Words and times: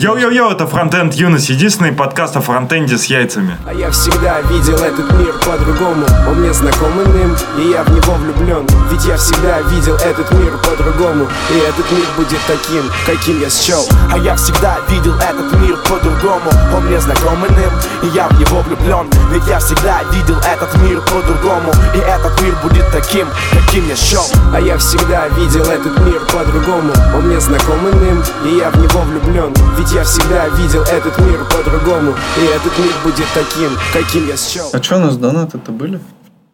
Йоу-йоу-йоу, 0.00 0.52
это 0.52 0.66
Фронтенд 0.66 1.12
Юность, 1.12 1.50
единственный 1.50 1.92
подкаст 1.92 2.34
о 2.34 2.40
фронтенде 2.40 2.96
с 2.96 3.04
яйцами. 3.04 3.58
А 3.66 3.74
я 3.74 3.90
всегда 3.90 4.40
видел 4.40 4.76
этот 4.76 5.12
мир 5.12 5.34
по-другому. 5.44 6.06
Он 6.26 6.40
мне 6.40 6.54
знаком 6.54 6.92
иным, 7.04 7.36
и 7.58 7.68
я 7.68 7.84
в 7.84 7.90
него 7.90 8.14
влюблен. 8.14 8.66
Ведь 8.90 9.04
я 9.04 9.18
всегда 9.18 9.60
видел 9.60 9.96
этот 9.96 10.32
мир 10.32 10.56
по-другому. 10.64 11.28
И 11.50 11.58
этот 11.58 11.84
мир 11.92 12.06
будет 12.16 12.40
таким, 12.46 12.82
каким 13.04 13.42
я 13.42 13.50
счел. 13.50 13.86
А 14.10 14.16
я 14.16 14.36
всегда 14.36 14.78
видел 14.88 15.14
этот 15.16 15.52
мир 15.60 15.76
по-другому. 15.86 16.50
Он 16.74 16.86
мне 16.86 16.98
знаком 16.98 17.46
иным, 17.46 17.72
и 18.02 18.06
я 18.16 18.26
в 18.28 18.40
него 18.40 18.62
влюблен. 18.62 19.06
Ведь 19.32 19.46
я 19.48 19.58
всегда 19.58 20.00
видел 20.14 20.38
этот 20.38 20.74
мир 20.80 21.02
по-другому. 21.02 21.74
И 21.94 21.98
этот 21.98 22.40
мир 22.40 22.56
будет 22.62 22.90
таким, 22.90 23.28
каким 23.52 23.86
я 23.86 23.96
счел. 23.96 24.24
А 24.54 24.60
я 24.62 24.78
всегда 24.78 25.28
видел 25.36 25.64
этот 25.64 25.98
мир 26.06 26.20
по-другому. 26.32 26.90
Он 27.14 27.26
мне 27.28 27.38
знаком 27.38 27.86
иным, 27.86 28.24
и 28.46 28.56
я 28.56 28.70
в 28.70 28.76
него 28.76 29.00
влюблен. 29.02 29.52
Ведь 29.76 29.89
я 29.92 30.04
всегда 30.04 30.48
видел 30.48 30.82
этот 30.82 31.18
мир 31.18 31.40
по-другому 31.44 32.14
И 32.38 32.44
этот 32.44 32.78
мир 32.78 32.92
будет 33.04 33.26
таким, 33.34 33.70
каким 33.92 34.28
я 34.28 34.36
счел 34.36 34.68
А 34.72 34.82
что 34.82 34.96
у 34.96 35.00
нас 35.00 35.16
донаты-то 35.16 35.72
были? 35.72 36.00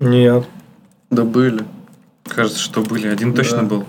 Нет. 0.01 0.45
Да 1.11 1.23
были. 1.25 1.65
Кажется, 2.29 2.59
что 2.61 2.81
были. 2.83 3.09
Один 3.09 3.33
точно 3.35 3.59
Да. 3.59 3.65
был. 3.65 3.85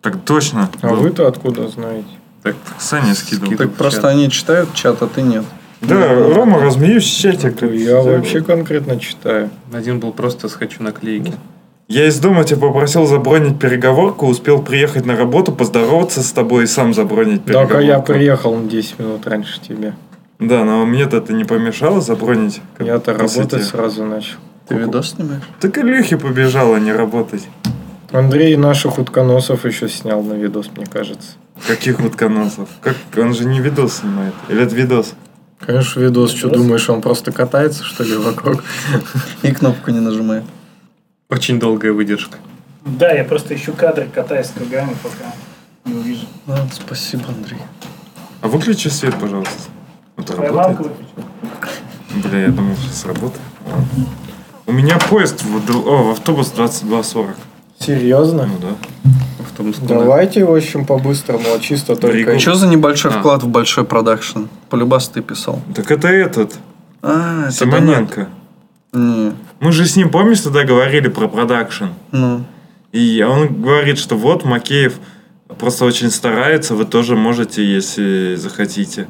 Так 0.00 0.20
точно. 0.24 0.70
А 0.82 0.88
Был. 0.88 0.96
вы-то 0.96 1.26
откуда 1.26 1.68
знаете? 1.68 2.08
Так, 2.42 2.56
Саня 2.78 3.14
скидывал. 3.14 3.56
Так 3.56 3.72
просто 3.74 4.00
чат. 4.02 4.10
они 4.12 4.30
читают 4.30 4.72
чат, 4.74 5.02
а 5.02 5.06
ты 5.06 5.20
нет. 5.22 5.44
Да, 5.82 6.14
Рома, 6.14 6.60
размеюсь 6.60 7.04
в 7.04 7.20
чате. 7.20 7.50
как- 7.50 7.70
Я 7.72 8.00
вообще 8.00 8.40
конкретно 8.42 8.98
читаю. 8.98 9.50
Один 9.72 9.98
был 10.00 10.12
просто 10.12 10.48
«схочу 10.48 10.82
наклейки». 10.82 11.34
Я 11.90 12.06
из 12.06 12.20
дома 12.20 12.44
тебя 12.44 12.60
попросил 12.60 13.04
забронить 13.04 13.58
переговорку, 13.58 14.28
успел 14.28 14.62
приехать 14.62 15.06
на 15.06 15.16
работу, 15.16 15.50
поздороваться 15.50 16.22
с 16.22 16.30
тобой 16.30 16.62
и 16.62 16.66
сам 16.68 16.94
забронить 16.94 17.42
переговорку. 17.42 17.72
Так, 17.72 17.82
а 17.82 17.84
я 17.84 17.98
приехал 17.98 18.54
на 18.54 18.70
10 18.70 19.00
минут 19.00 19.26
раньше 19.26 19.60
тебя. 19.60 19.96
Да, 20.38 20.62
но 20.62 20.86
мне-то 20.86 21.16
это 21.16 21.32
не 21.32 21.42
помешало 21.42 22.00
забронить. 22.00 22.62
как 22.78 22.86
Я-то 22.86 23.14
работать 23.14 23.64
сразу 23.64 24.04
начал. 24.04 24.36
Ты 24.68 24.76
видос 24.76 25.16
снимаешь? 25.16 25.42
Так 25.58 25.78
Илюхе 25.78 26.16
побежала 26.16 26.76
не 26.76 26.92
работать. 26.92 27.48
Андрей 28.12 28.54
наших 28.54 29.00
утконосов 29.00 29.64
еще 29.64 29.88
снял 29.88 30.22
на 30.22 30.34
видос, 30.34 30.70
мне 30.76 30.86
кажется. 30.86 31.30
Каких 31.66 31.98
утконосов? 31.98 32.68
Как? 32.82 32.94
Он 33.16 33.34
же 33.34 33.46
не 33.46 33.58
видос 33.58 33.94
снимает. 33.94 34.34
Или 34.48 34.62
это 34.62 34.76
видос? 34.76 35.14
Конечно, 35.58 35.98
видос, 35.98 36.30
что 36.30 36.50
думаешь, 36.50 36.88
он 36.88 37.02
просто 37.02 37.32
катается, 37.32 37.82
что 37.82 38.04
ли, 38.04 38.14
вокруг? 38.14 38.62
И 39.42 39.50
кнопку 39.50 39.90
не 39.90 39.98
нажимает. 39.98 40.44
Очень 41.30 41.58
долгая 41.60 41.92
выдержка. 41.92 42.38
Да, 42.84 43.12
я 43.12 43.24
просто 43.24 43.54
ищу 43.54 43.72
кадры, 43.72 44.08
катаюсь 44.12 44.46
с 44.46 44.50
кругами, 44.50 44.96
пока 45.02 45.32
не 45.84 45.94
увижу. 45.94 46.26
Ладно, 46.46 46.68
спасибо, 46.72 47.24
Андрей. 47.28 47.58
А 48.40 48.48
выключи 48.48 48.88
свет, 48.88 49.14
пожалуйста. 49.20 49.54
Вот 50.16 50.26
Твоя 50.26 50.50
работает? 50.50 50.92
Бля, 52.24 52.38
я 52.42 52.48
думал, 52.48 52.74
сейчас 52.76 53.04
работает. 53.06 53.40
Ладно. 53.66 54.06
У 54.66 54.72
меня 54.72 54.98
поезд 54.98 55.42
в, 55.42 55.86
о, 55.88 56.02
в 56.04 56.10
автобус 56.12 56.52
22.40. 56.56 57.34
Серьезно? 57.78 58.46
Ну 58.46 58.58
да. 58.60 59.10
Автобус 59.40 59.76
куда? 59.76 59.94
Давайте, 60.00 60.44
в 60.44 60.54
общем, 60.54 60.84
по-быстрому, 60.84 61.44
а 61.54 61.58
чисто 61.60 61.96
только... 61.96 62.38
Что 62.38 62.54
за 62.54 62.66
небольшой 62.66 63.12
А. 63.12 63.18
вклад 63.18 63.42
в 63.42 63.48
большой 63.48 63.84
продакшн? 63.84 64.44
Полюбас 64.68 65.08
ты 65.08 65.22
писал. 65.22 65.60
Так 65.74 65.90
это 65.90 66.08
этот, 66.08 66.56
А, 67.02 67.44
это 67.44 67.52
Симоненко. 67.52 68.14
донат. 68.16 68.28
Не, 68.92 69.32
Мы 69.60 69.72
же 69.72 69.86
с 69.86 69.96
ним, 69.96 70.10
помнишь, 70.10 70.40
тогда 70.40 70.64
говорили 70.64 71.08
про 71.08 71.28
продакшн? 71.28 71.86
ну, 72.12 72.44
И 72.92 73.22
он 73.22 73.62
говорит, 73.62 73.98
что 73.98 74.16
вот 74.16 74.44
Макеев 74.44 74.94
просто 75.58 75.84
очень 75.84 76.10
старается, 76.10 76.74
вы 76.74 76.84
тоже 76.84 77.14
можете, 77.16 77.64
если 77.64 78.34
захотите. 78.36 79.06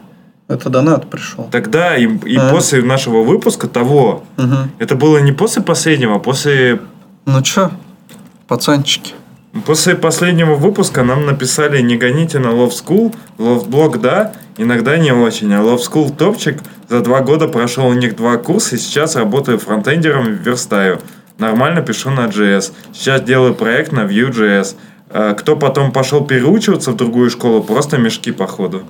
это 0.48 0.68
донат 0.68 1.08
пришел. 1.08 1.48
Тогда 1.50 1.96
и, 1.96 2.06
и 2.26 2.36
А. 2.36 2.50
после 2.50 2.82
нашего 2.82 3.22
выпуска 3.22 3.68
того, 3.68 4.24
Мгм. 4.36 4.70
это 4.78 4.96
было 4.96 5.18
не 5.18 5.32
после 5.32 5.62
последнего, 5.62 6.16
а 6.16 6.18
после, 6.18 6.80
Ну 7.24 7.40
чё, 7.42 7.70
пацанчики. 8.48 9.14
после 9.64 9.94
последнего 9.94 10.56
выпуска 10.56 11.04
нам 11.04 11.24
написали 11.24 11.80
не 11.80 11.96
гоните 11.96 12.38
на 12.38 12.48
Love 12.48 12.70
School, 12.72 13.14
Love 13.38 13.68
Blog 13.68 13.98
да, 14.00 14.32
иногда 14.62 14.96
не 14.98 15.12
очень, 15.12 15.52
а 15.54 15.60
Love 15.60 15.80
School 15.80 16.14
топчик, 16.14 16.58
за 16.88 17.00
два 17.00 17.20
года 17.20 17.48
прошел 17.48 17.86
у 17.86 17.92
них 17.94 18.16
два 18.16 18.36
курса, 18.36 18.76
и 18.76 18.78
сейчас 18.78 19.16
работаю 19.16 19.58
фронтендером 19.58 20.24
в 20.26 20.40
верстаю. 20.40 21.00
Нормально 21.38 21.80
пишу 21.80 22.10
на 22.10 22.26
JS. 22.26 22.72
Сейчас 22.92 23.22
делаю 23.22 23.54
проект 23.54 23.92
на 23.92 24.00
Vue.js. 24.00 24.76
А 25.08 25.34
Кто 25.34 25.56
потом 25.56 25.90
пошел 25.90 26.24
переучиваться 26.24 26.92
в 26.92 26.96
другую 26.96 27.30
школу, 27.30 27.62
просто 27.62 27.96
мешки 27.96 28.30
походу. 28.30 28.82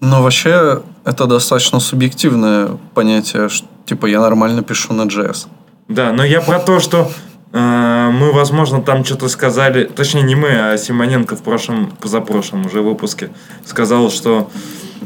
Но 0.00 0.22
вообще, 0.22 0.82
это 1.04 1.26
достаточно 1.26 1.80
субъективное 1.80 2.78
понятие, 2.94 3.48
что, 3.48 3.66
типа, 3.86 4.06
я 4.06 4.20
нормально 4.20 4.62
пишу 4.62 4.92
на 4.92 5.02
JS. 5.02 5.48
Да, 5.88 6.12
но 6.12 6.24
я 6.24 6.40
про 6.40 6.58
то, 6.58 6.80
что 6.80 7.10
э, 7.10 7.25
мы, 7.58 8.32
возможно, 8.32 8.82
там 8.82 9.04
что-то 9.04 9.28
сказали, 9.28 9.84
точнее 9.84 10.22
не 10.22 10.34
мы, 10.34 10.48
а 10.48 10.76
Симоненко 10.76 11.36
в 11.36 11.42
прошлом, 11.42 11.92
позапрошлом 12.00 12.66
уже 12.66 12.82
выпуске 12.82 13.30
сказал, 13.64 14.10
что 14.10 14.50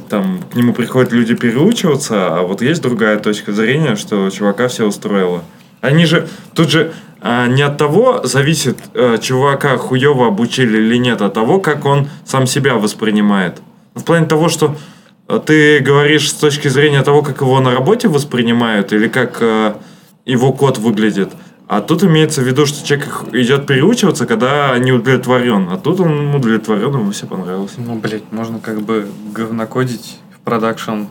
там 0.09 0.41
к 0.53 0.57
нему 0.57 0.73
приходят 0.73 1.13
люди 1.13 1.35
переучиваться, 1.35 2.39
а 2.39 2.43
вот 2.43 2.63
есть 2.63 2.83
другая 2.83 3.19
точка 3.19 3.53
зрения, 3.53 3.97
что 3.97 4.29
чувака 4.31 4.69
все 4.69 4.87
устроило. 4.87 5.43
Они 5.81 6.05
же, 6.05 6.29
тут 6.55 6.71
же 6.71 6.93
а, 7.23 7.47
не 7.47 7.63
от 7.63 7.79
того 7.79 8.21
зависит, 8.25 8.79
э, 8.95 9.19
чувака 9.21 9.77
хуево 9.77 10.27
обучили 10.27 10.79
или 10.79 10.97
нет, 10.97 11.21
а 11.21 11.27
от 11.27 11.35
того, 11.35 11.61
как 11.61 11.85
он 11.85 12.09
сам 12.25 12.47
себя 12.47 12.75
воспринимает. 12.75 13.61
В 13.95 14.05
плане 14.05 14.27
того, 14.27 14.49
что 14.49 14.77
э, 15.29 15.41
ты 15.45 15.81
говоришь 15.81 16.31
с 16.31 16.35
точки 16.35 16.69
зрения 16.69 17.03
того, 17.03 17.23
как 17.23 17.41
его 17.41 17.61
на 17.61 17.73
работе 17.73 18.09
воспринимают, 18.09 18.93
или 18.93 19.09
как 19.09 19.39
э, 19.41 19.75
его 20.25 20.53
код 20.53 20.79
выглядит. 20.79 21.31
А 21.71 21.81
тут 21.81 22.03
имеется 22.03 22.41
в 22.41 22.45
виду, 22.49 22.67
что 22.67 22.85
человек 22.85 23.09
идет 23.33 23.65
переучиваться, 23.65 24.27
когда 24.27 24.77
не 24.77 24.91
удовлетворен. 24.91 25.69
А 25.71 25.77
тут 25.77 26.01
он 26.01 26.35
удовлетворен, 26.35 26.93
ему 26.93 27.13
все 27.13 27.29
понравилось. 27.29 27.75
Ну, 27.79 27.95
блядь, 27.95 28.33
можно 28.33 28.59
как 28.59 28.83
бы 28.83 29.07
говнокодить 29.33 30.19
в 30.35 30.41
продакшн, 30.41 31.05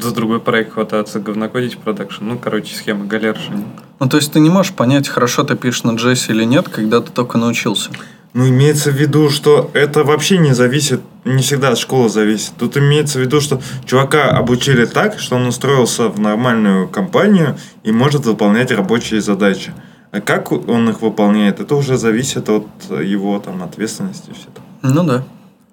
за 0.00 0.14
другой 0.14 0.40
проект 0.40 0.72
хвататься, 0.72 1.20
говнокодить 1.20 1.74
в 1.74 1.78
продакшн. 1.80 2.24
Ну, 2.24 2.38
короче, 2.38 2.74
схема 2.74 3.04
галерши. 3.04 3.52
Ну, 4.00 4.08
то 4.08 4.16
есть, 4.16 4.32
ты 4.32 4.40
не 4.40 4.48
можешь 4.48 4.72
понять, 4.72 5.08
хорошо 5.08 5.44
ты 5.44 5.56
пишешь 5.56 5.82
на 5.82 5.90
JS 5.90 6.30
или 6.30 6.44
нет, 6.44 6.70
когда 6.70 7.02
ты 7.02 7.12
только 7.12 7.36
научился. 7.36 7.90
Ну, 8.32 8.48
имеется 8.48 8.90
в 8.90 8.94
виду, 8.94 9.28
что 9.28 9.70
это 9.74 10.04
вообще 10.04 10.38
не 10.38 10.54
зависит, 10.54 11.02
не 11.24 11.42
всегда 11.42 11.70
от 11.70 11.78
школы 11.78 12.08
зависит. 12.08 12.52
Тут 12.58 12.76
имеется 12.76 13.18
в 13.18 13.22
виду, 13.22 13.40
что 13.40 13.60
чувака 13.84 14.30
обучили 14.30 14.86
так, 14.86 15.18
что 15.18 15.36
он 15.36 15.46
устроился 15.46 16.08
в 16.08 16.18
нормальную 16.18 16.88
компанию 16.88 17.56
и 17.84 17.92
может 17.92 18.26
выполнять 18.26 18.72
рабочие 18.72 19.20
задачи. 19.20 19.72
А 20.10 20.20
как 20.20 20.52
он 20.52 20.90
их 20.90 21.00
выполняет, 21.00 21.60
это 21.60 21.74
уже 21.74 21.96
зависит 21.96 22.48
от 22.48 22.66
его 22.90 23.38
там 23.38 23.62
ответственности 23.62 24.30
и 24.30 24.34
все 24.34 24.48
это. 24.52 24.94
Ну 24.94 25.04
да. 25.04 25.24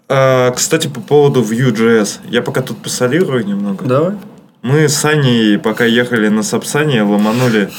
А, 0.07 0.51
кстати, 0.51 0.87
по 0.87 1.01
поводу 1.01 1.41
Vue.js. 1.41 2.19
Я 2.29 2.41
пока 2.41 2.61
тут 2.61 2.77
посолирую 2.77 3.45
немного. 3.45 3.85
Давай. 3.85 4.15
Мы 4.61 4.89
с 4.89 4.95
Саней, 4.95 5.57
пока 5.57 5.85
ехали 5.85 6.27
на 6.27 6.43
Сапсане, 6.43 7.03
ломанули, 7.03 7.69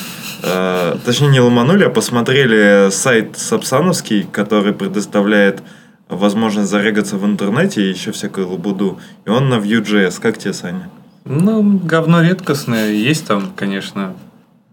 э, 0.43 0.97
точнее 1.05 1.29
не 1.29 1.41
ломанули, 1.41 1.85
а 1.85 1.91
посмотрели 1.91 2.91
сайт 2.91 3.37
Сапсановский, 3.37 4.27
который 4.31 4.73
предоставляет 4.73 5.63
возможность 6.11 6.71
зарегаться 6.71 7.17
в 7.17 7.25
интернете 7.25 7.83
и 7.83 7.89
еще 7.89 8.13
всякую 8.13 8.49
лабуду. 8.51 8.99
И 9.25 9.31
он 9.31 9.49
на 9.49 9.55
Vue.js. 9.55 10.21
Как 10.21 10.39
тебе, 10.39 10.53
Саня? 10.53 10.91
Ну, 11.25 11.79
говно 11.79 12.23
редкостное. 12.23 12.93
Есть 12.93 13.27
там, 13.27 13.53
конечно. 13.55 14.15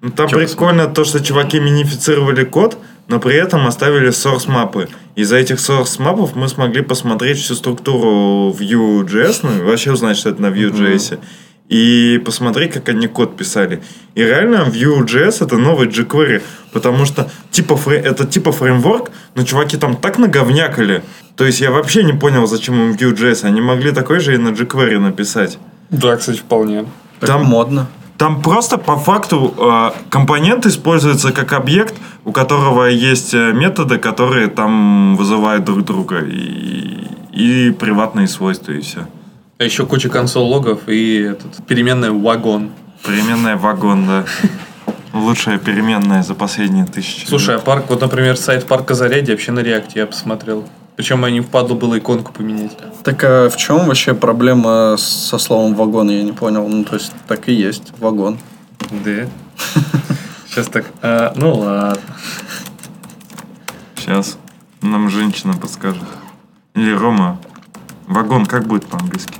Ну, 0.01 0.11
там 0.11 0.27
Чё 0.27 0.37
прикольно 0.37 0.87
то, 0.87 1.03
что 1.03 1.23
чуваки 1.23 1.59
минифицировали 1.59 2.43
код, 2.43 2.77
но 3.07 3.19
при 3.19 3.35
этом 3.35 3.65
оставили 3.67 4.09
source 4.09 4.49
мапы. 4.49 4.89
Из-за 5.15 5.37
этих 5.37 5.57
source 5.57 6.01
мапов 6.01 6.35
мы 6.35 6.47
смогли 6.47 6.81
посмотреть 6.81 7.39
всю 7.39 7.55
структуру 7.55 8.55
Vue.js, 8.57 9.39
ну, 9.43 9.57
и 9.57 9.61
вообще 9.61 9.91
узнать, 9.91 10.17
что 10.17 10.29
это 10.29 10.41
на 10.41 10.47
Vue.js. 10.47 11.19
И 11.69 12.21
посмотреть, 12.23 12.71
как 12.73 12.87
они 12.89 13.07
код 13.07 13.35
писали. 13.35 13.81
И 14.15 14.23
реально 14.23 14.67
Vue.js 14.73 15.43
это 15.45 15.57
новый 15.57 15.87
jQuery, 15.89 16.41
потому 16.71 17.05
что 17.05 17.29
типа 17.51 17.73
фрей- 17.75 17.99
это 18.01 18.25
типа 18.25 18.51
фреймворк, 18.53 19.11
но 19.35 19.43
чуваки 19.43 19.77
там 19.77 19.97
так 19.97 20.17
наговнякали. 20.17 21.03
То 21.35 21.45
есть 21.45 21.59
я 21.61 21.71
вообще 21.71 22.03
не 22.03 22.13
понял, 22.13 22.47
зачем 22.47 22.75
им 22.75 22.91
Vue.js. 22.93 23.43
Они 23.45 23.59
могли 23.61 23.91
такой 23.91 24.19
же 24.21 24.33
и 24.33 24.37
на 24.37 24.49
jQuery 24.49 24.97
написать. 24.99 25.59
Да, 25.89 26.15
кстати, 26.15 26.37
вполне. 26.39 26.85
Так 27.19 27.27
Там- 27.29 27.45
модно. 27.45 27.87
Там 28.17 28.41
просто 28.41 28.77
по 28.79 28.95
факту 28.97 29.53
э, 29.57 29.91
компонент 30.09 30.65
используется 30.65 31.31
как 31.31 31.53
объект, 31.53 31.93
у 32.25 32.31
которого 32.31 32.85
есть 32.85 33.33
э, 33.35 33.51
методы, 33.53 33.99
которые 33.99 34.47
там 34.47 35.15
вызывают 35.15 35.65
друг 35.65 35.83
друга. 35.85 36.21
И, 36.25 37.07
и 37.31 37.71
приватные 37.79 38.27
свойства, 38.27 38.71
и 38.71 38.79
все. 38.81 39.05
А 39.59 39.63
еще 39.63 39.85
куча 39.85 40.09
консоль 40.09 40.43
логов 40.43 40.87
и 40.87 41.17
этот, 41.17 41.65
переменная 41.65 42.11
вагон. 42.11 42.71
Переменная 43.03 43.57
вагон, 43.57 44.05
да. 44.05 44.25
Лучшая 45.13 45.57
переменная 45.57 46.21
за 46.21 46.35
последние 46.35 46.85
тысячи. 46.85 47.25
Слушай, 47.25 47.55
а 47.55 47.59
парк, 47.59 47.85
вот, 47.89 48.01
например, 48.01 48.37
сайт 48.37 48.67
парка 48.67 48.93
Зарядье 48.93 49.33
вообще 49.33 49.51
на 49.51 49.61
реакте 49.61 49.99
я 50.01 50.05
посмотрел. 50.05 50.67
Причем 50.95 51.23
они 51.23 51.41
впадло 51.41 51.75
было 51.75 51.97
иконку 51.97 52.31
поменять. 52.33 52.77
Так 53.03 53.23
а 53.23 53.49
в 53.49 53.57
чем 53.57 53.87
вообще 53.87 54.13
проблема 54.13 54.95
со 54.97 55.37
словом 55.39 55.73
вагон, 55.73 56.09
я 56.09 56.21
не 56.21 56.33
понял. 56.33 56.67
Ну, 56.67 56.83
то 56.83 56.95
есть, 56.95 57.11
так 57.27 57.49
и 57.49 57.53
есть, 57.53 57.93
вагон. 57.99 58.37
Да. 58.91 59.27
Сейчас 60.49 60.67
так. 60.67 60.85
а, 61.01 61.33
ну 61.35 61.53
ладно. 61.55 62.01
Сейчас 63.95 64.37
нам 64.81 65.09
женщина 65.09 65.53
подскажет. 65.53 66.03
Или 66.75 66.91
Рома. 66.91 67.39
Вагон 68.07 68.45
как 68.45 68.65
будет 68.67 68.85
по-английски? 68.87 69.33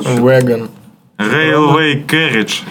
Веган. 0.00 0.70
Railway 1.18 2.06
carriage. 2.06 2.62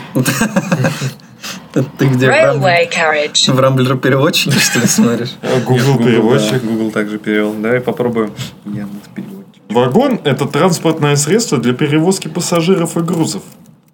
Ты 1.74 2.06
где? 2.07 2.28
В 2.28 2.30
Railway 2.30 2.89
carriage. 2.89 3.60
Рамблер 3.60 3.98
переводчике, 3.98 4.57
что 4.60 4.80
ли, 4.80 4.88
смотришь? 4.88 5.36
Google 5.66 5.98
переводчик. 5.98 6.63
Google 6.63 6.92
также 6.92 7.19
перевел. 7.19 7.54
Давай 7.54 7.81
попробуем. 7.81 8.31
Яндекс 8.66 9.10
переводчик. 9.13 9.62
Вагон– 9.69 10.19
это 10.24 10.45
транспортное 10.45 11.16
средство 11.18 11.57
для 11.57 11.74
перевозки 11.74 12.28
пассажиров 12.30 12.98
и 12.98 13.01
грузов. 13.01 13.44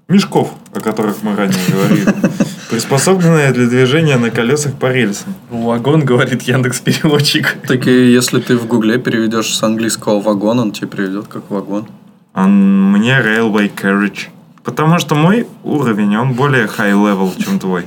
Мешков, 0.09 0.53
о 0.73 0.79
которых 0.79 1.23
мы 1.23 1.35
ранее 1.35 1.57
говорили. 1.71 2.07
Приспособленное 2.69 3.51
для 3.53 3.67
движения 3.67 4.17
на 4.17 4.31
колесах 4.31 4.73
по 4.75 4.91
рельсам. 4.91 5.33
Вагон, 5.50 6.03
говорит 6.03 6.41
Яндекс 6.44 6.81
переводчик. 6.81 7.57
Так 7.67 7.88
и 7.88 8.11
если 8.11 8.39
ты 8.39 8.57
в 8.57 8.65
гугле 8.67 8.97
переведешь 8.97 9.55
с 9.55 9.63
английского 9.63 10.19
вагон, 10.19 10.59
он 10.59 10.71
тебе 10.71 10.88
переведет 10.88 11.27
как 11.27 11.50
вагон. 11.50 11.88
А 12.33 12.47
мне 12.47 13.11
railway 13.11 13.71
carriage. 13.73 14.27
Потому 14.63 14.97
что 15.00 15.15
мой 15.15 15.47
уровень, 15.63 16.17
он 16.17 16.33
более 16.33 16.65
high 16.65 16.94
level, 16.94 17.31
чем 17.41 17.59
твой. 17.59 17.85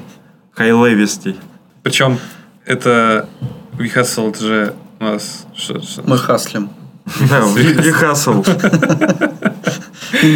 High 0.57 0.89
левистей. 0.89 1.37
Причем 1.83 2.19
это 2.65 3.29
We 3.79 3.93
Hustle, 3.95 4.31
это 4.31 4.41
же 4.45 4.75
у 5.01 5.05
нас... 5.05 5.47
что- 5.55 5.83
что- 5.83 6.03
Мы 6.07 6.17
хаслим. 6.17 6.71
Да, 7.31 7.41
не 7.85 7.91
хасл. 7.93 8.45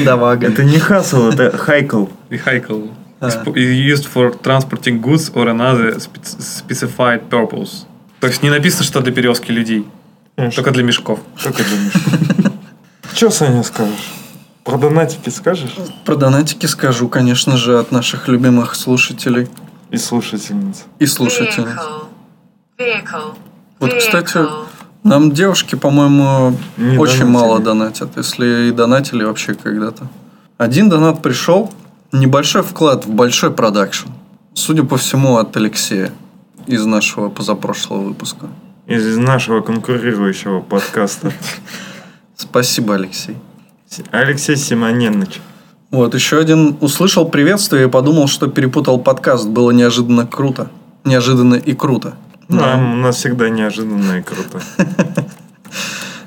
Да, 0.04 0.16
вага. 0.16 0.48
Это 0.48 0.64
не 0.64 0.78
хасл, 0.78 1.30
это 1.30 1.56
хайкл. 1.56 2.06
Vehicle. 2.30 2.90
Is 3.20 3.72
used 3.74 4.06
for 4.06 4.30
transporting 4.42 5.00
goods 5.00 5.30
or 5.34 5.48
another 5.48 5.98
spe- 5.98 6.22
specified 6.40 7.28
purpose. 7.28 7.84
То 8.20 8.26
есть 8.28 8.42
не 8.42 8.50
написано, 8.50 8.84
что 8.84 9.00
для 9.00 9.12
перевозки 9.12 9.50
людей. 9.52 9.86
Только 10.36 10.70
для 10.70 10.82
мешков. 10.82 11.18
Только 11.42 11.62
для 11.64 11.76
мешков. 11.76 12.52
Че, 13.14 13.30
Саня, 13.30 13.62
скажешь? 13.62 14.12
Про 14.64 14.78
донатики 14.78 15.28
скажешь? 15.30 15.74
Про 16.04 16.16
донатики 16.16 16.66
скажу, 16.66 17.08
конечно 17.08 17.56
же, 17.56 17.78
от 17.78 17.92
наших 17.92 18.28
любимых 18.28 18.74
слушателей 18.74 19.48
И 19.90 19.96
слушательниц. 19.98 20.84
и 20.98 21.06
слушательниц. 21.06 21.76
Vehicle. 21.76 22.06
Vehicle. 22.78 23.34
Вот, 23.80 23.94
кстати. 23.94 24.38
Нам 25.02 25.32
девушки, 25.32 25.74
по-моему, 25.76 26.56
Не 26.76 26.98
очень 26.98 27.20
донатили. 27.20 27.24
мало 27.24 27.58
донатят, 27.60 28.16
если 28.16 28.68
и 28.68 28.70
донатили 28.70 29.24
вообще 29.24 29.54
когда-то. 29.54 30.08
Один 30.58 30.88
донат 30.88 31.22
пришел, 31.22 31.72
небольшой 32.12 32.62
вклад 32.62 33.06
в 33.06 33.10
большой 33.10 33.50
продакшн. 33.50 34.08
Судя 34.54 34.82
по 34.84 34.96
всему, 34.96 35.38
от 35.38 35.56
Алексея 35.56 36.12
из 36.66 36.84
нашего 36.84 37.28
позапрошлого 37.30 38.02
выпуска. 38.02 38.46
Из 38.86 39.16
нашего 39.16 39.60
конкурирующего 39.60 40.60
подкаста. 40.60 41.32
Спасибо, 42.36 42.94
Алексей. 42.96 43.36
Алексей 44.10 44.56
Симоненныч. 44.56 45.40
Вот, 45.90 46.14
еще 46.14 46.38
один 46.38 46.76
услышал 46.80 47.28
приветствие 47.28 47.86
и 47.86 47.90
подумал, 47.90 48.28
что 48.28 48.46
перепутал 48.46 48.98
подкаст. 48.98 49.48
Было 49.48 49.70
неожиданно 49.70 50.26
круто. 50.26 50.70
Неожиданно 51.04 51.54
и 51.54 51.72
круто. 51.74 52.14
Нам, 52.50 52.94
у 52.94 52.96
нас 52.96 53.16
всегда 53.16 53.48
неожиданно 53.48 54.18
и 54.18 54.22
круто. 54.22 54.60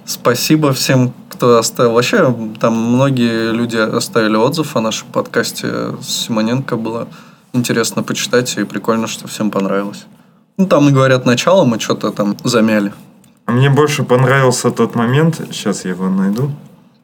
Спасибо 0.06 0.74
всем, 0.74 1.14
кто 1.30 1.58
оставил. 1.58 1.94
Вообще, 1.94 2.34
там 2.60 2.74
многие 2.76 3.52
люди 3.52 3.78
оставили 3.78 4.36
отзыв 4.36 4.76
о 4.76 4.82
нашем 4.82 5.08
подкасте 5.10 5.68
с 6.02 6.26
Симоненко. 6.26 6.78
Было 6.78 7.08
интересно 7.54 8.04
почитать, 8.04 8.58
и 8.58 8.64
прикольно, 8.64 9.08
что 9.08 9.28
всем 9.28 9.52
понравилось. 9.52 10.06
Ну, 10.58 10.68
там, 10.68 10.94
говорят, 10.94 11.26
начало 11.26 11.66
мы 11.66 11.80
что-то 11.80 12.12
там 12.12 12.38
замяли. 12.44 12.94
А 13.46 13.52
мне 13.52 13.70
больше 13.70 14.04
понравился 14.04 14.72
тот 14.72 14.96
момент, 14.96 15.42
сейчас 15.52 15.84
я 15.84 15.92
его 15.92 16.10
найду. 16.10 16.52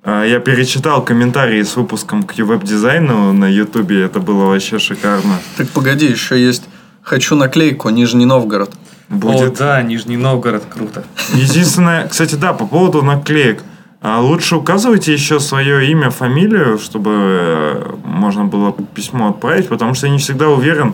А, 0.04 0.24
Я 0.24 0.40
перечитал 0.40 1.04
комментарии 1.04 1.62
с 1.62 1.76
выпуском 1.76 2.24
к 2.24 2.38
веб-дизайну 2.38 3.34
на 3.34 3.50
ютубе, 3.50 4.04
это 4.04 4.20
было 4.20 4.46
вообще 4.46 4.80
шикарно. 4.80 5.40
Так 5.58 5.68
погоди, 5.70 6.06
еще 6.06 6.42
есть 6.42 6.64
«Хочу 7.02 7.36
наклейку, 7.36 7.90
Нижний 7.90 8.26
Новгород». 8.26 8.72
Будет. 9.10 9.56
О, 9.56 9.64
да, 9.64 9.82
Нижний 9.82 10.18
Новгород, 10.18 10.64
круто. 10.70 11.04
Единственное, 11.34 12.08
кстати, 12.08 12.36
да, 12.36 12.54
по 12.54 12.66
поводу 12.66 13.02
наклеек. 13.02 13.64
А 14.02 14.22
Лучше 14.22 14.56
указывайте 14.56 15.12
еще 15.12 15.40
свое 15.40 15.92
имя, 15.92 16.10
фамилию, 16.10 16.78
чтобы 16.78 17.12
э, 17.14 17.96
можно 18.06 18.46
было 18.46 18.72
письмо 18.72 19.30
отправить, 19.30 19.68
потому 19.68 19.94
что 19.94 20.08
я 20.08 20.14
не 20.14 20.20
всегда 20.20 20.48
уверен, 20.48 20.94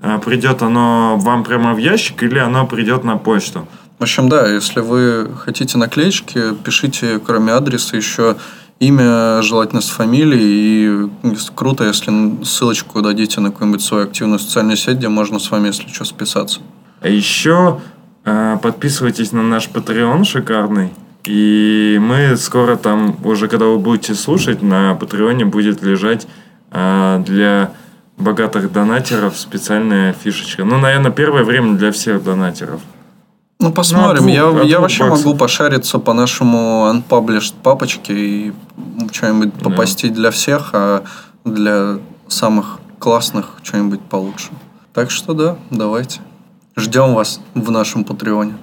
э, 0.00 0.18
придет 0.24 0.62
оно 0.62 1.18
вам 1.18 1.44
прямо 1.44 1.74
в 1.74 1.78
ящик 1.78 2.22
или 2.22 2.38
оно 2.38 2.66
придет 2.66 3.04
на 3.04 3.18
почту. 3.18 3.68
В 3.98 4.02
общем, 4.02 4.30
да, 4.30 4.48
если 4.48 4.80
вы 4.80 5.30
хотите 5.36 5.76
наклеечки, 5.76 6.54
пишите, 6.64 7.18
кроме 7.18 7.52
адреса, 7.52 7.96
еще 7.96 8.36
имя, 8.78 9.42
желательно 9.42 9.82
с 9.82 9.88
фамилией. 9.88 11.08
И 11.24 11.38
круто, 11.54 11.84
если 11.84 12.42
ссылочку 12.42 13.02
дадите 13.02 13.40
на 13.40 13.50
какую-нибудь 13.50 13.82
свою 13.82 14.04
активную 14.04 14.38
социальную 14.38 14.76
сеть, 14.76 14.98
где 14.98 15.08
можно 15.08 15.38
с 15.38 15.50
вами, 15.50 15.68
если 15.68 15.88
что, 15.88 16.04
списаться. 16.04 16.60
А 17.00 17.08
еще 17.08 17.80
э, 18.24 18.58
подписывайтесь 18.62 19.32
на 19.32 19.42
наш 19.42 19.68
Patreon 19.68 20.24
шикарный. 20.24 20.92
И 21.24 21.98
мы 22.00 22.36
скоро 22.36 22.76
там, 22.76 23.16
уже 23.24 23.48
когда 23.48 23.66
вы 23.66 23.78
будете 23.78 24.14
слушать, 24.14 24.62
на 24.62 24.94
Патреоне 24.94 25.44
будет 25.44 25.82
лежать 25.82 26.26
э, 26.70 27.22
для 27.26 27.72
богатых 28.16 28.72
донатеров 28.72 29.36
специальная 29.36 30.12
фишечка. 30.12 30.64
Ну, 30.64 30.78
наверное, 30.78 31.10
первое 31.10 31.44
время 31.44 31.76
для 31.76 31.90
всех 31.92 32.22
донатеров. 32.22 32.80
Ну, 33.58 33.72
посмотрим. 33.72 34.22
двух- 34.22 34.32
я 34.34 34.48
от 34.48 34.64
я 34.66 34.80
вообще 34.80 35.04
баксов. 35.08 35.24
могу 35.26 35.36
пошариться 35.38 35.98
по 35.98 36.12
нашему 36.12 36.90
unpublished 36.92 37.54
папочке 37.62 38.14
и 38.14 38.52
что-нибудь 39.12 39.52
Да. 39.58 39.64
попастить 39.70 40.14
для 40.14 40.30
всех, 40.30 40.70
а 40.74 41.02
для 41.44 41.98
самых 42.28 42.78
классных 42.98 43.46
что-нибудь 43.62 44.00
получше. 44.00 44.48
Так 44.92 45.10
что 45.10 45.34
да, 45.34 45.56
давайте. 45.70 46.20
Ждем 46.78 47.14
вас 47.14 47.40
в 47.54 47.70
нашем 47.70 48.04
Патреоне. 48.04 48.54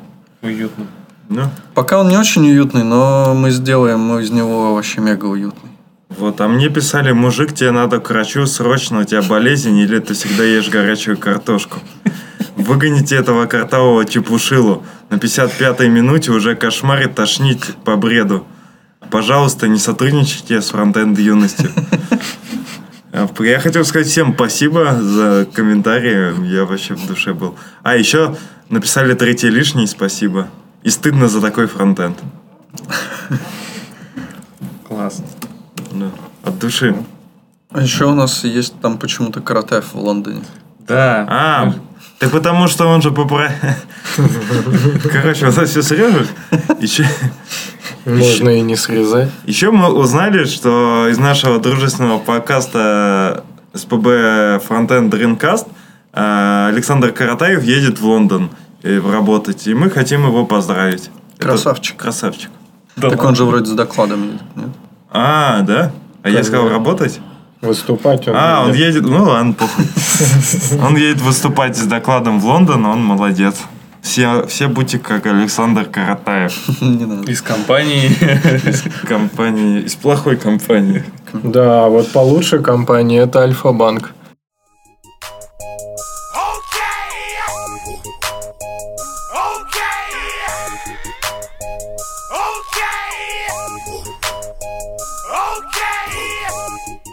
Уютно. 0.42 0.86
Ну, 1.30 1.44
Пока 1.74 2.00
он 2.00 2.10
не 2.10 2.18
очень 2.18 2.48
уютный, 2.48 2.84
но 2.84 3.34
мы 3.34 3.50
сделаем 3.50 4.20
из 4.20 4.30
него 4.30 4.76
вообще 4.76 5.02
мега 5.02 5.26
уютный. 5.26 5.72
вот. 6.10 6.40
А 6.42 6.48
мне 6.48 6.70
писали, 6.70 7.12
мужик, 7.12 7.54
тебе 7.54 7.72
надо 7.72 8.00
к 8.00 8.10
врачу 8.10 8.46
срочно, 8.46 9.00
у 9.00 9.04
тебя 9.04 9.22
болезнь, 9.24 9.76
или 9.78 9.98
ты 10.00 10.14
всегда 10.14 10.44
ешь 10.44 10.70
горячую 10.70 11.18
картошку. 11.18 11.80
Выгоните 12.56 13.16
этого 13.16 13.48
картавого 13.48 14.06
чепушилу. 14.06 14.84
На 15.10 15.16
55-й 15.16 15.88
минуте 15.90 16.32
уже 16.32 16.56
кошмарит 16.56 17.16
тошнить 17.16 17.76
по 17.84 17.96
бреду. 17.96 18.46
Пожалуйста, 19.10 19.68
не 19.68 19.80
сотрудничайте 19.80 20.62
с 20.62 20.70
фронтенд 20.70 21.18
юностью. 21.18 21.72
А, 23.14 23.30
Я 23.40 23.60
хотел 23.60 23.86
сказать 23.86 24.08
всем 24.08 24.34
спасибо 24.34 25.00
за 25.00 25.48
комментарии. 25.54 26.48
Я 26.52 26.66
вообще 26.66 26.96
в 26.96 27.06
душе 27.06 27.34
был. 27.34 27.56
А, 27.84 27.96
еще 27.96 28.36
написали 28.70 29.14
третий 29.14 29.50
лишний 29.50 29.86
спасибо. 29.86 30.48
И 30.82 30.90
стыдно 30.90 31.28
за 31.28 31.40
такой 31.40 31.68
фронтенд. 31.68 32.18
Классно. 34.88 35.26
Да. 35.92 36.10
От 36.42 36.58
души. 36.58 36.96
А 37.70 37.82
еще 37.84 38.06
у 38.06 38.16
нас 38.16 38.44
есть 38.44 38.80
там 38.82 38.98
почему-то 38.98 39.42
Каратаев 39.42 39.94
в 39.94 40.00
Лондоне. 40.00 40.42
Да. 40.80 41.28
А, 41.30 41.74
ты 42.26 42.30
потому 42.30 42.68
что 42.68 42.88
он 42.88 43.02
же 43.02 43.12
попра... 43.12 43.52
Короче, 45.12 45.46
вот 45.46 45.58
это 45.58 45.66
все 45.66 45.82
срежешь. 45.82 46.28
Еще, 46.80 47.06
Можно 48.06 48.50
и 48.50 48.62
не 48.62 48.76
срезать. 48.76 49.30
еще 49.46 49.72
мы 49.72 49.92
узнали, 49.92 50.46
что 50.46 51.08
из 51.10 51.18
нашего 51.18 51.60
дружественного 51.60 52.20
подкаста 52.20 53.44
СПБ 53.74 54.62
Frontend 54.68 55.10
Dreamcast 55.10 55.68
э, 56.14 56.68
Александр 56.70 57.12
Каратаев 57.12 57.64
едет 57.64 58.00
в 58.00 58.06
Лондон 58.06 58.50
э, 58.84 59.00
работать. 59.00 59.68
И 59.68 59.74
мы 59.74 59.90
хотим 59.90 60.26
его 60.26 60.46
поздравить. 60.46 61.10
Это 61.38 61.48
Красавчик. 61.48 61.98
красавчик. 61.98 62.50
Да 62.96 63.10
так 63.10 63.24
он 63.24 63.36
же 63.36 63.46
вроде 63.46 63.66
с 63.66 63.74
докладом 63.74 64.24
едет, 64.24 64.42
нет? 64.56 64.70
А, 65.12 65.62
да? 65.62 65.92
А 66.22 66.30
я 66.30 66.44
сказал 66.44 66.70
работать? 66.70 67.20
Выступать 67.64 68.28
он 68.28 68.36
А, 68.38 68.62
он 68.62 68.68
будет. 68.72 68.80
едет, 68.80 69.04
ну 69.04 69.24
ладно, 69.24 69.54
похуй. 69.54 69.86
Он 70.86 70.96
едет 70.98 71.22
выступать 71.22 71.78
с 71.78 71.84
докладом 71.84 72.40
в 72.40 72.46
Лондон, 72.46 72.86
он 72.86 73.04
молодец. 73.04 73.56
Все, 74.02 74.46
все 74.48 74.68
будьте 74.68 75.00
как 75.00 75.26
Александр 75.26 75.86
Каратаев. 75.86 76.52
Из 77.28 77.42
компании. 77.42 78.08
Из 78.70 78.84
компании, 79.08 79.82
из 79.84 79.96
плохой 79.96 80.36
компании. 80.36 81.06
Да, 81.32 81.88
вот 81.88 82.12
получше 82.12 82.60
компания 82.60 83.20
это 83.22 83.40
Альфа-банк. 83.40 84.12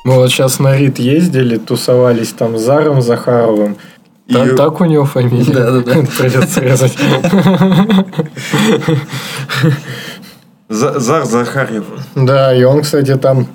Мы 0.05 0.15
вот 0.15 0.31
сейчас 0.31 0.59
на 0.59 0.77
РИД 0.77 0.99
ездили, 0.99 1.57
тусовались 1.59 2.33
там 2.33 2.57
с 2.59 2.63
Заром 2.63 3.03
Захаровым. 3.03 3.77
Так, 4.33 4.53
И- 4.53 4.57
так 4.57 4.81
у 4.81 4.85
него 4.85 5.05
фамилия? 5.05 5.53
Да-да-да. 5.53 5.93
Придется 6.19 6.61
резать. 6.61 6.97
За- 10.69 11.01
Зар 11.01 11.25
Захарьев. 11.25 11.85
Да, 12.15 12.55
и 12.55 12.63
он, 12.63 12.83
кстати, 12.83 13.17
там... 13.17 13.47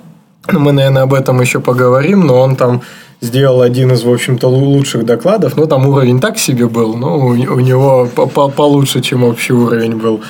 Мы, 0.52 0.72
наверное, 0.72 1.02
об 1.02 1.14
этом 1.14 1.40
еще 1.40 1.60
поговорим, 1.60 2.20
но 2.26 2.40
он 2.40 2.56
там 2.56 2.82
сделал 3.20 3.62
один 3.62 3.90
из, 3.92 4.02
в 4.04 4.10
общем-то, 4.12 4.46
лу- 4.48 4.64
лучших 4.76 5.04
докладов. 5.04 5.56
Ну, 5.56 5.66
там 5.66 5.86
уровень 5.86 6.20
так 6.20 6.38
себе 6.38 6.66
был, 6.68 6.94
но 6.96 7.18
у, 7.18 7.28
у 7.30 7.60
него 7.60 8.08
по- 8.14 8.26
по- 8.26 8.48
получше, 8.48 9.00
чем 9.00 9.24
общий 9.24 9.52
уровень 9.54 9.96
был. 9.96 10.20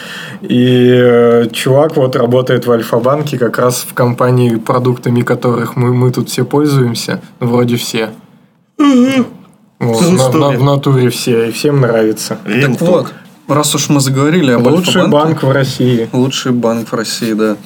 И 0.43 0.89
э, 1.03 1.49
чувак 1.53 1.97
вот 1.97 2.15
работает 2.17 2.67
в 2.67 2.71
Альфа-банке 2.73 3.39
как 3.39 3.59
раз 3.59 3.85
в 3.89 3.93
компании, 3.95 4.55
продуктами 4.57 5.23
которых 5.23 5.77
мы, 5.77 5.93
мы 5.93 6.11
тут 6.13 6.29
все 6.29 6.45
пользуемся. 6.45 7.21
Ну, 7.41 7.49
вроде 7.49 7.77
все. 7.77 8.11
Вот, 9.79 10.01
на- 10.13 10.31
на- 10.33 10.51
в 10.59 10.63
натуре 10.63 11.11
все, 11.11 11.49
и 11.49 11.53
всем 11.53 11.81
нравится. 11.81 12.39
Так 12.45 12.81
вот, 12.81 13.13
раз 13.49 13.75
уж 13.75 13.89
мы 13.91 14.01
заговорили 14.01 14.53
об 14.53 14.67
Лучший 14.67 15.09
банк 15.09 15.43
в 15.43 15.51
России. 15.51 16.09
Лучший 16.13 16.53
банк 16.53 16.93
в 16.93 16.95
России, 16.95 17.33
да. 17.35 17.57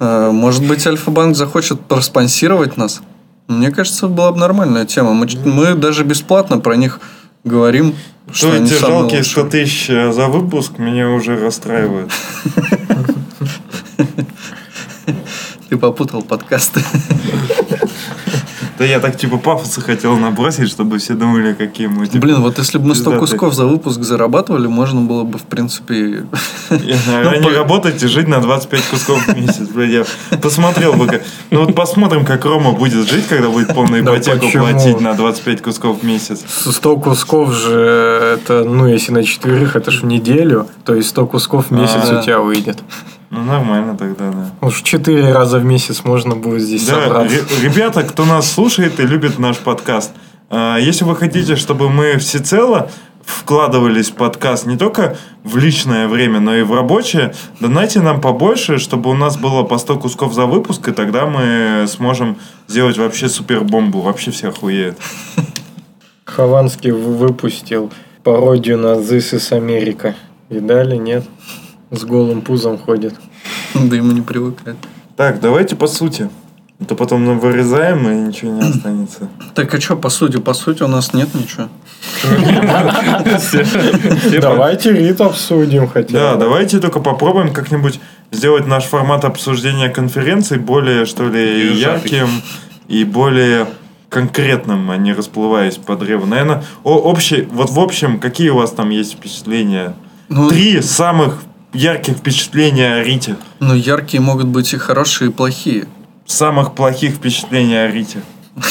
Э, 0.00 0.30
Может 0.32 0.66
быть, 0.66 0.86
Альфа-банк 0.86 1.34
захочет 1.36 1.80
проспонсировать 1.80 2.76
нас? 2.76 3.00
Мне 3.48 3.70
кажется, 3.70 4.08
была 4.08 4.32
бы 4.32 4.38
нормальная 4.38 4.86
тема. 4.86 5.12
Мы, 5.12 5.28
мы 5.44 5.74
даже 5.74 6.02
бесплатно 6.04 6.58
про 6.58 6.76
них 6.76 7.00
говорим, 7.44 7.94
что 8.32 8.48
Что 8.48 8.56
эти 8.64 8.74
жалкие 8.74 9.18
лучшие. 9.18 9.24
100 9.24 9.44
тысяч 9.50 9.86
э, 9.88 10.12
за 10.12 10.26
выпуск 10.26 10.78
меня 10.78 11.10
уже 11.10 11.36
расстраивают. 11.38 12.10
Ты 15.68 15.76
попутал 15.76 16.22
подкасты. 16.22 16.80
Да 18.78 18.84
я 18.84 19.00
так 19.00 19.16
типа 19.16 19.38
пафоса 19.38 19.80
хотел 19.80 20.16
набросить, 20.16 20.68
чтобы 20.68 20.98
все 20.98 21.14
думали, 21.14 21.54
какие 21.54 21.86
мы 21.86 22.06
типа, 22.06 22.18
Блин, 22.18 22.42
вот 22.42 22.58
если 22.58 22.78
бы 22.78 22.88
мы 22.88 22.94
100 22.94 23.04
пиздатые. 23.04 23.20
кусков 23.20 23.54
за 23.54 23.66
выпуск 23.66 24.02
зарабатывали, 24.02 24.66
можно 24.66 25.00
было 25.00 25.24
бы, 25.24 25.38
в 25.38 25.44
принципе... 25.44 26.26
А 26.70 27.36
не 27.36 27.50
работать 27.50 28.02
и 28.02 28.06
жить 28.06 28.28
на 28.28 28.40
25 28.40 28.82
кусков 28.82 29.26
в 29.26 29.36
месяц. 29.36 29.68
Блядь, 29.68 29.90
я 29.90 30.38
посмотрел 30.38 30.92
бы. 30.94 31.22
Ну 31.50 31.64
вот 31.64 31.74
посмотрим, 31.74 32.24
как 32.24 32.44
Рома 32.44 32.72
будет 32.72 33.08
жить, 33.08 33.26
когда 33.28 33.48
будет 33.48 33.74
полную 33.74 34.04
ипотеку 34.04 34.46
платить 34.50 35.00
на 35.00 35.14
25 35.14 35.62
кусков 35.62 36.00
в 36.00 36.04
месяц. 36.04 36.44
100 36.48 36.96
кусков 36.96 37.52
же, 37.52 38.38
это, 38.38 38.64
ну, 38.64 38.86
если 38.86 39.12
на 39.12 39.24
четверых, 39.24 39.76
это 39.76 39.90
ж 39.90 40.02
в 40.02 40.06
неделю, 40.06 40.68
то 40.84 40.94
есть 40.94 41.08
100 41.10 41.26
кусков 41.26 41.66
в 41.68 41.70
месяц 41.70 42.10
А. 42.10 42.18
у 42.18 42.22
тебя 42.22 42.40
выйдет. 42.40 42.78
Ну 43.30 43.42
нормально 43.42 43.96
тогда, 43.96 44.30
да. 44.30 44.66
Уж 44.66 44.82
4 44.82 45.32
раза 45.32 45.58
в 45.58 45.64
месяц 45.64 46.04
можно 46.04 46.36
будет 46.36 46.62
здесь 46.62 46.86
Да, 46.86 47.04
собраться. 47.04 47.36
ре- 47.36 47.62
ребята, 47.68 48.02
кто 48.04 48.24
нас 48.24 48.50
слушает 48.50 49.00
и 49.00 49.06
любит 49.06 49.38
наш 49.38 49.58
подкаст, 49.58 50.12
а, 50.48 50.76
если 50.78 51.04
вы 51.04 51.16
хотите, 51.16 51.56
чтобы 51.56 51.88
мы 51.90 52.16
всецело 52.18 52.88
вкладывались 53.24 54.10
в 54.10 54.14
подкаст 54.14 54.66
не 54.66 54.76
только 54.76 55.16
в 55.42 55.56
личное 55.56 56.06
время, 56.06 56.38
но 56.38 56.54
и 56.54 56.62
в 56.62 56.72
рабочее, 56.72 57.34
донайте 57.58 58.00
нам 58.00 58.20
побольше, 58.20 58.78
чтобы 58.78 59.10
у 59.10 59.14
нас 59.14 59.36
было 59.36 59.64
по 59.64 59.78
100 59.78 59.96
кусков 59.98 60.32
за 60.32 60.46
выпуск, 60.46 60.86
и 60.88 60.92
тогда 60.92 61.26
мы 61.26 61.86
сможем 61.88 62.36
сделать 62.68 62.96
вообще 62.98 63.28
супер 63.28 63.64
бомбу. 63.64 64.00
Вообще 64.00 64.30
все 64.30 64.50
охуеют. 64.50 64.96
Хованский 66.24 66.92
выпустил 66.92 67.90
пародию 68.22 68.78
на 68.78 68.94
This 68.94 69.34
is 69.34 69.50
America. 69.52 70.14
Видали, 70.48 70.96
нет? 70.96 71.24
С 71.90 72.04
голым 72.04 72.42
пузом 72.42 72.78
ходит. 72.78 73.14
Да 73.74 73.96
ему 73.96 74.12
не 74.12 74.22
привыкать. 74.22 74.76
Так, 75.16 75.40
давайте 75.40 75.76
по 75.76 75.86
сути. 75.86 76.28
А 76.78 76.84
то 76.84 76.94
потом 76.94 77.24
мы 77.24 77.36
вырезаем, 77.36 78.06
и 78.06 78.14
ничего 78.28 78.52
не 78.52 78.60
останется. 78.68 79.28
Так 79.54 79.72
а 79.72 79.80
что, 79.80 79.96
по 79.96 80.10
сути, 80.10 80.36
по 80.38 80.52
сути 80.52 80.82
у 80.82 80.88
нас 80.88 81.14
нет 81.14 81.28
ничего. 81.34 81.68
Давайте 84.40 84.92
Рит 84.92 85.20
обсудим 85.20 85.88
хотя 85.88 86.12
Да, 86.12 86.34
бы. 86.34 86.40
давайте 86.40 86.78
только 86.78 87.00
попробуем 87.00 87.52
как-нибудь 87.52 87.98
сделать 88.30 88.66
наш 88.66 88.84
формат 88.84 89.24
обсуждения 89.24 89.88
конференции 89.88 90.58
более, 90.58 91.06
что 91.06 91.28
ли, 91.28 91.74
ярким 91.78 92.28
и 92.88 93.04
более 93.04 93.68
конкретным, 94.10 94.90
а 94.90 94.96
не 94.98 95.14
расплываясь 95.14 95.76
по 95.76 95.96
древу. 95.96 96.26
Наверное, 96.26 96.62
о, 96.84 96.94
общий, 96.98 97.48
вот 97.50 97.70
в 97.70 97.80
общем, 97.80 98.20
какие 98.20 98.50
у 98.50 98.56
вас 98.56 98.70
там 98.72 98.90
есть 98.90 99.14
впечатления? 99.14 99.94
Ну, 100.28 100.48
Три 100.48 100.80
самых 100.82 101.42
ярких 101.72 102.16
впечатления 102.16 102.94
о 102.94 103.02
Рите. 103.02 103.36
ну, 103.60 103.74
яркие 103.74 104.20
могут 104.20 104.46
быть 104.46 104.72
и 104.72 104.76
хорошие, 104.78 105.30
и 105.30 105.32
плохие. 105.32 105.86
Самых 106.26 106.74
плохих 106.74 107.14
впечатлений 107.14 107.76
о 107.76 107.88
Рите. 107.88 108.22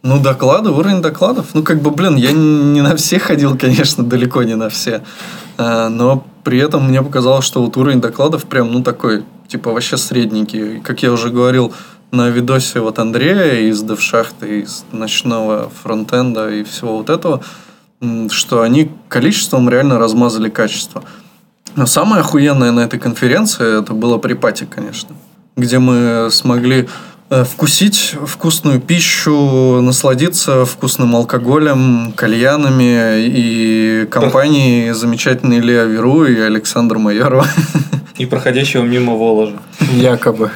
Ну, 0.00 0.20
доклады, 0.20 0.70
уровень 0.70 1.02
докладов. 1.02 1.46
Ну, 1.54 1.64
как 1.64 1.82
бы, 1.82 1.90
блин, 1.90 2.14
я 2.14 2.30
не 2.30 2.80
на 2.80 2.94
все 2.96 3.18
ходил, 3.18 3.58
конечно, 3.58 4.04
далеко 4.04 4.44
не 4.44 4.54
на 4.54 4.68
все. 4.70 5.02
А, 5.58 5.88
Но 5.88 6.24
при 6.44 6.58
этом 6.60 6.88
мне 6.88 7.02
показалось, 7.02 7.44
что 7.44 7.60
вот 7.62 7.76
уровень 7.76 8.00
докладов 8.00 8.44
прям, 8.44 8.70
ну, 8.70 8.82
такой, 8.82 9.24
типа, 9.48 9.72
вообще 9.72 9.96
средненький. 9.96 10.80
Как 10.80 11.02
я 11.02 11.10
уже 11.12 11.30
говорил 11.30 11.74
на 12.12 12.28
видосе 12.30 12.80
вот 12.80 12.98
Андрея 13.00 13.68
из 13.68 13.82
Девшахты, 13.82 14.60
из 14.60 14.84
ночного 14.92 15.70
фронтенда 15.82 16.48
и 16.50 16.62
всего 16.62 16.96
вот 16.96 17.10
этого, 17.10 17.42
что 18.30 18.62
они 18.62 18.90
количеством 19.08 19.68
реально 19.68 19.98
размазали 19.98 20.48
качество. 20.48 21.02
Но 21.76 21.86
самое 21.86 22.20
охуенное 22.20 22.72
на 22.72 22.80
этой 22.80 22.98
конференции 22.98 23.80
это 23.80 23.92
было 23.92 24.18
при 24.18 24.34
пати, 24.34 24.66
конечно. 24.68 25.10
Где 25.56 25.78
мы 25.78 26.28
смогли 26.30 26.88
э, 27.30 27.44
вкусить 27.44 28.14
вкусную 28.26 28.80
пищу, 28.80 29.80
насладиться 29.80 30.64
вкусным 30.64 31.16
алкоголем, 31.16 32.12
кальянами 32.16 33.26
и 33.26 34.06
компанией 34.10 34.92
замечательной 34.92 35.58
Илья 35.58 35.84
Веру 35.84 36.24
и 36.24 36.38
Александр 36.40 36.98
Майорова. 36.98 37.46
И 38.18 38.26
проходящего 38.26 38.82
мимо 38.82 39.14
Воложа. 39.14 39.56
Якобы. 39.92 40.50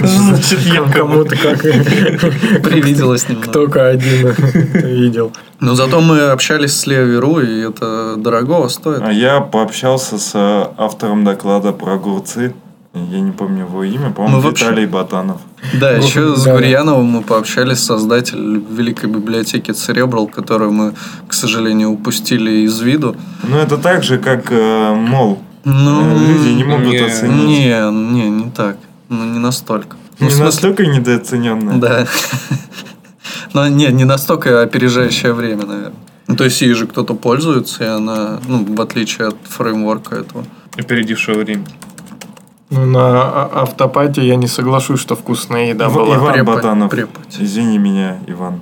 Значит, 0.00 0.60
Кому-то 0.94 1.36
как 1.36 1.60
Привиделось 1.60 3.28
немного. 3.28 3.50
только 3.52 3.88
один 3.88 4.32
видел. 4.72 5.32
Но 5.60 5.74
зато 5.74 6.00
мы 6.00 6.20
общались 6.30 6.72
с 6.74 6.86
Илья 6.86 7.02
Веру, 7.02 7.40
и 7.40 7.68
это 7.68 8.14
дорогого 8.16 8.68
стоит. 8.68 9.02
А 9.02 9.10
я 9.12 9.40
пообщался 9.40 10.18
с 10.18 10.30
э, 10.34 10.66
автором 10.78 11.24
доклада 11.24 11.72
про 11.72 11.94
огурцы. 11.94 12.54
Я 12.94 13.20
не 13.20 13.32
помню 13.32 13.64
его 13.64 13.82
имя, 13.84 14.10
по-моему, 14.10 14.36
Мы 14.38 14.42
вообще- 14.42 14.64
Виталий 14.66 14.86
Батанов. 14.86 15.40
Да, 15.74 15.90
еще 15.90 16.36
с. 16.36 16.44
Гурьяновым 16.46 17.06
мы 17.06 17.22
пообщались, 17.22 17.80
создатель 17.80 18.62
Великой 18.70 19.10
библиотеки 19.10 19.72
Церебрал, 19.72 20.28
которую 20.28 20.72
мы, 20.72 20.94
к 21.26 21.32
сожалению, 21.34 21.90
упустили 21.90 22.64
из 22.64 22.80
виду. 22.80 23.16
Ну, 23.42 23.58
это 23.58 23.76
так 23.76 24.04
же, 24.04 24.18
как 24.18 24.46
э, 24.50 24.94
мол. 24.94 25.40
Ну, 25.68 26.00
Э, 26.00 26.18
Люди 26.28 26.48
не 26.54 26.64
могут 26.64 26.86
не, 26.86 26.96
оценить. 26.98 27.48
Не, 27.48 27.90
не, 27.90 28.30
не 28.30 28.50
так. 28.50 28.76
Ну, 29.08 29.24
не 29.24 29.40
настолько. 29.40 29.96
Ну, 30.20 30.26
Не 30.26 30.30
смысле- 30.30 30.44
настолько 30.44 30.86
недооцененные. 30.86 31.78
Да. 31.78 32.06
Но 33.52 33.66
не, 33.68 33.86
не 33.88 34.04
настолько 34.04 34.62
опережающее 34.62 35.32
время, 35.32 35.66
наверное. 35.66 35.92
Ну, 36.28 36.36
то 36.36 36.44
есть, 36.44 36.62
ей 36.62 36.72
же 36.74 36.86
кто-то 36.86 37.14
пользуется, 37.14 37.84
и 37.84 37.86
она, 37.88 38.38
ну, 38.48 38.64
в 38.76 38.80
отличие 38.80 39.28
от 39.28 39.36
фреймворка 39.44 40.14
этого. 40.16 40.44
Опередившего 40.76 41.38
время. 41.38 41.64
Ну, 42.70 42.84
на 42.86 43.22
а- 43.22 43.50
автопате 43.62 44.26
я 44.26 44.36
не 44.36 44.46
соглашусь, 44.46 45.00
что 45.00 45.16
вкусная 45.16 45.70
еда 45.70 45.88
была. 45.88 46.16
Иван 46.16 46.32
Препод- 46.32 46.54
Батанов. 46.56 46.90
преподь. 46.90 47.36
Извини 47.40 47.78
меня, 47.78 48.18
Иван. 48.28 48.60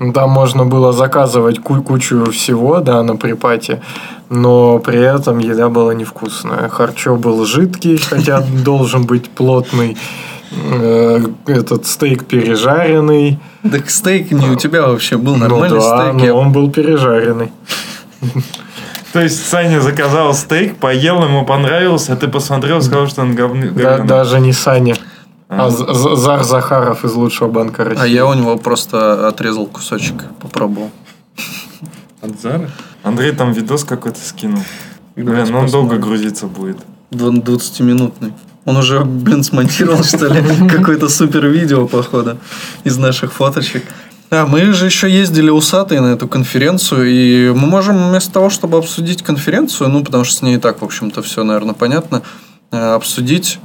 Ну, 0.00 0.12
Там 0.12 0.30
можно 0.30 0.64
было 0.64 0.92
заказывать 0.92 1.60
ку- 1.60 1.82
кучу 1.82 2.24
всего, 2.32 2.80
да, 2.80 3.02
на 3.02 3.16
припате, 3.16 3.80
но 4.28 4.78
при 4.80 4.98
этом 4.98 5.38
еда 5.38 5.68
была 5.68 5.94
невкусная. 5.94 6.68
Харчо 6.68 7.16
был 7.16 7.44
жидкий, 7.44 7.98
хотя 7.98 8.40
должен 8.64 9.04
быть 9.06 9.30
плотный. 9.30 9.96
Э, 10.52 11.20
Этот 11.46 11.86
стейк 11.86 12.24
пережаренный. 12.26 13.38
Так 13.70 13.88
стейк 13.88 14.32
не 14.32 14.50
у 14.50 14.56
тебя 14.56 14.82
вообще 14.88 15.16
был 15.16 15.36
нормальный 15.36 15.68
ну 15.78 15.80
да, 15.80 16.10
стейк. 16.12 16.28
но 16.30 16.36
он 16.38 16.52
был 16.52 16.70
пережаренный. 16.70 17.52
То 19.12 19.20
есть 19.20 19.46
Саня 19.48 19.80
заказал 19.80 20.34
стейк, 20.34 20.76
поел, 20.76 21.22
ему 21.24 21.44
понравился, 21.46 22.14
а 22.14 22.16
ты 22.16 22.26
посмотрел, 22.26 22.82
сказал, 22.82 23.06
что 23.06 23.22
он 23.22 23.36
говны, 23.36 23.70
Да, 23.70 23.98
даже 23.98 24.40
не 24.40 24.52
Саня, 24.52 24.96
а 25.48 25.66
А. 25.66 25.70
Зар 25.70 26.42
Захаров 26.44 27.04
из 27.04 27.14
лучшего 27.14 27.48
банка 27.48 27.84
России. 27.84 28.02
А 28.02 28.06
я 28.06 28.26
у 28.26 28.34
него 28.34 28.56
просто 28.56 29.28
отрезал 29.28 29.66
кусочек, 29.66 30.24
попробовал. 30.40 30.90
От 32.20 32.40
Зары? 32.40 32.70
Андрей 33.02 33.32
там 33.32 33.52
видос 33.52 33.84
какой-то 33.84 34.18
скинул. 34.20 34.62
Блин, 35.16 35.46
ну 35.50 35.58
он 35.58 35.66
долго 35.66 35.98
грузиться 35.98 36.46
будет. 36.46 36.78
Дв- 37.10 37.42
20-минутный. 37.42 38.32
Он 38.64 38.78
уже, 38.78 39.04
блин, 39.04 39.42
смонтировал, 39.44 40.02
что 40.02 40.26
ли, 40.26 40.42
какое-то 40.68 41.08
супер 41.08 41.46
видео, 41.46 41.86
походу, 41.86 42.38
из 42.82 42.96
наших 42.96 43.32
фоточек. 43.32 43.84
А, 44.30 44.46
мы 44.46 44.72
же 44.72 44.86
еще 44.86 45.10
ездили 45.10 45.50
усатые 45.50 46.00
на 46.00 46.14
эту 46.14 46.26
конференцию, 46.26 47.10
и 47.10 47.50
мы 47.50 47.66
можем 47.66 48.08
вместо 48.08 48.32
того, 48.32 48.48
чтобы 48.48 48.78
обсудить 48.78 49.22
конференцию, 49.22 49.90
ну, 49.90 50.02
потому 50.02 50.24
что 50.24 50.36
с 50.36 50.42
ней 50.42 50.56
и 50.56 50.58
так, 50.58 50.80
в 50.80 50.84
общем-то, 50.84 51.22
все, 51.22 51.44
наверное, 51.44 51.74
понятно, 51.74 52.22
э, 52.70 52.94
обсудить 52.94 53.58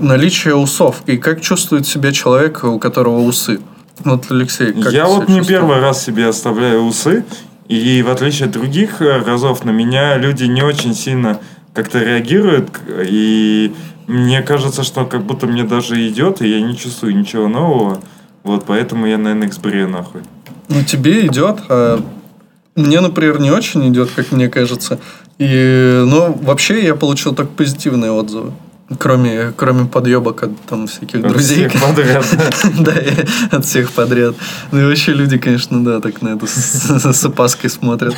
наличие 0.00 0.54
усов. 0.54 1.02
И 1.06 1.16
как 1.16 1.40
чувствует 1.40 1.86
себя 1.86 2.12
человек, 2.12 2.64
у 2.64 2.78
которого 2.78 3.20
усы? 3.20 3.60
Вот, 4.00 4.30
Алексей, 4.30 4.72
как 4.72 4.92
Я 4.92 5.06
вот 5.06 5.28
не 5.28 5.36
чувствуешь? 5.38 5.46
первый 5.46 5.80
раз 5.80 6.04
себе 6.04 6.26
оставляю 6.28 6.82
усы, 6.84 7.24
и 7.68 8.02
в 8.02 8.10
отличие 8.10 8.46
от 8.46 8.52
других 8.52 9.00
э, 9.00 9.22
разов 9.22 9.64
на 9.64 9.70
меня 9.70 10.16
люди 10.16 10.44
не 10.44 10.62
очень 10.62 10.94
сильно 10.94 11.38
как-то 11.72 12.00
реагируют, 12.00 12.70
и 12.88 13.72
мне 14.06 14.42
кажется, 14.42 14.82
что 14.82 15.06
как 15.06 15.22
будто 15.24 15.46
мне 15.46 15.64
даже 15.64 16.06
идет, 16.08 16.42
и 16.42 16.48
я 16.48 16.60
не 16.60 16.76
чувствую 16.76 17.16
ничего 17.16 17.48
нового. 17.48 18.00
Вот, 18.42 18.64
поэтому 18.66 19.06
я, 19.06 19.16
наверное, 19.16 19.48
эксбрею 19.48 19.88
нахуй. 19.88 20.20
Ну, 20.68 20.82
тебе 20.84 21.26
идет, 21.26 21.60
а 21.68 22.00
мне, 22.74 23.00
например, 23.00 23.40
не 23.40 23.50
очень 23.50 23.88
идет, 23.88 24.10
как 24.14 24.32
мне 24.32 24.48
кажется. 24.48 24.98
И, 25.38 26.02
ну, 26.06 26.38
вообще 26.42 26.84
я 26.84 26.94
получил 26.94 27.34
только 27.34 27.52
позитивные 27.52 28.10
отзывы. 28.10 28.52
Кроме, 28.98 29.52
кроме 29.56 29.86
подъебок 29.86 30.42
от 30.42 30.60
там 30.66 30.86
всяких 30.86 31.24
От 31.24 31.28
друзей. 31.28 31.68
всех 31.68 31.82
подряд. 31.82 32.24
Да, 32.80 32.92
и 32.92 33.12
от 33.50 33.64
всех 33.64 33.90
подряд. 33.92 34.34
Ну 34.72 34.80
и 34.80 34.84
вообще 34.84 35.12
люди, 35.14 35.38
конечно, 35.38 35.82
да, 35.82 36.00
так 36.00 36.20
на 36.20 36.30
это 36.36 36.46
с, 36.46 37.12
с 37.16 37.24
опаской 37.24 37.70
смотрят. 37.70 38.14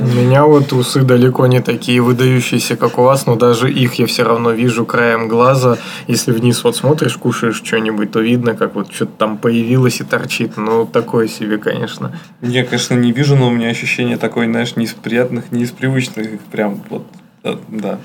У 0.00 0.06
меня 0.06 0.46
вот 0.46 0.72
усы 0.72 1.02
далеко 1.02 1.46
не 1.46 1.60
такие 1.60 2.00
выдающиеся, 2.00 2.76
как 2.76 2.98
у 2.98 3.02
вас, 3.02 3.26
но 3.26 3.36
даже 3.36 3.70
их 3.70 3.94
я 3.94 4.06
все 4.06 4.22
равно 4.22 4.52
вижу 4.52 4.86
краем 4.86 5.28
глаза. 5.28 5.76
Если 6.08 6.32
вниз 6.32 6.64
вот 6.64 6.76
смотришь, 6.76 7.16
кушаешь 7.18 7.56
что-нибудь, 7.62 8.10
то 8.12 8.20
видно, 8.20 8.54
как 8.54 8.74
вот 8.74 8.90
что-то 8.92 9.12
там 9.18 9.36
появилось 9.36 10.00
и 10.00 10.04
торчит. 10.04 10.56
Ну, 10.56 10.86
такое 10.86 11.28
себе, 11.28 11.58
конечно. 11.58 12.16
Я, 12.40 12.64
конечно, 12.64 12.94
не 12.94 13.12
вижу, 13.12 13.36
но 13.36 13.48
у 13.48 13.50
меня 13.50 13.68
ощущение 13.68 14.16
такое, 14.16 14.46
знаешь, 14.46 14.76
не 14.76 14.84
из 14.86 14.92
приятных, 14.92 15.52
не 15.52 15.64
из 15.64 15.70
привычных. 15.70 16.40
Прям 16.50 16.82
вот, 16.88 17.06
э, 17.44 17.56
да. 17.68 17.98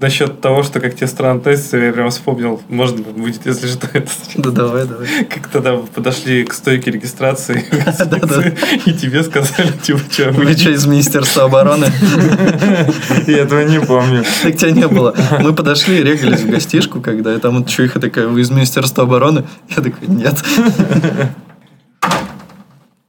Насчет 0.00 0.40
того, 0.40 0.62
что 0.62 0.80
как 0.80 0.94
тебе 0.94 1.06
странно 1.06 1.40
тестится, 1.40 1.76
я 1.76 1.92
прям 1.92 2.08
вспомнил, 2.08 2.62
можно 2.70 3.02
будет, 3.02 3.44
если 3.44 3.66
что, 3.66 3.86
это 3.92 4.10
Да 4.38 4.50
давай, 4.50 4.86
давай. 4.86 5.24
как 5.26 5.48
тогда 5.48 5.76
подошли 5.76 6.44
к 6.44 6.54
стойке 6.54 6.90
регистрации 6.90 7.66
и 8.86 8.92
тебе 8.94 9.22
сказали, 9.22 9.72
типа, 9.82 10.00
что, 10.10 10.30
Вы 10.30 10.56
что, 10.56 10.70
из 10.70 10.86
Министерства 10.86 11.44
обороны? 11.44 11.86
Я 13.26 13.40
этого 13.40 13.60
не 13.60 13.78
помню. 13.78 14.24
Так 14.42 14.56
тебя 14.56 14.70
не 14.70 14.88
было. 14.88 15.14
Мы 15.38 15.52
подошли 15.54 15.98
и 15.98 16.02
регались 16.02 16.40
в 16.40 16.48
гостишку, 16.48 17.02
когда 17.02 17.34
и 17.34 17.38
там 17.38 17.58
вот 17.58 17.68
чуиха 17.68 18.00
такая, 18.00 18.26
вы 18.26 18.40
из 18.40 18.50
Министерства 18.50 19.04
обороны? 19.04 19.44
Я 19.68 19.82
такой, 19.82 20.08
нет. 20.08 20.42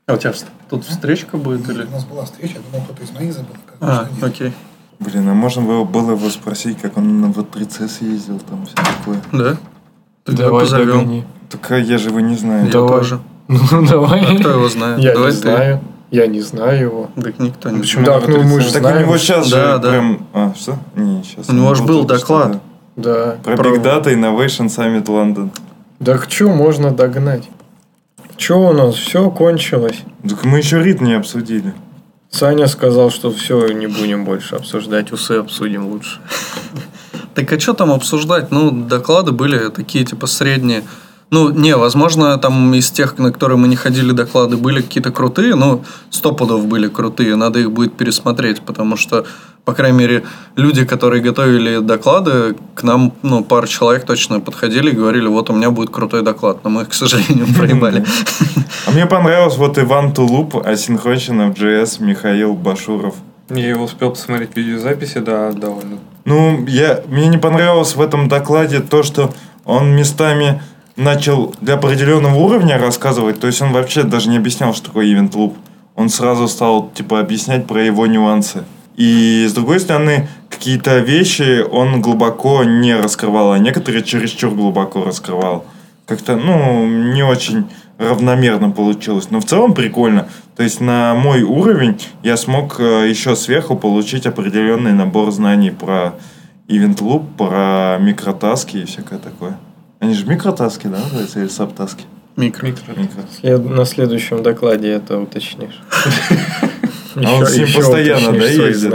А 0.08 0.16
у 0.16 0.18
тебя 0.18 0.34
тут 0.70 0.84
встречка 0.84 1.38
будет 1.38 1.70
или? 1.70 1.84
У 1.84 1.92
нас 1.92 2.04
была 2.04 2.26
встреча, 2.26 2.56
я 2.56 2.62
думал, 2.70 2.84
кто-то 2.84 3.02
из 3.02 3.12
моих 3.12 3.32
забыл. 3.32 3.56
А, 3.80 4.10
окей. 4.22 4.52
Блин, 5.02 5.28
а 5.30 5.34
можно 5.34 5.64
было, 5.64 5.84
было 5.84 6.12
его 6.12 6.30
спросить, 6.30 6.80
как 6.80 6.96
он 6.98 7.20
на 7.22 7.26
В3C 7.26 7.88
съездил, 7.90 8.40
там 8.48 8.66
все 8.66 8.76
такое. 8.76 9.18
Да? 9.34 9.58
Тогда 10.24 10.44
Давай 10.46 10.62
позовем. 10.62 10.88
догони. 11.00 11.26
Так 11.50 11.72
а 11.72 11.78
я 11.78 11.98
же 11.98 12.10
его 12.10 12.20
не 12.20 12.36
знаю. 12.36 12.66
Я 12.68 12.72
Давай. 12.72 13.00
тоже. 13.00 13.20
Ну, 13.48 13.86
давай. 13.86 14.22
А 14.24 14.40
кто 14.40 14.50
его 14.52 14.70
знает? 14.70 15.00
Я 15.00 15.14
Давай 15.14 15.32
не 15.32 15.36
ты. 15.36 15.42
знаю. 15.42 15.82
Я 16.12 16.28
не 16.28 16.40
знаю 16.42 16.80
его. 16.80 17.10
Так 17.22 17.40
никто 17.40 17.70
не 17.70 17.80
Почему? 17.80 18.06
знает. 18.06 18.26
Так, 18.26 18.30
ну 18.36 18.44
мы 18.44 18.62
же 18.62 18.72
Так 18.72 18.82
у 18.84 18.88
знаем. 18.88 19.02
него 19.04 19.18
сейчас 19.18 19.50
Да, 19.50 19.74
же 19.76 19.80
да. 19.82 19.90
прям... 19.90 20.28
А, 20.34 20.54
что? 20.56 20.78
Не, 20.96 21.24
сейчас. 21.24 21.50
У 21.50 21.54
него 21.54 21.74
ж 21.76 21.82
был 21.82 22.04
доклад. 22.06 22.62
Да. 22.96 23.38
Про 23.44 23.56
Big 23.56 23.82
Data 23.84 24.06
Innovation 24.14 24.68
Summit 24.68 25.06
London. 25.06 25.50
Так 26.04 26.28
что 26.30 26.50
можно 26.50 26.92
догнать? 26.92 27.50
Что 28.38 28.70
у 28.70 28.74
нас? 28.74 28.96
Все 28.96 29.30
кончилось. 29.32 30.02
Так 30.28 30.44
мы 30.46 30.60
еще 30.60 30.82
рит 30.84 31.02
не 31.02 31.14
обсудили. 31.14 31.74
Саня 32.32 32.68
сказал, 32.68 33.12
что 33.12 33.32
все, 33.32 33.68
не 33.68 33.88
будем 33.88 34.24
больше 34.24 34.56
обсуждать, 34.56 35.12
усы 35.12 35.34
обсудим 35.34 35.88
лучше. 35.88 36.20
Так 37.36 37.52
а 37.54 37.60
что 37.60 37.74
там 37.74 37.92
обсуждать? 37.92 38.52
Ну, 38.52 38.72
доклады 38.72 39.32
были 39.32 39.70
такие, 39.70 40.06
типа, 40.06 40.28
средние. 40.28 40.84
Ну, 41.34 41.50
не, 41.50 41.78
возможно, 41.78 42.38
там 42.38 42.74
из 42.74 42.92
тех, 42.92 43.18
на 43.18 43.32
которые 43.32 43.58
мы 43.58 43.70
не 43.70 43.78
ходили 43.78 44.12
доклады, 44.12 44.58
были 44.58 44.82
какие-то 44.82 45.12
крутые, 45.12 45.56
но 45.56 45.82
сто 46.10 46.34
пудов 46.34 46.66
были 46.66 46.90
крутые, 46.90 47.38
надо 47.38 47.60
их 47.60 47.72
будет 47.72 47.94
пересмотреть, 47.94 48.62
потому 48.62 48.98
что, 48.98 49.26
по 49.64 49.74
крайней 49.74 49.98
мере, 49.98 50.24
люди, 50.58 50.84
которые 50.84 51.24
готовили 51.24 51.80
доклады, 51.80 52.58
к 52.76 52.84
нам, 52.84 53.14
ну, 53.24 53.46
пару 53.46 53.66
человек 53.66 54.06
точно 54.06 54.42
подходили 54.42 54.90
и 54.92 54.94
говорили, 54.94 55.28
вот 55.28 55.50
у 55.50 55.54
меня 55.54 55.72
будет 55.72 55.90
крутой 55.90 56.22
доклад, 56.22 56.66
но 56.66 56.70
мы 56.70 56.82
их, 56.82 56.90
к 56.90 56.94
сожалению, 56.94 57.48
проебали. 57.58 58.06
А 58.86 58.92
мне 58.92 59.06
понравилось 59.06 59.56
вот 59.56 59.80
Иван 59.80 60.14
Тулуп, 60.14 60.58
асинхронщина 60.58 61.48
в 61.48 61.54
JS, 61.54 62.04
Михаил 62.04 62.56
Башуров. 62.56 63.16
Я 63.50 63.70
его 63.70 63.86
успел 63.86 64.10
посмотреть 64.10 64.58
видеозаписи, 64.58 65.20
да, 65.20 65.54
довольно. 65.54 66.00
Ну, 66.26 66.66
я, 66.68 67.04
мне 67.08 67.28
не 67.28 67.38
понравилось 67.38 67.96
в 67.96 68.02
этом 68.02 68.28
докладе 68.28 68.82
то, 68.82 69.02
что 69.02 69.34
он 69.64 69.96
местами 69.96 70.62
начал 71.02 71.54
для 71.62 71.74
определенного 71.76 72.36
уровня 72.36 72.78
рассказывать, 72.78 73.40
то 73.40 73.48
есть 73.48 73.62
он 73.62 73.74
вообще 73.74 74.04
даже 74.04 74.30
не 74.30 74.38
объяснял, 74.38 74.74
что 74.74 74.88
такое 74.88 75.06
Event 75.06 75.32
Loop. 75.34 75.56
Он 75.96 76.10
сразу 76.10 76.48
стал, 76.48 76.90
типа, 76.94 77.20
объяснять 77.20 77.68
про 77.68 77.84
его 77.84 78.08
нюансы. 78.08 78.64
И, 78.96 79.46
с 79.50 79.54
другой 79.54 79.80
стороны, 79.80 80.28
какие-то 80.50 81.00
вещи 81.00 81.62
он 81.62 82.02
глубоко 82.02 82.64
не 82.64 82.96
раскрывал, 82.96 83.52
а 83.52 83.60
некоторые 83.60 84.04
чересчур 84.04 84.52
глубоко 84.54 85.04
раскрывал. 85.04 85.66
Как-то, 86.06 86.36
ну, 86.36 86.88
не 86.88 87.24
очень 87.24 87.66
равномерно 87.98 88.72
получилось. 88.72 89.30
Но 89.30 89.40
в 89.40 89.46
целом 89.46 89.74
прикольно. 89.74 90.28
То 90.56 90.64
есть 90.64 90.82
на 90.82 91.14
мой 91.16 91.44
уровень 91.44 92.00
я 92.24 92.36
смог 92.36 92.80
э, 92.80 93.08
еще 93.10 93.36
сверху 93.36 93.76
получить 93.76 94.26
определенный 94.26 94.92
набор 94.92 95.32
знаний 95.32 95.72
про 95.72 96.16
Event 96.68 96.98
Loop, 96.98 97.26
про 97.38 97.98
микротаски 98.00 98.78
и 98.78 98.86
всякое 98.86 99.20
такое. 99.20 99.58
Они 100.02 100.14
же 100.16 100.26
микротаски, 100.26 100.88
да, 100.88 100.98
называются, 100.98 101.40
или 101.40 101.48
сабтаски? 101.48 102.04
Микро. 102.36 102.66
Микро. 102.68 103.24
След- 103.40 103.64
На 103.70 103.86
следующем 103.86 104.42
докладе 104.44 104.90
это 104.90 105.18
уточнишь. 105.20 105.80
А 107.16 107.34
он 107.36 107.46
с 107.46 107.58
ним 107.58 107.68
постоянно, 107.74 108.32
да, 108.32 108.46
ездит? 108.46 108.92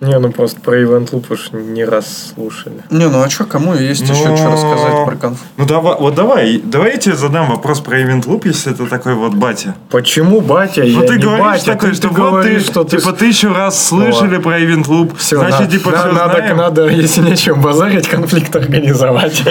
Не, 0.00 0.16
ну 0.20 0.30
просто 0.30 0.60
про 0.60 0.80
Event 0.80 1.10
Loop 1.10 1.24
уж 1.30 1.50
не 1.50 1.84
раз 1.84 2.32
слушали. 2.34 2.76
Не, 2.90 3.08
ну 3.08 3.20
а 3.20 3.28
что, 3.28 3.44
кому 3.44 3.74
есть 3.74 4.02
еще 4.02 4.28
Но- 4.28 4.36
что 4.36 4.50
рассказать 4.52 5.04
про 5.04 5.16
конф? 5.16 5.38
Ну 5.56 5.66
давай, 5.66 5.96
вот 5.98 6.14
давай, 6.14 6.60
давай 6.62 6.92
я 6.92 6.96
тебе 6.98 7.16
задам 7.16 7.48
вопрос 7.50 7.80
про 7.80 8.00
Event 8.00 8.24
Loop, 8.26 8.42
если 8.46 8.72
это 8.72 8.86
такой 8.86 9.14
вот 9.14 9.34
батя. 9.34 9.74
Почему 9.90 10.40
батя? 10.40 10.82
Ну 10.82 11.02
я 11.02 11.08
ты 11.08 11.16
не 11.16 11.22
говоришь 11.22 11.44
батя, 11.44 11.64
такой, 11.72 11.90
ты- 11.90 11.96
что 11.96 12.08
ты 12.08 12.14
вот 12.14 12.14
ты, 12.16 12.30
говоришь, 12.30 12.62
что 12.62 12.84
ты 12.84 12.96
типа 12.98 13.12
тысячу 13.12 13.52
раз 13.52 13.86
слышали 13.88 14.36
Вот. 14.36 14.44
про 14.44 14.60
Event 14.60 14.84
Loop, 14.86 15.16
Все, 15.18 15.36
значит, 15.38 15.70
типа 15.72 15.90
все 15.90 16.12
надо, 16.12 16.36
знаем. 16.36 16.56
надо, 16.56 16.86
если 16.88 17.22
нечем 17.22 17.60
базарить, 17.60 18.06
конфликт 18.06 18.54
организовать. 18.54 19.42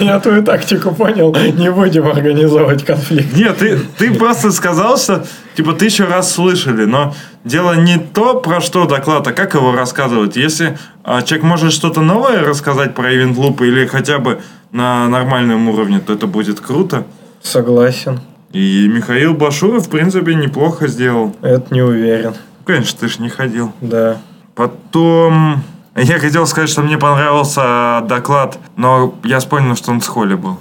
Я 0.00 0.20
твою 0.20 0.44
тактику 0.44 0.94
понял, 0.94 1.34
не 1.34 1.70
будем 1.70 2.06
организовывать 2.06 2.84
конфликт. 2.84 3.34
Нет, 3.34 3.58
ты, 3.58 3.78
ты 3.98 4.14
просто 4.14 4.52
сказал, 4.52 4.96
что 4.98 5.24
типа 5.56 5.72
тысячу 5.72 6.06
раз 6.06 6.32
слышали, 6.32 6.84
но 6.84 7.14
дело 7.48 7.74
не 7.74 7.98
то, 7.98 8.40
про 8.40 8.60
что 8.60 8.86
доклад, 8.86 9.26
а 9.26 9.32
как 9.32 9.54
его 9.54 9.72
рассказывать. 9.72 10.36
Если 10.36 10.78
а, 11.02 11.22
человек 11.22 11.44
может 11.44 11.72
что-то 11.72 12.00
новое 12.02 12.44
рассказать 12.44 12.94
про 12.94 13.12
Event 13.12 13.34
Loop 13.36 13.66
или 13.66 13.86
хотя 13.86 14.18
бы 14.18 14.40
на 14.70 15.08
нормальном 15.08 15.68
уровне, 15.68 15.98
то 15.98 16.12
это 16.12 16.26
будет 16.26 16.60
круто. 16.60 17.04
Согласен, 17.42 18.20
И 18.52 18.86
Михаил 18.88 19.34
Башуров, 19.34 19.86
в 19.86 19.90
принципе, 19.90 20.34
неплохо 20.34 20.86
сделал. 20.88 21.34
это 21.42 21.72
не 21.74 21.82
уверен, 21.82 22.34
Конечно, 22.64 22.98
ты 23.00 23.08
ж 23.08 23.18
не 23.18 23.28
ходил. 23.30 23.72
да. 23.80 24.18
Потом... 24.54 25.62
Я 25.96 26.18
хотел 26.20 26.46
сказать, 26.46 26.68
что 26.70 26.82
мне 26.82 26.96
понравился 26.98 28.04
доклад, 28.08 28.58
но 28.76 29.14
я 29.24 29.38
вспомнил, 29.40 29.74
что 29.74 29.90
он 29.90 30.00
с 30.00 30.06
Холли 30.06 30.34
был. 30.34 30.58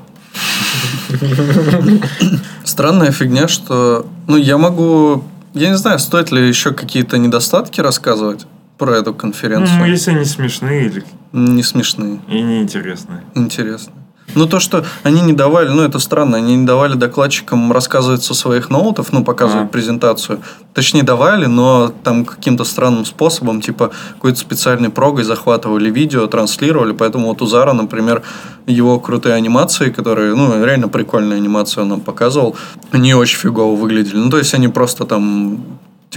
Странная 2.63 3.11
фигня, 3.11 3.47
что... 3.47 4.05
Ну, 4.27 4.37
я 4.37 4.57
могу... 4.57 5.23
Я 5.57 5.69
не 5.69 5.77
знаю, 5.77 5.97
стоит 5.97 6.31
ли 6.31 6.47
еще 6.47 6.71
какие-то 6.71 7.17
недостатки 7.17 7.81
рассказывать 7.81 8.45
про 8.77 8.95
эту 8.95 9.13
конференцию. 9.13 9.79
Ну, 9.79 9.85
если 9.85 10.11
они 10.11 10.23
смешные 10.23 10.85
или 10.85 11.03
Не 11.31 11.63
смешные, 11.63 12.19
и 12.27 12.41
неинтересные. 12.41 13.23
интересные. 13.33 13.95
Ну, 14.35 14.45
то, 14.45 14.59
что 14.59 14.85
они 15.03 15.21
не 15.21 15.33
давали, 15.33 15.69
ну, 15.69 15.81
это 15.81 15.99
странно, 15.99 16.37
они 16.37 16.55
не 16.57 16.65
давали 16.65 16.95
докладчикам 16.95 17.71
рассказывать 17.71 18.23
со 18.23 18.33
своих 18.33 18.69
ноутов, 18.69 19.13
ну, 19.13 19.23
показывать 19.23 19.65
А. 19.65 19.67
презентацию. 19.67 20.41
Точнее, 20.73 21.03
давали, 21.03 21.45
но 21.45 21.93
там 22.03 22.25
каким-то 22.25 22.65
странным 22.65 23.05
способом, 23.05 23.61
типа, 23.61 23.91
какой-то 24.13 24.37
специальной 24.37 24.89
прогой 24.89 25.23
захватывали 25.23 25.89
видео, 25.89 26.27
транслировали, 26.27 26.91
поэтому 26.91 27.27
вот 27.29 27.41
у 27.41 27.45
Зара, 27.45 27.73
например, 27.73 28.21
его 28.67 28.99
крутые 28.99 29.35
анимации, 29.35 29.89
которые, 29.89 30.35
ну, 30.35 30.63
реально 30.63 30.89
прикольная 30.89 31.37
анимация 31.37 31.83
он 31.83 31.89
нам 31.89 32.01
показывал, 32.01 32.55
они 32.91 33.13
очень 33.15 33.37
фигово 33.37 33.75
выглядели. 33.75 34.17
Ну, 34.17 34.29
то 34.29 34.37
есть, 34.37 34.53
они 34.53 34.67
просто 34.67 35.05
там 35.05 35.59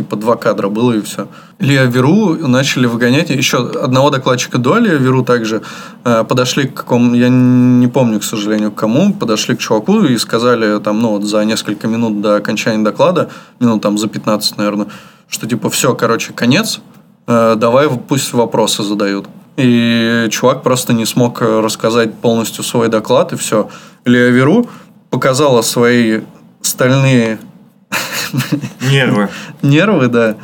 типа 0.01 0.17
два 0.17 0.37
кадра 0.37 0.69
было 0.69 0.93
и 0.93 1.03
все. 1.03 1.29
Илья 1.59 1.85
Веру 1.85 2.37
начали 2.49 2.87
выгонять. 2.87 3.29
Еще 3.29 3.59
одного 3.59 4.09
докладчика 4.09 4.57
до 4.57 4.79
Илья 4.79 4.95
Веру 4.95 5.23
также 5.23 5.61
э, 6.05 6.25
подошли 6.25 6.69
к 6.69 6.75
какому, 6.75 7.15
я 7.15 7.29
не 7.29 7.87
помню, 7.87 8.19
к 8.21 8.25
сожалению, 8.25 8.73
к 8.73 8.77
кому, 8.77 9.13
подошли 9.13 9.57
к 9.57 9.59
чуваку 9.59 10.05
и 10.05 10.17
сказали 10.17 10.81
там, 10.81 11.01
ну 11.01 11.11
вот 11.11 11.25
за 11.25 11.45
несколько 11.45 11.87
минут 11.87 12.23
до 12.23 12.37
окончания 12.37 12.83
доклада, 12.83 13.29
минут 13.61 13.83
там 13.83 13.99
за 13.99 14.09
15, 14.09 14.57
наверное, 14.57 14.87
что 15.29 15.47
типа 15.47 15.69
все, 15.69 15.95
короче, 15.95 16.33
конец, 16.33 16.81
э, 17.27 17.57
давай 17.57 17.91
пусть 17.91 18.33
вопросы 18.33 18.83
задают. 18.83 19.27
и 19.59 20.29
чувак 20.31 20.63
просто 20.63 20.95
не 20.95 21.05
смог 21.05 21.43
рассказать 21.43 22.15
полностью 22.15 22.65
свой 22.65 22.89
доклад, 22.89 23.35
и 23.35 23.37
все. 23.37 23.69
Лея 24.07 24.31
Веру 24.31 24.67
показала 25.11 25.61
свои 25.61 26.21
стальные 26.63 27.39
Нервы. 28.91 29.29
нервы, 29.63 30.09
да, 30.09 30.37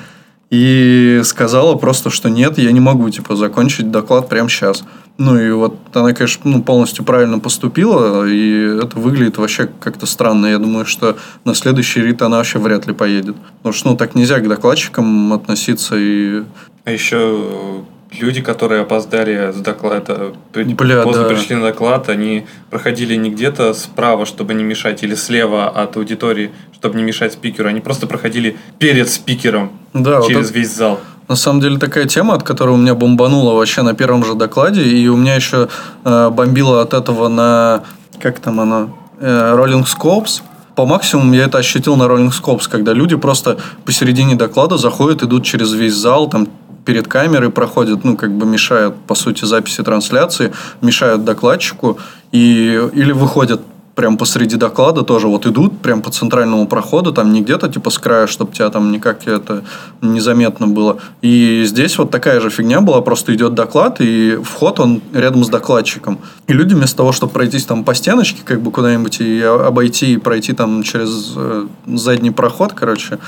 и 0.50 1.22
сказала 1.24 1.74
просто, 1.74 2.10
что 2.10 2.28
нет, 2.28 2.58
я 2.58 2.70
не 2.70 2.80
могу, 2.80 3.10
типа, 3.10 3.34
закончить 3.34 3.90
доклад 3.90 4.28
прямо 4.28 4.48
сейчас. 4.48 4.84
Ну, 5.18 5.38
и 5.38 5.50
вот 5.50 5.76
она, 5.94 6.12
конечно, 6.12 6.42
ну, 6.44 6.62
полностью 6.62 7.04
правильно 7.04 7.38
поступила, 7.38 8.24
и 8.26 8.78
это 8.82 8.98
выглядит 8.98 9.38
вообще 9.38 9.68
как-то 9.80 10.06
странно. 10.06 10.46
Я 10.46 10.58
думаю, 10.58 10.86
что 10.86 11.16
на 11.44 11.54
следующий 11.54 12.00
рит 12.00 12.22
она 12.22 12.36
вообще 12.36 12.58
вряд 12.58 12.86
ли 12.86 12.92
поедет. 12.92 13.34
Потому 13.58 13.72
что, 13.72 13.90
ну, 13.90 13.96
так 13.96 14.14
нельзя 14.14 14.38
к 14.38 14.48
докладчикам 14.48 15.32
относиться 15.32 15.96
и... 15.96 16.44
А 16.84 16.90
еще 16.92 17.84
люди, 18.20 18.40
которые 18.40 18.82
опоздали 18.82 19.52
с 19.52 19.56
доклада, 19.56 20.32
Бля, 20.54 21.02
поздно 21.02 21.22
да. 21.24 21.28
пришли 21.28 21.56
на 21.56 21.62
доклад, 21.62 22.08
они 22.08 22.46
проходили 22.70 23.14
не 23.16 23.30
где-то 23.30 23.74
справа, 23.74 24.26
чтобы 24.26 24.54
не 24.54 24.64
мешать, 24.64 25.02
или 25.02 25.14
слева 25.14 25.68
от 25.68 25.96
аудитории, 25.96 26.50
чтобы 26.74 26.96
не 26.96 27.02
мешать 27.04 27.32
спикеру. 27.32 27.68
Они 27.68 27.80
просто 27.80 28.06
проходили 28.06 28.56
перед 28.78 29.08
спикером 29.08 29.70
Да, 29.94 30.18
вот 30.20 30.28
через 30.28 30.50
это- 30.50 30.58
весь 30.58 30.74
зал. 30.74 31.00
На 31.28 31.34
самом 31.34 31.60
деле 31.60 31.78
такая 31.78 32.06
тема, 32.06 32.34
от 32.34 32.44
которой 32.44 32.70
у 32.70 32.76
меня 32.76 32.94
бомбануло 32.94 33.54
вообще 33.54 33.82
на 33.82 33.94
первом 33.94 34.24
же 34.24 34.34
докладе, 34.34 34.82
и 34.82 35.08
у 35.08 35.16
меня 35.16 35.34
еще 35.34 35.68
э, 36.04 36.30
бомбило 36.30 36.82
от 36.82 36.94
этого 36.94 37.28
на 37.28 37.82
как 38.20 38.38
там 38.38 38.60
оно 38.60 38.96
Э, 39.18 39.54
Rolling 39.56 39.84
Scopes. 39.86 40.42
По 40.74 40.84
максимуму 40.84 41.32
я 41.34 41.44
это 41.44 41.56
ощутил 41.58 41.96
на 41.96 42.02
Rolling 42.04 42.30
Scopes, 42.30 42.68
когда 42.70 42.92
люди 42.92 43.16
просто 43.16 43.56
посередине 43.86 44.34
доклада 44.34 44.76
заходят, 44.76 45.22
идут 45.22 45.42
через 45.44 45.72
весь 45.72 45.94
зал, 45.94 46.28
там 46.28 46.48
перед 46.86 47.08
камерой 47.08 47.50
проходят, 47.50 48.04
ну, 48.04 48.16
как 48.16 48.30
бы 48.30 48.46
мешают, 48.46 48.94
по 49.06 49.14
сути, 49.14 49.44
записи 49.44 49.82
трансляции, 49.82 50.52
мешают 50.80 51.24
докладчику, 51.24 51.98
и, 52.32 52.80
или 52.94 53.12
выходят 53.12 53.60
прям 53.96 54.18
посреди 54.18 54.56
доклада 54.56 55.02
тоже 55.02 55.26
вот 55.26 55.46
идут 55.46 55.80
прям 55.80 56.02
по 56.02 56.10
центральному 56.10 56.66
проходу, 56.68 57.12
там 57.12 57.32
не 57.32 57.40
где-то 57.40 57.68
типа 57.68 57.90
с 57.90 57.98
края, 57.98 58.26
чтобы 58.26 58.52
тебя 58.52 58.68
там 58.68 58.92
никак 58.92 59.26
это 59.26 59.64
незаметно 60.02 60.68
было. 60.68 60.98
И 61.22 61.64
здесь 61.64 61.96
вот 61.98 62.10
такая 62.10 62.40
же 62.40 62.50
фигня 62.50 62.82
была, 62.82 63.00
просто 63.00 63.34
идет 63.34 63.54
доклад, 63.54 64.00
и 64.00 64.38
вход 64.44 64.80
он 64.80 65.00
рядом 65.14 65.44
с 65.44 65.48
докладчиком. 65.48 66.18
И 66.46 66.52
люди 66.52 66.74
вместо 66.74 66.98
того, 66.98 67.12
чтобы 67.12 67.32
пройтись 67.32 67.64
там 67.64 67.84
по 67.84 67.94
стеночке, 67.94 68.42
как 68.44 68.60
бы 68.60 68.70
куда-нибудь 68.70 69.20
и 69.20 69.40
обойти, 69.40 70.12
и 70.12 70.16
пройти 70.18 70.52
там 70.52 70.82
через 70.82 71.32
э, 71.34 71.66
задний 71.86 72.30
проход, 72.30 72.74
короче, 72.74 73.18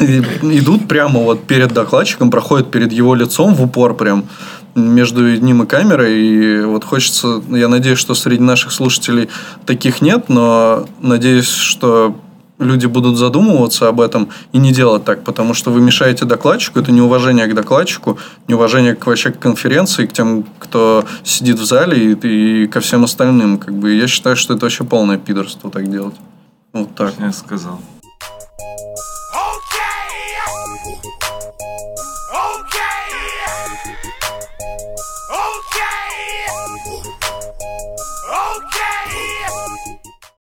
идут 0.00 0.88
прямо 0.88 1.20
вот 1.20 1.44
перед 1.44 1.72
докладчиком, 1.72 2.32
проходят 2.32 2.72
перед 2.72 2.92
его 2.92 3.14
лицом 3.14 3.54
в 3.54 3.62
упор 3.62 3.94
прям 3.94 4.24
между 4.74 5.36
ним 5.38 5.62
и 5.62 5.66
камерой. 5.66 6.20
И 6.20 6.60
вот 6.62 6.84
хочется, 6.84 7.42
я 7.48 7.68
надеюсь, 7.68 7.98
что 7.98 8.14
среди 8.14 8.42
наших 8.42 8.72
слушателей 8.72 9.28
таких 9.66 10.02
нет, 10.02 10.28
но 10.28 10.86
надеюсь, 11.00 11.48
что 11.48 12.16
люди 12.58 12.86
будут 12.86 13.16
задумываться 13.16 13.88
об 13.88 14.00
этом 14.00 14.28
и 14.52 14.58
не 14.58 14.72
делать 14.72 15.04
так, 15.04 15.24
потому 15.24 15.54
что 15.54 15.70
вы 15.70 15.80
мешаете 15.80 16.24
докладчику, 16.24 16.78
это 16.78 16.92
неуважение 16.92 17.46
к 17.46 17.54
докладчику, 17.54 18.18
неуважение 18.48 18.94
к 18.94 19.06
вообще 19.06 19.30
к 19.30 19.38
конференции, 19.38 20.06
к 20.06 20.12
тем, 20.12 20.44
кто 20.58 21.04
сидит 21.24 21.58
в 21.58 21.64
зале 21.64 22.12
и, 22.12 22.62
и 22.62 22.66
ко 22.66 22.80
всем 22.80 23.04
остальным. 23.04 23.58
Как 23.58 23.74
бы 23.74 23.92
я 23.92 24.06
считаю, 24.06 24.36
что 24.36 24.54
это 24.54 24.66
вообще 24.66 24.84
полное 24.84 25.18
пидорство 25.18 25.70
так 25.70 25.90
делать. 25.90 26.14
Вот 26.72 26.94
так. 26.94 27.14
Я 27.18 27.32
сказал. 27.32 27.80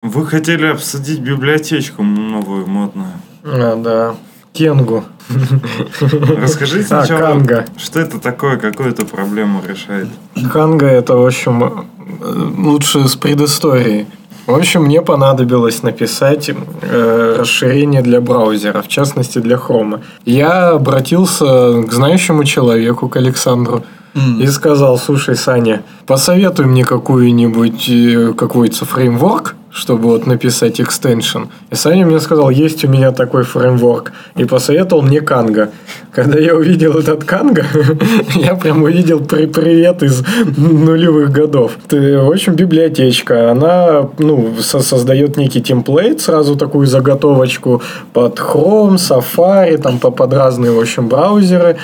Вы 0.08 0.26
хотели 0.26 0.68
обсудить 0.68 1.20
библиотечку 1.20 2.04
новую, 2.04 2.68
модную. 2.68 3.12
А, 3.44 3.76
да. 3.76 4.16
Кенгу. 4.54 5.04
Расскажите 6.02 6.96
А, 6.96 7.06
сначала, 7.06 7.34
Канга. 7.34 7.66
что 7.78 8.00
это 8.00 8.20
такое, 8.20 8.58
какую 8.58 8.90
это 8.90 9.06
проблему 9.06 9.62
решает. 9.68 10.08
Ханга 10.52 10.88
это, 10.88 11.16
в 11.18 11.26
общем, 11.26 11.64
э, 11.64 12.52
лучше 12.58 13.08
с 13.08 13.16
предысторией. 13.16 14.08
В 14.46 14.56
общем, 14.56 14.84
мне 14.84 15.02
понадобилось 15.02 15.84
написать 15.84 16.50
э, 16.50 17.36
расширение 17.38 18.02
для 18.02 18.22
браузера, 18.22 18.82
в 18.82 18.88
частности 18.88 19.40
для 19.40 19.58
Хрома. 19.58 20.02
Я 20.24 20.70
обратился 20.70 21.84
к 21.84 21.92
знающему 21.92 22.46
человеку, 22.46 23.10
к 23.10 23.18
Александру, 23.18 23.84
и 24.40 24.48
сказал, 24.48 24.98
слушай, 24.98 25.36
Саня, 25.36 25.84
посоветуй 26.06 26.66
мне 26.66 26.84
какую-нибудь, 26.84 27.90
э, 27.90 28.34
какой-то 28.36 28.86
фреймворк, 28.86 29.56
чтобы 29.70 30.10
вот 30.10 30.26
написать 30.26 30.82
экстеншн. 30.82 31.44
И 31.70 31.76
Саня 31.76 32.06
мне 32.06 32.20
сказал, 32.20 32.50
есть 32.50 32.84
у 32.84 32.88
меня 32.88 33.12
такой 33.12 33.44
фреймворк. 33.44 34.12
И 34.36 34.46
посоветовал 34.46 35.04
мне 35.04 35.22
Канга. 35.22 35.70
Когда 36.12 36.40
я 36.40 36.56
увидел 36.56 36.94
этот 36.98 37.26
Канга, 37.26 37.64
я 38.36 38.56
прям 38.56 38.82
увидел 38.82 39.20
при 39.20 39.46
привет 39.46 40.02
из 40.02 40.24
нулевых 40.58 41.32
годов. 41.32 41.74
Ты, 41.88 42.18
в 42.18 42.32
общем, 42.32 42.56
библиотечка. 42.56 43.52
Она 43.52 44.10
ну, 44.18 44.56
со- 44.60 44.80
создает 44.80 45.38
некий 45.38 45.62
темплейт, 45.62 46.22
сразу 46.22 46.56
такую 46.56 46.88
заготовочку 46.88 47.84
под 48.14 48.40
Chrome, 48.40 48.96
Safari, 48.96 49.78
там 49.78 50.00
по- 50.00 50.12
под 50.12 50.34
разные, 50.34 50.72
в 50.72 50.80
общем, 50.80 51.08
браузеры. 51.08 51.78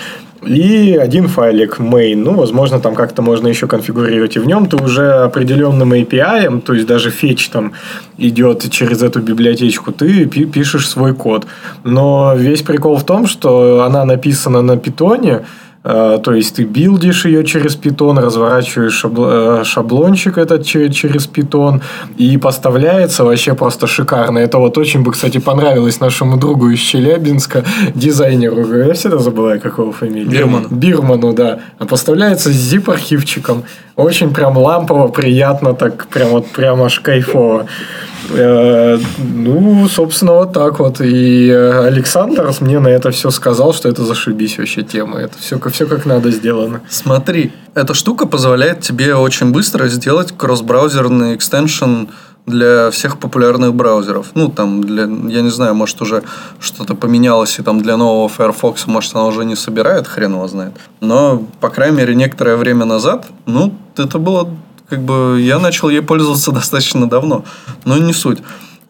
И 0.46 0.96
один 0.96 1.28
файлик 1.28 1.80
main, 1.80 2.16
ну, 2.16 2.34
возможно, 2.36 2.80
там 2.80 2.96
как-то 2.96 3.22
можно 3.22 3.48
еще 3.48 3.68
конфигурировать. 3.68 4.36
И 4.36 4.40
в 4.40 4.46
нем 4.46 4.66
ты 4.66 4.78
уже 4.78 5.12
определенным 5.26 5.94
API, 5.94 6.62
то 6.62 6.74
есть 6.74 6.88
даже 6.88 7.10
фетч 7.10 7.50
там 7.50 7.74
идет 8.18 8.70
через 8.72 9.02
эту 9.02 9.20
библиотечку, 9.22 9.92
ты 9.92 10.26
пи- 10.26 10.46
пишешь 10.46 10.90
свой 10.90 11.14
код. 11.14 11.46
Но 11.84 12.34
весь 12.36 12.62
прикол 12.62 12.98
в 12.98 13.04
том, 13.06 13.28
что 13.28 13.84
она 13.84 14.06
написана 14.06 14.62
на 14.62 14.78
питоне, 14.78 15.46
то 15.84 16.34
есть 16.34 16.56
ты 16.56 16.64
билдишь 16.64 17.26
ее 17.26 17.44
через 17.44 17.76
питон, 17.76 18.18
разворачиваешь 18.18 19.04
э, 19.04 19.64
шаблончик 19.66 20.38
этот 20.38 20.66
че- 20.66 20.90
через 20.90 21.28
питон 21.28 21.82
и 22.18 22.38
поставляется 22.38 23.26
вообще 23.26 23.54
просто 23.54 23.86
шикарно. 23.86 24.40
Это 24.40 24.60
вот 24.60 24.78
очень 24.78 25.04
бы, 25.04 25.12
кстати, 25.12 25.40
понравилось 25.40 26.00
нашему 26.00 26.38
другу 26.38 26.70
из 26.70 26.80
Челябинска, 26.80 27.66
дизайнеру. 27.96 28.66
Я 28.78 28.94
всегда 28.94 29.18
забываю, 29.18 29.60
как 29.60 29.78
его 29.78 29.92
фамилия. 29.92 30.30
Бирману. 30.30 30.68
Бирману, 30.70 31.34
да. 31.34 31.60
А 31.80 31.86
поставляется 31.86 32.50
с 32.50 32.74
zip-архивчиком. 32.74 33.64
Очень 33.96 34.34
прям 34.34 34.58
лампово, 34.58 35.08
приятно, 35.08 35.74
так 35.74 36.08
прям 36.08 36.30
вот 36.30 36.48
прям 36.48 36.82
аж 36.82 37.00
кайфово. 37.00 37.68
Э, 38.32 38.98
Ну, 39.18 39.88
собственно, 39.88 40.34
вот 40.34 40.54
так 40.54 40.80
вот. 40.80 41.02
И 41.02 41.50
э, 41.50 41.88
Александр 41.88 42.52
мне 42.62 42.80
на 42.80 42.88
это 42.88 43.12
все 43.12 43.30
сказал, 43.30 43.74
что 43.74 43.90
это 43.90 44.04
зашибись 44.04 44.58
вообще 44.58 44.82
тема. 44.82 45.20
Это 45.20 45.38
все, 45.38 45.60
все 45.72 45.86
как 45.86 46.06
надо 46.06 46.32
сделано. 46.32 46.82
Смотри, 46.90 47.52
эта 47.76 47.94
штука 47.94 48.26
позволяет 48.26 48.82
тебе 48.82 49.16
очень 49.16 49.52
быстро 49.52 49.88
сделать 49.88 50.34
кросс-браузерный 50.36 51.36
экстеншн 51.36 52.06
для 52.46 52.92
всех 52.92 53.20
популярных 53.20 53.74
браузеров. 53.74 54.32
Ну, 54.36 54.50
там, 54.50 54.84
для, 54.84 55.04
я 55.04 55.42
не 55.42 55.50
знаю, 55.50 55.76
может, 55.76 56.02
уже 56.02 56.24
что-то 56.60 56.96
поменялось, 56.96 57.60
и 57.60 57.64
там 57.64 57.82
для 57.82 57.98
нового 57.98 58.28
Firefox, 58.28 58.88
может, 58.88 59.16
она 59.16 59.26
уже 59.26 59.46
не 59.46 59.56
собирает, 59.56 60.08
хрен 60.08 60.34
его 60.34 60.48
знает. 60.48 60.74
Но, 61.00 61.44
по 61.62 61.70
крайней 61.70 61.98
мере, 61.98 62.16
некоторое 62.16 62.58
время 62.58 62.86
назад, 62.86 63.28
ну, 63.46 63.74
это 63.96 64.20
было, 64.20 64.50
как 64.90 65.02
бы, 65.02 65.40
я 65.42 65.60
начал 65.60 65.90
ей 65.90 66.02
пользоваться 66.02 66.52
достаточно 66.54 67.10
давно. 67.10 67.46
Но 67.86 67.98
не 67.98 68.14
суть. 68.14 68.40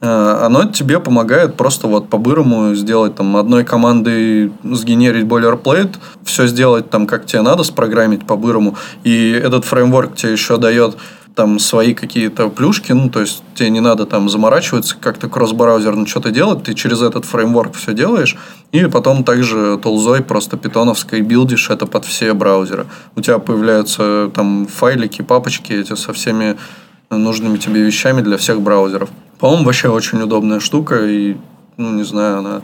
Э, 0.02 0.46
Оно 0.46 0.66
тебе 0.66 1.00
помогает 1.00 1.56
просто 1.56 1.88
вот 1.88 2.10
по-бырому 2.10 2.74
сделать 2.74 3.16
там 3.16 3.38
одной 3.38 3.64
командой 3.64 4.52
сгенерить 4.64 5.26
бойлерплейт, 5.26 6.00
все 6.26 6.48
сделать 6.48 6.90
там 6.90 7.06
как 7.06 7.26
тебе 7.26 7.42
надо, 7.42 7.64
спрограммить 7.64 8.26
по-бырому. 8.26 8.76
И 9.04 9.30
этот 9.32 9.64
фреймворк 9.64 10.16
тебе 10.16 10.32
еще 10.32 10.58
дает 10.58 10.98
там 11.36 11.60
свои 11.60 11.94
какие-то 11.94 12.50
плюшки, 12.50 12.92
ну, 12.92 13.10
то 13.10 13.22
есть 13.22 13.44
тебе 13.56 13.70
не 13.70 13.80
надо 13.80 14.06
там 14.06 14.30
заморачиваться, 14.30 14.96
как-то 15.00 15.28
кросс-браузерно 15.30 16.06
что-то 16.06 16.32
делать, 16.32 16.64
ты 16.64 16.74
через 16.74 17.02
этот 17.02 17.26
фреймворк 17.26 17.76
все 17.76 17.94
делаешь, 17.94 18.38
и 18.72 18.86
потом 18.86 19.24
также 19.24 19.80
тулзой 19.82 20.22
просто 20.22 20.58
питоновской 20.58 21.22
билдишь 21.22 21.70
это 21.70 21.86
под 21.86 22.06
все 22.06 22.34
браузеры. 22.34 22.86
У 23.16 23.22
тебя 23.22 23.40
появляются 23.40 24.32
там 24.34 24.68
файлики, 24.68 25.22
папочки 25.22 25.74
эти 25.74 25.96
со 25.96 26.14
всеми 26.14 26.58
нужными 27.10 27.58
тебе 27.58 27.82
вещами 27.82 28.22
для 28.22 28.38
всех 28.38 28.62
браузеров. 28.62 29.10
По-моему, 29.40 29.66
вообще 29.66 29.90
очень 29.90 30.22
удобная 30.22 30.60
штука, 30.60 31.06
и, 31.06 31.36
ну, 31.78 31.92
не 31.94 32.04
знаю, 32.04 32.40
она 32.40 32.62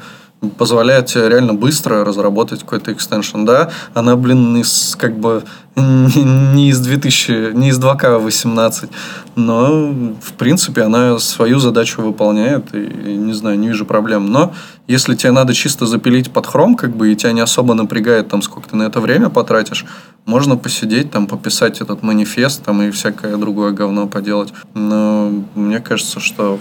позволяет 0.58 1.08
тебе 1.08 1.28
реально 1.30 1.54
быстро 1.54 2.06
разработать 2.06 2.62
какой-то 2.62 2.94
экстеншн. 2.94 3.46
Да, 3.46 3.72
она, 3.94 4.16
блин, 4.16 4.58
из, 4.58 4.96
как 4.96 5.18
бы 5.18 5.44
не 5.76 6.70
из 6.70 6.80
2000, 6.80 7.54
не 7.54 7.70
из 7.70 7.80
2К18, 7.80 8.90
но, 9.36 9.94
в 10.22 10.34
принципе, 10.34 10.84
она 10.84 11.20
свою 11.20 11.60
задачу 11.60 12.02
выполняет, 12.02 12.74
и, 12.74 12.78
не 12.78 13.34
знаю, 13.34 13.60
не 13.60 13.68
вижу 13.68 13.86
проблем. 13.86 14.32
Но 14.32 14.54
если 14.88 15.16
тебе 15.16 15.32
надо 15.32 15.54
чисто 15.54 15.86
запилить 15.86 16.32
под 16.32 16.48
хром, 16.48 16.76
как 16.76 16.96
бы, 16.96 17.12
и 17.12 17.16
тебя 17.16 17.34
не 17.34 17.42
особо 17.42 17.74
напрягает, 17.74 18.30
там, 18.30 18.42
сколько 18.42 18.70
ты 18.70 18.76
на 18.76 18.84
это 18.84 19.00
время 19.02 19.30
потратишь, 19.30 19.86
Можно 20.26 20.58
посидеть 20.58 21.12
там, 21.12 21.28
пописать 21.28 21.82
этот 21.82 22.04
манифест 22.04 22.64
там 22.64 22.82
и 22.82 22.92
всякое 22.92 23.36
другое 23.38 23.72
говно 23.72 24.08
поделать. 24.08 24.54
Но 24.76 25.32
мне 25.56 25.80
кажется, 25.80 26.20
что 26.20 26.60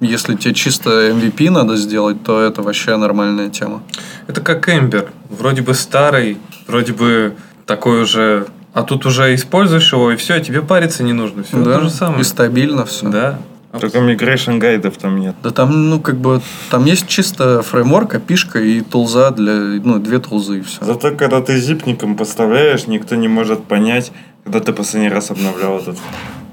если 0.00 0.34
тебе 0.36 0.54
чисто 0.54 1.10
MVP 1.10 1.50
надо 1.50 1.76
сделать, 1.76 2.22
то 2.22 2.40
это 2.40 2.62
вообще 2.62 2.96
нормальная 2.96 3.50
тема. 3.50 3.82
Это 4.26 4.40
как 4.40 4.68
Эмбер. 4.68 5.10
Вроде 5.28 5.62
бы 5.62 5.74
старый, 5.74 6.38
вроде 6.66 6.92
бы 6.92 7.34
такой 7.66 8.02
уже... 8.02 8.46
А 8.74 8.82
тут 8.82 9.06
уже 9.06 9.34
используешь 9.34 9.92
его, 9.92 10.12
и 10.12 10.16
все, 10.16 10.38
тебе 10.40 10.62
париться 10.62 11.02
не 11.02 11.12
нужно. 11.12 11.42
Все 11.42 11.56
да, 11.56 11.78
то 11.78 11.80
же 11.82 11.90
самое. 11.90 12.20
и 12.20 12.24
стабильно 12.24 12.84
все. 12.84 13.08
Да. 13.08 13.38
Только 13.72 13.98
migration 13.98 14.58
гайдов 14.58 14.96
там 14.96 15.20
нет. 15.20 15.34
Да 15.42 15.50
там, 15.50 15.90
ну, 15.90 16.00
как 16.00 16.16
бы, 16.16 16.40
там 16.70 16.84
есть 16.86 17.06
чисто 17.06 17.62
фреймворк, 17.62 18.14
опишка 18.14 18.58
и 18.60 18.80
тулза 18.80 19.30
для, 19.30 19.80
ну, 19.84 19.98
две 19.98 20.18
тулзы 20.20 20.58
и 20.58 20.62
все. 20.62 20.84
Зато 20.84 21.14
когда 21.14 21.42
ты 21.42 21.58
зипником 21.58 22.16
подставляешь, 22.16 22.86
никто 22.86 23.14
не 23.14 23.28
может 23.28 23.64
понять, 23.64 24.10
когда 24.44 24.60
ты 24.60 24.72
последний 24.72 25.10
раз 25.10 25.30
обновлял 25.30 25.78
этот. 25.78 25.98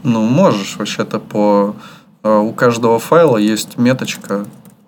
Ну, 0.03 0.23
можешь 0.23 0.75
вообще-то 0.77 1.19
по... 1.19 1.75
э, 2.25 2.37
У 2.39 2.51
каждого 2.51 2.99
файла 2.99 3.37
есть 3.37 3.77
меточка, 3.77 4.45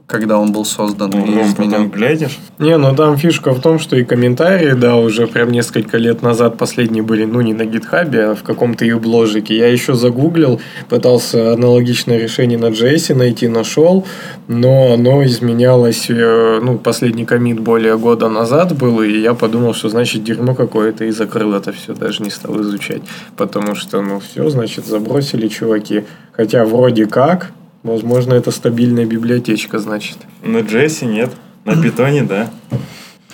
когда 0.08 0.39
он 0.39 0.54
был 0.54 0.63
создан 0.63 1.12
Ну, 1.13 1.26
и 1.26 1.46
изменен. 1.46 1.89
глядишь. 1.89 2.39
Не, 2.60 2.78
ну 2.78 2.96
там 2.96 3.17
фишка 3.17 3.52
в 3.52 3.62
том, 3.62 3.78
что 3.78 3.98
и 3.98 4.06
комментарии, 4.06 4.72
да, 4.72 4.96
уже 4.96 5.28
прям 5.28 5.52
несколько 5.52 5.98
лет 5.98 6.22
назад 6.22 6.58
последние 6.58 7.04
были, 7.04 7.26
ну, 7.26 7.41
не 7.41 7.54
на 7.54 7.65
гитхабе, 7.65 8.28
а 8.28 8.36
в 8.36 8.41
каком-то 8.41 8.86
их 8.86 9.02
бложике. 9.02 9.58
Я 9.58 9.67
еще 9.67 9.96
загуглил, 9.96 10.62
пытался 10.88 11.54
аналогичное 11.54 12.17
решение 12.17 12.58
на 12.58 12.67
JS 12.67 13.15
найти, 13.15 13.50
нашел, 13.50 14.06
но 14.48 14.93
оно 14.93 15.26
изменялось, 15.26 16.06
э, 16.10 16.60
ну, 16.63 16.78
последний 16.78 17.26
комит 17.26 17.60
более 17.60 17.98
года 17.98 18.30
назад 18.30 18.78
был, 18.78 19.02
и 19.02 19.20
я 19.20 19.34
подумал, 19.34 19.74
что 19.74 19.89
значит 19.89 20.24
дерьмо 20.24 20.56
какое-то, 20.56 21.04
и 21.04 21.12
закрыл 21.12 21.54
это 21.54 21.74
все, 21.74 21.93
даже 21.93 22.24
не 22.24 22.30
стал 22.30 22.62
изучать. 22.62 23.02
Потому 23.36 23.76
что, 23.76 24.02
ну, 24.02 24.22
все, 24.22 24.50
значит, 24.50 24.86
забросили 24.86 25.50
чуваки. 25.50 26.06
Хотя 26.32 26.63
вроде 26.63 27.08
как, 27.08 27.52
возможно, 27.88 28.34
это 28.34 28.52
стабильная 28.52 29.06
библиотечка, 29.06 29.80
значит. 29.80 30.17
На 30.43 30.58
JS 30.58 31.06
нет. 31.06 31.32
На 31.65 31.76
питоне, 31.82 32.23
да. 32.23 32.50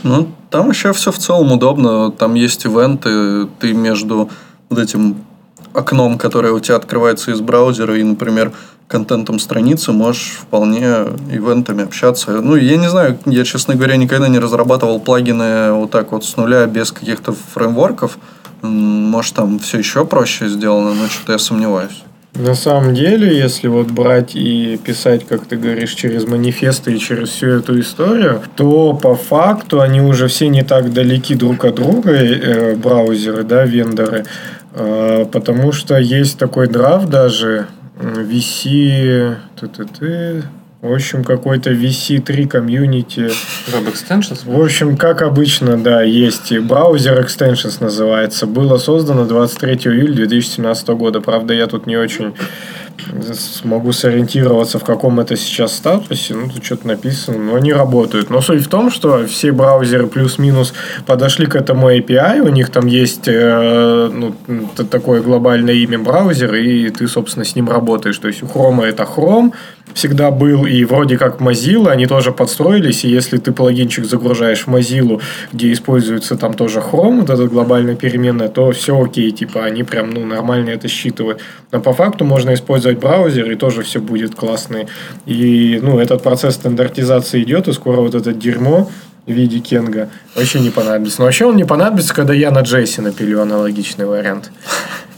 Ну, 0.04 0.30
там 0.50 0.68
вообще 0.68 0.94
все 0.94 1.12
в 1.12 1.18
целом 1.18 1.52
удобно. 1.52 2.12
Там 2.12 2.34
есть 2.36 2.66
ивенты, 2.66 3.48
ты 3.60 3.74
между 3.74 4.30
вот 4.70 4.80
этим 4.80 5.18
окном, 5.74 6.18
которое 6.18 6.54
у 6.54 6.60
тебя 6.60 6.76
открывается 6.76 7.32
из 7.32 7.42
браузера, 7.42 7.98
и, 7.98 8.04
например, 8.04 8.52
контентом 8.88 9.39
страницы 9.39 9.92
можешь 9.92 10.38
вполне 10.42 10.86
ивентами 11.32 11.84
общаться. 11.84 12.42
Ну, 12.42 12.56
я 12.56 12.78
не 12.78 12.89
знаю, 12.89 13.18
я, 13.26 13.44
честно 13.44 13.76
говоря, 13.76 13.96
никогда 13.96 14.28
не 14.28 14.39
разрабатывал 14.39 15.00
плагины 15.00 15.72
вот 15.72 15.92
так 15.92 16.12
вот 16.12 16.26
с 16.26 16.38
нуля, 16.38 16.66
без 16.68 16.92
каких-то 16.92 17.34
фреймворков. 17.34 18.18
Может, 18.62 19.36
там 19.36 19.60
все 19.60 19.80
еще 19.80 20.06
проще 20.06 20.48
сделано, 20.48 20.94
но 20.94 21.08
что-то 21.08 21.34
я 21.34 21.39
сомневаюсь. 21.39 22.04
На 22.36 22.56
самом 22.56 22.96
деле, 22.96 23.38
если 23.38 23.67
вот 23.67 23.91
брать 23.91 24.36
и 24.36 24.80
писать, 24.84 25.28
как 25.28 25.46
ты 25.46 25.56
говоришь, 25.56 25.93
через 25.93 26.28
манифесты 26.28 26.93
и 26.93 27.00
через 27.00 27.30
всю 27.30 27.48
эту 27.48 27.80
историю, 27.80 28.41
то 28.56 28.93
по 28.96 29.15
факту 29.15 29.82
они 29.82 30.02
уже 30.02 30.28
все 30.28 30.48
не 30.48 30.63
так 30.63 30.91
далеки 30.93 31.36
друг 31.36 31.63
от 31.63 31.76
друга, 31.76 32.12
э, 32.12 32.76
браузеры, 32.76 33.43
да, 33.43 33.65
вендоры, 33.65 34.26
э, 34.74 35.26
потому 35.32 35.72
что 35.72 36.00
есть 36.00 36.39
такой 36.39 36.67
драфт 36.67 37.08
даже, 37.08 37.67
VC, 38.00 39.36
ты-ты-ты, 39.60 40.43
в 40.84 40.91
общем, 40.91 41.24
какой-то 41.24 41.72
VC3 41.72 42.46
комьюнити, 42.46 43.32
Web 43.72 43.88
Extensions? 43.88 44.41
в 44.43 44.62
общем, 44.62 44.98
как 44.98 45.22
обычно, 45.22 45.82
да, 45.82 46.04
есть 46.04 46.52
и 46.52 46.60
браузер 46.60 47.22
Extensions 47.22 47.78
называется. 47.80 48.48
Было 48.48 48.78
создано 48.78 49.24
23 49.24 49.76
июля 49.76 50.13
2017 50.13 50.89
года. 50.89 51.22
Правда, 51.22 51.54
я 51.54 51.67
тут 51.67 51.88
не 51.88 51.96
очень 51.96 52.34
смогу 53.34 53.92
сориентироваться, 53.92 54.80
в 54.80 54.84
каком 54.84 55.20
это 55.20 55.36
сейчас 55.36 55.76
статусе. 55.76 56.34
Ну, 56.36 56.50
тут 56.50 56.64
что-то 56.64 56.88
написано, 56.88 57.38
но 57.38 57.56
они 57.56 57.74
работают. 57.74 58.30
Но 58.30 58.42
суть 58.42 58.64
в 58.64 58.70
том, 58.70 58.92
что 58.92 59.26
все 59.28 59.52
браузеры 59.52 60.08
плюс-минус 60.08 60.74
подошли 61.06 61.46
к 61.46 61.56
этому 61.56 61.92
API. 61.92 62.42
У 62.42 62.50
них 62.50 62.70
там 62.70 62.88
есть 62.88 63.28
э, 63.28 64.10
ну, 64.14 64.36
такое 64.90 65.22
глобальное 65.22 65.74
имя 65.76 66.00
браузера, 66.00 66.60
и 66.60 66.90
ты, 66.90 67.08
собственно, 67.08 67.46
с 67.46 67.56
ним 67.56 67.70
работаешь. 67.70 68.18
То 68.18 68.28
есть 68.28 68.44
у 68.44 68.46
Chrome 68.46 68.84
это 68.84 69.04
Chrome 69.04 69.54
всегда 69.94 70.32
был, 70.32 70.66
и 70.66 70.84
вроде 70.86 71.18
как 71.18 71.40
Mozilla, 71.40 71.90
они 71.90 72.08
тоже 72.08 72.32
подстроились, 72.32 73.06
и 73.06 73.10
если 73.10 73.38
ты 73.38 73.52
плагинчик 73.52 74.06
загружаешь 74.06 74.66
в 74.66 74.68
Mozilla, 74.68 75.22
где 75.52 75.72
используется 75.72 76.36
там 76.36 76.54
тоже 76.54 76.80
Chrome, 76.80 77.22
вот 77.22 77.30
эта 77.30 77.48
глобальная 77.48 77.96
переменная, 77.96 78.50
то 78.50 78.72
все 78.72 79.00
окей, 79.00 79.32
типа 79.32 79.64
они 79.64 79.84
прям 79.84 80.12
ну, 80.12 80.26
нормально 80.26 80.70
это 80.72 80.88
считывают. 80.88 81.42
Но 81.72 81.80
по 81.80 81.94
факту 81.94 82.26
можно 82.26 82.54
использовать 82.54 82.83
браузер, 82.91 83.50
и 83.50 83.56
тоже 83.56 83.84
все 83.84 84.00
будет 84.00 84.36
классно. 84.36 84.86
И 85.26 85.80
ну, 85.82 86.00
этот 86.00 86.22
процесс 86.24 86.56
стандартизации 86.56 87.41
идет, 87.43 87.67
и 87.67 87.74
скоро 87.74 88.02
вот 88.02 88.15
это 88.15 88.34
дерьмо 88.34 88.89
в 89.26 89.32
виде 89.32 89.60
Кенга 89.60 90.10
вообще 90.36 90.60
не 90.60 90.69
понадобится. 90.69 91.19
Но 91.19 91.26
вообще 91.26 91.46
он 91.46 91.56
не 91.56 91.65
понадобится, 91.65 92.13
когда 92.13 92.34
я 92.34 92.52
на 92.52 92.62
Джесси 92.62 93.02
напилю 93.02 93.41
аналогичный 93.41 94.06
вариант. 94.06 94.52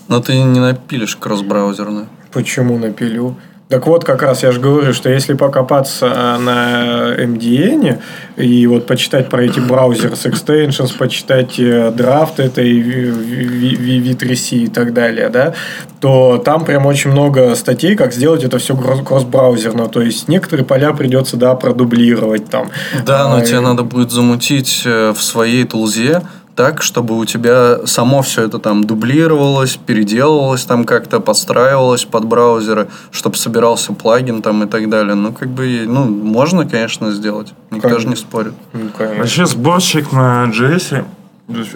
Но 0.07 0.21
ты 0.21 0.37
не 0.37 0.59
напилишь 0.59 1.15
кросс-браузерную. 1.15 2.07
Почему 2.31 2.77
напилю? 2.77 3.35
Так 3.67 3.87
вот, 3.87 4.03
как 4.03 4.21
раз 4.21 4.43
я 4.43 4.51
же 4.51 4.59
говорю, 4.59 4.93
что 4.93 5.09
если 5.09 5.33
покопаться 5.33 6.05
на 6.39 7.15
MDN 7.17 7.99
и 8.37 8.67
вот 8.67 8.85
почитать 8.85 9.27
про 9.29 9.43
эти 9.43 9.59
браузеры 9.59 10.15
с 10.15 10.25
extensions, 10.27 10.95
почитать 10.95 11.59
э, 11.59 11.89
драфт 11.89 12.39
этой 12.39 12.79
V3C 12.79 14.55
и 14.57 14.67
так 14.67 14.93
далее, 14.93 15.29
да, 15.29 15.53
то 15.99 16.37
там 16.37 16.63
прям 16.63 16.85
очень 16.85 17.09
много 17.09 17.55
статей, 17.55 17.95
как 17.95 18.13
сделать 18.13 18.43
это 18.43 18.59
все 18.59 18.75
кросс-браузерно. 18.77 19.87
То 19.87 20.01
есть 20.01 20.27
некоторые 20.27 20.65
поля 20.65 20.93
придется, 20.93 21.35
да, 21.35 21.55
продублировать 21.55 22.47
там. 22.49 22.69
Да, 23.03 23.27
но 23.29 23.37
А, 23.37 23.41
тебе 23.41 23.57
и- 23.57 23.61
надо 23.61 23.81
будет 23.83 24.11
замутить 24.11 24.83
э, 24.85 25.11
в 25.11 25.23
своей 25.23 25.63
тулзе 25.63 26.21
так, 26.55 26.81
чтобы 26.81 27.17
у 27.17 27.25
тебя 27.25 27.85
само 27.85 28.21
все 28.21 28.43
это 28.43 28.59
там 28.59 28.83
дублировалось, 28.85 29.75
переделывалось 29.77 30.63
там 30.63 30.85
как-то, 30.85 31.19
подстраивалось 31.19 32.05
под 32.05 32.25
браузеры, 32.25 32.87
чтобы 33.11 33.35
собирался 33.35 33.93
плагин 33.93 34.41
там 34.41 34.63
и 34.63 34.67
так 34.67 34.89
далее. 34.89 35.15
Ну, 35.15 35.33
как 35.33 35.49
бы, 35.49 35.83
ну, 35.85 36.05
можно, 36.05 36.65
конечно, 36.67 37.11
сделать. 37.11 37.53
Никто 37.71 37.89
Как- 37.89 37.99
же 37.99 38.07
не 38.07 38.15
спорит. 38.15 38.53
Ну, 38.73 38.89
конечно. 38.97 39.19
Вообще 39.19 39.45
сборщик 39.45 40.11
на 40.13 40.45
JS 40.45 41.03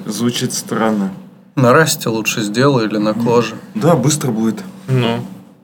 звучит 0.06 0.54
странно. 0.54 1.12
На 1.56 1.74
расте 1.74 2.08
лучше 2.10 2.42
сделай 2.42 2.86
или 2.86 2.98
на 2.98 3.14
кложе. 3.14 3.56
Да, 3.76 3.96
быстро 3.96 4.32
будет. 4.32 4.64
Ну. 4.88 5.20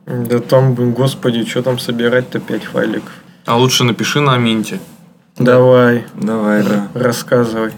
Да 0.06 0.40
там, 0.40 0.76
блин, 0.76 0.92
господи, 0.92 1.46
что 1.46 1.64
там 1.64 1.80
собирать-то 1.80 2.40
5 2.40 2.64
файликов? 2.66 3.12
А 3.46 3.58
лучше 3.58 3.84
напиши 3.86 4.20
на 4.20 4.38
Минте. 4.38 4.80
Давай, 5.38 6.06
Давай, 6.16 6.64
да. 6.64 6.88
рассказывай. 6.94 7.72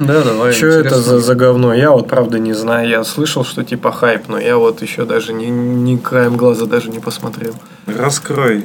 Да, 0.00 0.24
давай. 0.24 0.52
Что 0.52 0.66
это 0.66 0.98
за, 0.98 1.20
за 1.20 1.34
говно? 1.34 1.74
Я 1.74 1.90
вот 1.90 2.08
правда 2.08 2.38
не 2.38 2.54
знаю. 2.54 2.88
Я 2.88 3.04
слышал, 3.04 3.44
что 3.44 3.62
типа 3.62 3.92
хайп, 3.92 4.28
но 4.28 4.38
я 4.38 4.56
вот 4.56 4.80
еще 4.80 5.04
даже 5.04 5.34
ни, 5.34 5.46
ни 5.46 5.96
краем 5.98 6.36
глаза 6.36 6.64
даже 6.64 6.90
не 6.90 7.00
посмотрел. 7.00 7.54
Раскрой 7.86 8.64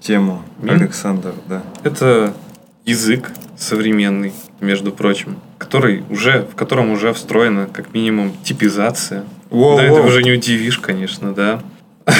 тему, 0.00 0.42
Мин? 0.62 0.76
Александр, 0.76 1.32
да. 1.48 1.62
Это 1.82 2.32
язык 2.84 3.30
современный, 3.58 4.32
между 4.60 4.92
прочим, 4.92 5.38
который 5.58 6.04
уже, 6.08 6.46
в 6.50 6.54
котором 6.54 6.90
уже 6.90 7.12
встроена 7.12 7.66
как 7.66 7.92
минимум 7.92 8.32
типизация. 8.44 9.24
Воу, 9.50 9.76
да, 9.76 9.84
это 9.84 9.94
воу. 9.94 10.06
уже 10.06 10.22
не 10.22 10.32
удивишь, 10.32 10.78
конечно, 10.78 11.34
да. 11.34 11.60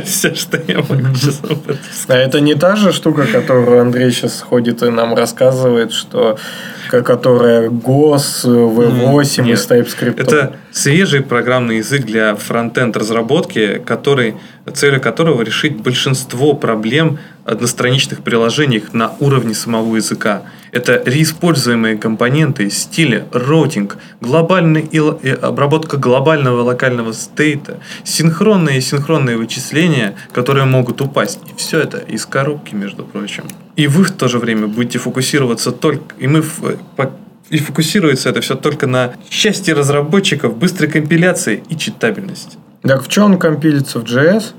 Все, 0.04 0.34
что 0.34 0.60
я 0.66 0.78
могу 0.78 1.14
сейчас 1.14 1.40
об 1.44 1.64
этом 1.64 1.78
сказать. 1.92 2.08
А 2.08 2.16
это 2.16 2.40
не 2.40 2.54
та 2.54 2.76
же 2.76 2.92
штука, 2.92 3.26
которую 3.26 3.80
Андрей 3.80 4.10
сейчас 4.10 4.40
ходит 4.40 4.82
и 4.82 4.90
нам 4.90 5.14
рассказывает, 5.14 5.92
что 5.92 6.38
ко- 6.90 7.02
которая 7.02 7.68
GOS, 7.68 8.44
V8 8.44 9.42
Нет. 9.42 9.58
из 9.58 9.68
TypeScript. 9.68 10.20
Это 10.20 10.56
свежий 10.74 11.22
программный 11.22 11.78
язык 11.78 12.04
для 12.04 12.34
фронтенд 12.34 12.96
разработки, 12.96 13.80
который, 13.86 14.34
целью 14.74 15.00
которого 15.00 15.42
решить 15.42 15.76
большинство 15.76 16.54
проблем 16.54 17.18
одностраничных 17.44 18.22
приложений 18.22 18.84
на 18.92 19.12
уровне 19.20 19.54
самого 19.54 19.96
языка. 19.96 20.42
Это 20.72 21.00
реиспользуемые 21.06 21.96
компоненты, 21.96 22.68
стили, 22.70 23.24
роутинг, 23.32 23.98
глобальный 24.20 24.80
и 24.80 24.98
обработка 24.98 25.96
глобального 25.96 26.62
и 26.62 26.64
локального 26.64 27.12
стейта, 27.12 27.78
синхронные 28.02 28.78
и 28.78 28.80
асинхронные 28.80 29.36
вычисления, 29.36 30.16
которые 30.32 30.64
могут 30.64 31.00
упасть. 31.00 31.38
И 31.52 31.56
все 31.56 31.78
это 31.78 31.98
из 31.98 32.26
коробки, 32.26 32.74
между 32.74 33.04
прочим. 33.04 33.44
И 33.76 33.86
вы 33.86 34.04
в 34.04 34.10
то 34.10 34.26
же 34.26 34.38
время 34.40 34.66
будете 34.66 34.98
фокусироваться 34.98 35.70
только... 35.70 36.02
И 36.18 36.26
мы 36.26 36.42
и 37.50 37.58
фокусируется 37.58 38.28
это 38.30 38.40
все 38.40 38.54
только 38.54 38.86
на 38.86 39.14
счастье 39.30 39.74
разработчиков, 39.74 40.56
быстрой 40.56 40.90
компиляции 40.90 41.62
и 41.68 41.76
читабельности. 41.76 42.56
Так 42.82 43.02
в 43.02 43.08
чем 43.08 43.24
он 43.32 43.38
компилится? 43.38 43.98
В 44.00 44.04
JS? 44.04 44.52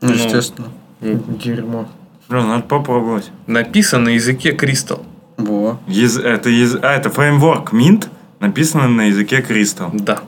Ну, 0.00 0.12
естественно. 0.12 0.68
Дерьмо. 1.00 1.88
Блин, 2.28 2.48
надо 2.48 2.62
попробовать. 2.62 3.30
Написан 3.46 4.04
на 4.04 4.10
языке 4.10 4.52
Crystal. 4.52 5.04
Во. 5.36 5.78
Яз- 5.88 6.18
Это, 6.18 6.48
яз- 6.50 6.78
а, 6.82 6.92
это 6.94 7.10
фреймворк 7.10 7.72
Mint, 7.72 8.06
написано 8.40 8.88
на 8.88 9.02
языке 9.08 9.40
Crystal. 9.46 9.90
Да. 9.92 10.20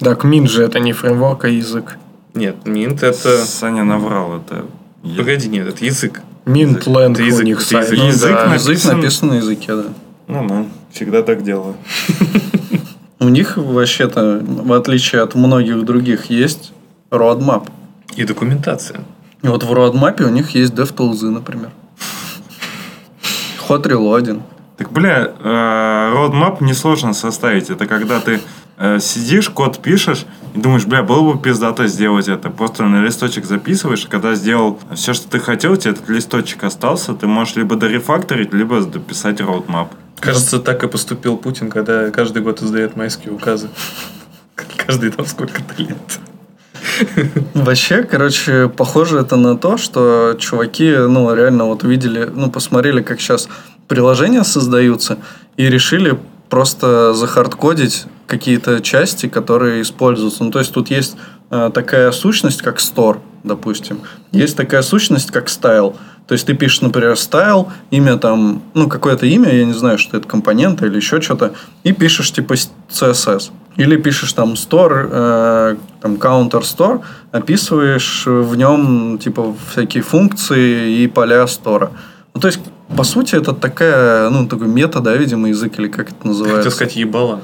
Так, 0.00 0.24
Mint 0.24 0.48
же 0.48 0.62
это 0.64 0.80
не 0.80 0.92
фреймворк, 0.92 1.44
а 1.44 1.48
язык. 1.48 1.98
Нет, 2.34 2.56
Mint 2.64 3.02
это... 3.04 3.44
Саня 3.44 3.84
наврал, 3.84 4.36
это... 4.38 4.64
я- 5.02 5.16
Погоди, 5.18 5.48
нет, 5.48 5.68
это 5.68 5.84
язык. 5.84 6.22
Mint 6.44 6.84
Lang 6.86 7.12
Это 7.12 7.22
у 7.22 7.26
язык, 7.26 7.44
них 7.44 7.60
сайт. 7.60 7.84
язык. 7.90 7.98
Ну 7.98 8.06
Язык 8.08 8.32
да. 8.32 8.46
на- 8.48 8.54
Язык 8.54 8.74
Написан- 8.76 8.96
написан 9.00 9.28
на 9.28 9.34
языке, 9.34 9.74
да. 9.76 9.84
Нормально. 10.28 10.66
Всегда 10.96 11.22
так 11.22 11.42
делаю. 11.42 11.74
У 13.18 13.28
них 13.28 13.58
вообще-то, 13.58 14.40
в 14.42 14.72
отличие 14.72 15.20
от 15.20 15.34
многих 15.34 15.84
других, 15.84 16.30
есть 16.30 16.72
roadmap. 17.10 17.68
И 18.16 18.24
документация. 18.24 19.00
И 19.42 19.48
вот 19.48 19.62
в 19.62 19.70
roadmap 19.70 20.22
у 20.22 20.30
них 20.30 20.54
есть 20.54 20.72
DevTools, 20.72 21.28
например. 21.28 21.68
Hot 23.68 23.82
Reloading. 23.82 24.40
Так, 24.78 24.90
бля, 24.90 25.34
э, 25.38 26.12
roadmap 26.14 26.64
несложно 26.64 27.12
составить. 27.12 27.68
Это 27.68 27.86
когда 27.86 28.18
ты 28.20 28.40
э, 28.78 28.98
сидишь, 28.98 29.50
код 29.50 29.82
пишешь 29.82 30.24
и 30.54 30.58
думаешь, 30.58 30.86
бля, 30.86 31.02
было 31.02 31.34
бы 31.34 31.38
пиздато 31.38 31.88
сделать 31.88 32.28
это. 32.28 32.48
Просто 32.48 32.84
на 32.84 33.04
листочек 33.04 33.44
записываешь, 33.44 34.06
и 34.06 34.08
когда 34.08 34.34
сделал 34.34 34.78
все, 34.94 35.12
что 35.12 35.28
ты 35.28 35.40
хотел, 35.40 35.72
у 35.72 35.76
тебя 35.76 35.90
этот 35.90 36.08
листочек 36.08 36.64
остался, 36.64 37.12
ты 37.12 37.26
можешь 37.26 37.56
либо 37.56 37.76
дорефакторить, 37.76 38.54
либо 38.54 38.80
дописать 38.80 39.40
roadmap. 39.40 39.88
Кажется, 40.20 40.58
так 40.58 40.82
и 40.82 40.88
поступил 40.88 41.36
Путин, 41.36 41.70
когда 41.70 42.10
каждый 42.10 42.42
год 42.42 42.62
издает 42.62 42.96
майские 42.96 43.32
указы. 43.32 43.68
Каждый 44.76 45.10
там 45.10 45.26
сколько-то 45.26 45.82
лет. 45.82 45.96
Вообще, 47.54 48.02
короче, 48.04 48.68
похоже 48.68 49.18
это 49.18 49.36
на 49.36 49.56
то, 49.56 49.76
что 49.76 50.36
чуваки, 50.38 50.94
ну, 50.96 51.34
реально 51.34 51.64
вот 51.64 51.84
увидели, 51.84 52.24
ну, 52.32 52.50
посмотрели, 52.50 53.02
как 53.02 53.20
сейчас 53.20 53.48
приложения 53.88 54.44
создаются, 54.44 55.18
и 55.56 55.66
решили 55.66 56.18
просто 56.48 57.12
захардкодить 57.12 58.06
какие-то 58.26 58.80
части, 58.80 59.28
которые 59.28 59.82
используются. 59.82 60.44
Ну, 60.44 60.50
то 60.50 60.58
есть 60.58 60.72
тут 60.72 60.90
есть 60.90 61.16
э, 61.50 61.70
такая 61.74 62.10
сущность, 62.12 62.62
как 62.62 62.78
store, 62.78 63.18
допустим. 63.44 64.00
Есть 64.32 64.56
такая 64.56 64.82
сущность, 64.82 65.30
как 65.30 65.48
style. 65.48 65.96
То 66.26 66.32
есть 66.32 66.46
ты 66.46 66.54
пишешь, 66.54 66.80
например, 66.80 67.12
style, 67.12 67.68
имя 67.90 68.16
там, 68.16 68.62
ну, 68.74 68.88
какое-то 68.88 69.26
имя, 69.26 69.52
я 69.52 69.64
не 69.64 69.72
знаю, 69.72 69.98
что 69.98 70.16
это 70.16 70.26
компонент 70.26 70.82
или 70.82 70.96
еще 70.96 71.20
что-то, 71.20 71.52
и 71.84 71.92
пишешь 71.92 72.32
типа 72.32 72.54
CSS. 72.90 73.50
Или 73.76 73.96
пишешь 73.96 74.32
там 74.32 74.54
store, 74.54 75.08
э, 75.10 75.76
там 76.00 76.14
counter 76.14 76.62
store, 76.62 77.02
описываешь 77.30 78.24
в 78.26 78.56
нем 78.56 79.18
типа 79.18 79.54
всякие 79.70 80.02
функции 80.02 81.02
и 81.02 81.06
поля 81.06 81.46
стора. 81.46 81.90
Ну, 82.36 82.40
то 82.40 82.48
есть, 82.48 82.60
по 82.94 83.02
сути, 83.02 83.34
это 83.34 83.54
такая, 83.54 84.28
ну, 84.28 84.46
такой 84.46 84.66
мета, 84.68 85.00
да, 85.00 85.16
видимо, 85.16 85.48
язык, 85.48 85.78
или 85.78 85.88
как 85.88 86.10
это 86.10 86.26
называется. 86.26 86.58
Хотел 86.64 86.70
сказать, 86.72 86.96
ебало. 86.96 87.40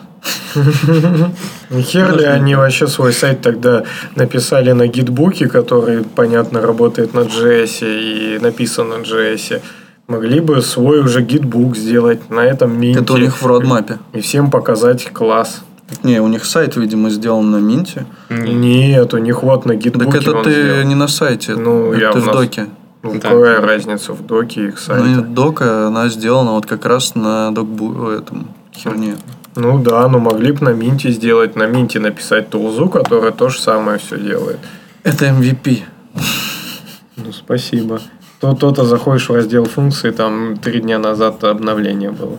Хер 1.81 2.15
ли 2.19 2.25
они 2.25 2.55
вообще 2.57 2.87
свой 2.87 3.15
сайт 3.15 3.41
тогда 3.41 3.85
написали 4.17 4.73
на 4.73 4.87
гитбуке, 4.89 5.49
который, 5.49 6.05
понятно, 6.05 6.61
работает 6.61 7.15
на 7.15 7.21
JS 7.21 7.79
и 7.81 8.39
написан 8.39 8.91
на 8.91 8.95
JS. 8.97 9.63
Могли 10.09 10.41
бы 10.41 10.61
свой 10.61 11.01
уже 11.01 11.23
гитбук 11.23 11.75
сделать 11.75 12.29
на 12.29 12.41
этом 12.41 12.79
минте. 12.79 13.01
Это 13.01 13.15
у 13.15 13.17
них 13.17 13.41
в 13.41 13.47
родмапе. 13.47 13.99
И 14.13 14.21
всем 14.21 14.51
показать 14.51 15.11
класс. 15.11 15.63
Не, 16.03 16.21
у 16.21 16.29
них 16.29 16.45
сайт, 16.45 16.77
видимо, 16.77 17.09
сделан 17.09 17.51
на 17.51 17.57
Минте. 17.57 18.05
Нет, 18.29 19.15
у 19.15 19.19
них 19.19 19.43
вот 19.43 19.65
на 19.65 19.75
гитбуке 19.75 20.11
Так 20.21 20.23
это 20.23 20.43
ты 20.43 20.51
сделан. 20.53 20.89
не 20.89 20.95
на 20.95 21.09
сайте, 21.09 21.55
Ну, 21.55 21.93
это 21.93 22.01
я 22.01 22.13
ты 22.13 22.21
в 22.21 22.27
нас- 22.27 22.37
доке. 22.37 22.67
Ну, 23.03 23.15
Да. 23.15 23.21
какая 23.21 23.61
разница 23.61 24.12
в 24.12 24.25
доке 24.25 24.69
их 24.69 24.79
сайта? 24.79 25.05
Ну, 25.05 25.21
и 25.21 25.25
дока, 25.25 25.88
она 25.88 26.09
сделана 26.09 26.53
вот 26.53 26.67
как 26.67 26.87
раз 26.87 27.15
на 27.15 27.53
докбу 27.53 28.09
этом 28.11 28.49
херне. 28.73 29.17
Ну 29.57 29.83
да, 29.83 30.09
но 30.09 30.19
могли 30.19 30.53
бы 30.53 30.65
на 30.65 30.71
Минте 30.73 31.11
сделать, 31.11 31.57
на 31.57 31.67
Минте 31.67 31.99
написать 31.99 32.49
тулзу, 32.51 32.88
которая 32.88 33.33
то 33.33 33.49
же 33.49 33.61
самое 33.61 33.99
все 33.99 34.19
делает. 34.19 34.59
Это 35.03 35.27
MVP. 35.27 35.83
Ну, 37.17 37.33
спасибо. 37.33 38.01
То, 38.41 38.55
то-то 38.55 38.85
заходишь 38.85 39.29
в 39.29 39.35
раздел 39.35 39.65
функции, 39.67 40.11
там 40.11 40.57
три 40.57 40.81
дня 40.81 40.99
назад 40.99 41.45
обновление 41.45 42.11
было. 42.11 42.38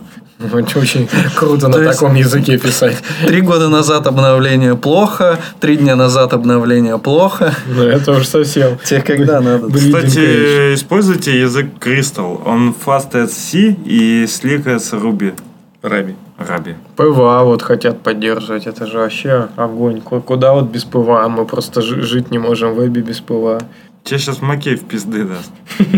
Очень 0.52 1.08
круто 1.36 1.68
на 1.68 1.84
таком 1.84 2.14
языке 2.14 2.58
писать. 2.58 2.96
Три 3.26 3.40
года 3.40 3.68
назад 3.68 4.06
обновление 4.06 4.74
плохо, 4.76 5.38
три 5.60 5.76
дня 5.76 5.96
назад 5.96 6.32
обновление 6.32 6.98
плохо. 6.98 7.54
Ну, 7.66 7.82
это 7.82 8.12
уж 8.12 8.26
совсем. 8.26 8.78
Тебе 8.84 9.00
когда 9.02 9.40
надо? 9.40 9.68
Кстати, 9.72 10.74
используйте 10.74 11.40
язык 11.40 11.66
Crystal. 11.80 12.40
Он 12.44 12.74
fast 12.86 13.12
as 13.12 13.28
C 13.28 13.76
и 13.84 14.24
slick 14.24 14.64
as 14.64 14.92
Ruby. 14.92 15.34
Ruby. 15.82 16.14
Ruby. 16.38 16.74
PWA 16.96 17.44
вот 17.44 17.62
хотят 17.62 18.00
поддерживать, 18.02 18.66
это 18.66 18.86
же 18.86 18.98
вообще 18.98 19.48
огонь. 19.56 20.00
Ку- 20.00 20.20
Куда 20.20 20.52
вот 20.54 20.64
без 20.70 20.84
PWA? 20.84 21.28
Мы 21.28 21.44
просто 21.44 21.82
жи- 21.82 22.00
жить 22.02 22.30
не 22.30 22.38
можем 22.38 22.72
в 22.72 22.76
вебе 22.76 23.02
без 23.02 23.20
PWA. 23.20 23.60
Тебе 24.02 24.18
сейчас 24.18 24.40
Макей 24.42 24.76
в 24.76 24.84
пизды 24.84 25.24
даст. 25.24 25.50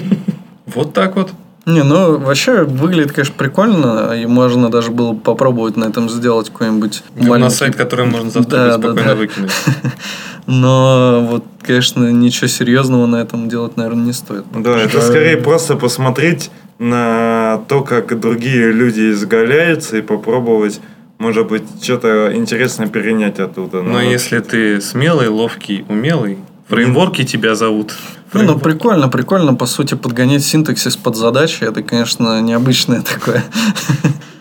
Вот 0.67 0.93
так 0.93 1.17
вот. 1.17 1.31
Не, 1.67 1.83
ну 1.83 2.19
вообще 2.19 2.63
выглядит, 2.63 3.11
конечно, 3.13 3.35
прикольно, 3.37 4.13
и 4.13 4.25
можно 4.27 4.71
даже 4.71 4.93
было 4.93 5.13
бы 5.13 5.21
попробовать 5.21 5.77
на 5.77 5.87
этом 5.87 6.09
сделать 6.09 6.49
какой-нибудь 6.51 7.03
На 7.17 7.29
маленький- 7.29 7.55
сайт, 7.55 7.75
который 7.75 8.07
можно 8.07 8.31
завтра 8.31 8.57
Да, 8.57 8.67
да, 8.67 8.73
спокойно 8.79 9.09
да. 9.09 9.15
выкинуть. 9.17 9.51
Но 10.47 11.27
вот, 11.29 11.45
конечно, 11.63 12.09
ничего 12.13 12.47
серьезного 12.47 13.07
на 13.07 13.17
этом 13.17 13.49
делать, 13.49 13.77
наверное, 13.77 14.05
не 14.07 14.13
стоит. 14.13 14.45
Да, 14.55 14.79
это 14.79 15.01
скорее 15.01 15.39
просто 15.39 15.75
посмотреть 15.75 16.53
на 16.79 17.63
то, 17.69 17.83
как 17.83 18.19
другие 18.21 18.71
люди 18.71 19.11
изгаляются 19.11 19.97
и 19.97 20.03
попробовать, 20.03 20.81
может 21.19 21.49
быть, 21.49 21.65
что-то 21.83 22.31
интересное 22.33 22.87
перенять 22.87 23.41
оттуда. 23.41 23.83
Но 23.83 23.95
вот 23.95 24.01
если 24.03 24.39
ты 24.39 24.81
смелый, 24.81 25.27
ловкий, 25.29 25.85
умелый, 25.89 26.39
фреймворки 26.69 27.25
тебя 27.25 27.57
зовут. 27.57 27.97
Ну, 28.37 28.53
ну, 28.55 28.59
прикольно, 28.59 29.09
прикольно, 29.09 29.55
по 29.55 29.67
сути, 29.67 29.95
подгонять 29.95 30.45
синтаксис 30.45 30.97
под 30.97 31.17
задачи, 31.17 31.65
это, 31.65 31.83
конечно, 31.83 32.41
необычное 32.41 33.03
такое. 33.03 33.45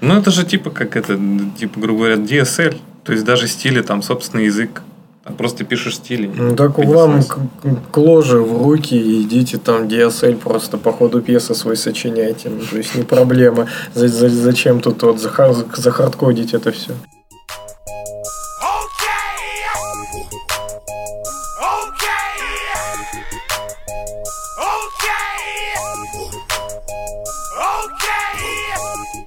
Ну, 0.02 0.16
это 0.18 0.32
же 0.32 0.44
типа 0.44 0.70
как 0.70 0.96
это, 0.96 1.20
типа, 1.60 1.80
грубо 1.80 2.00
говоря, 2.00 2.16
DSL. 2.16 2.76
То 3.04 3.14
есть 3.14 3.24
даже 3.26 3.48
стили, 3.48 3.82
там, 3.82 4.02
собственный 4.02 4.46
язык. 4.46 4.82
Там 5.24 5.36
просто 5.36 5.64
пишешь 5.64 5.96
стили. 5.96 6.32
Ну 6.38 6.56
так 6.56 6.78
вам 6.78 7.24
к, 7.24 7.40
к 7.92 7.98
ложе 7.98 8.38
в 8.40 8.62
руки 8.62 9.22
идите 9.24 9.58
там 9.58 9.84
DSL 9.88 10.36
просто 10.36 10.78
по 10.78 10.92
ходу 10.92 11.22
пьесы 11.22 11.56
свой 11.56 11.76
сочиняйте. 11.78 12.50
Ну, 12.50 12.62
то 12.70 12.78
есть 12.78 12.96
не 12.96 13.04
проблема. 13.04 13.68
За- 13.96 14.08
за- 14.08 14.30
зачем 14.30 14.82
тут 14.82 15.02
вот 15.02 15.20
захар- 15.20 15.66
захардкодить 15.76 16.54
это 16.54 16.72
все? 16.72 16.92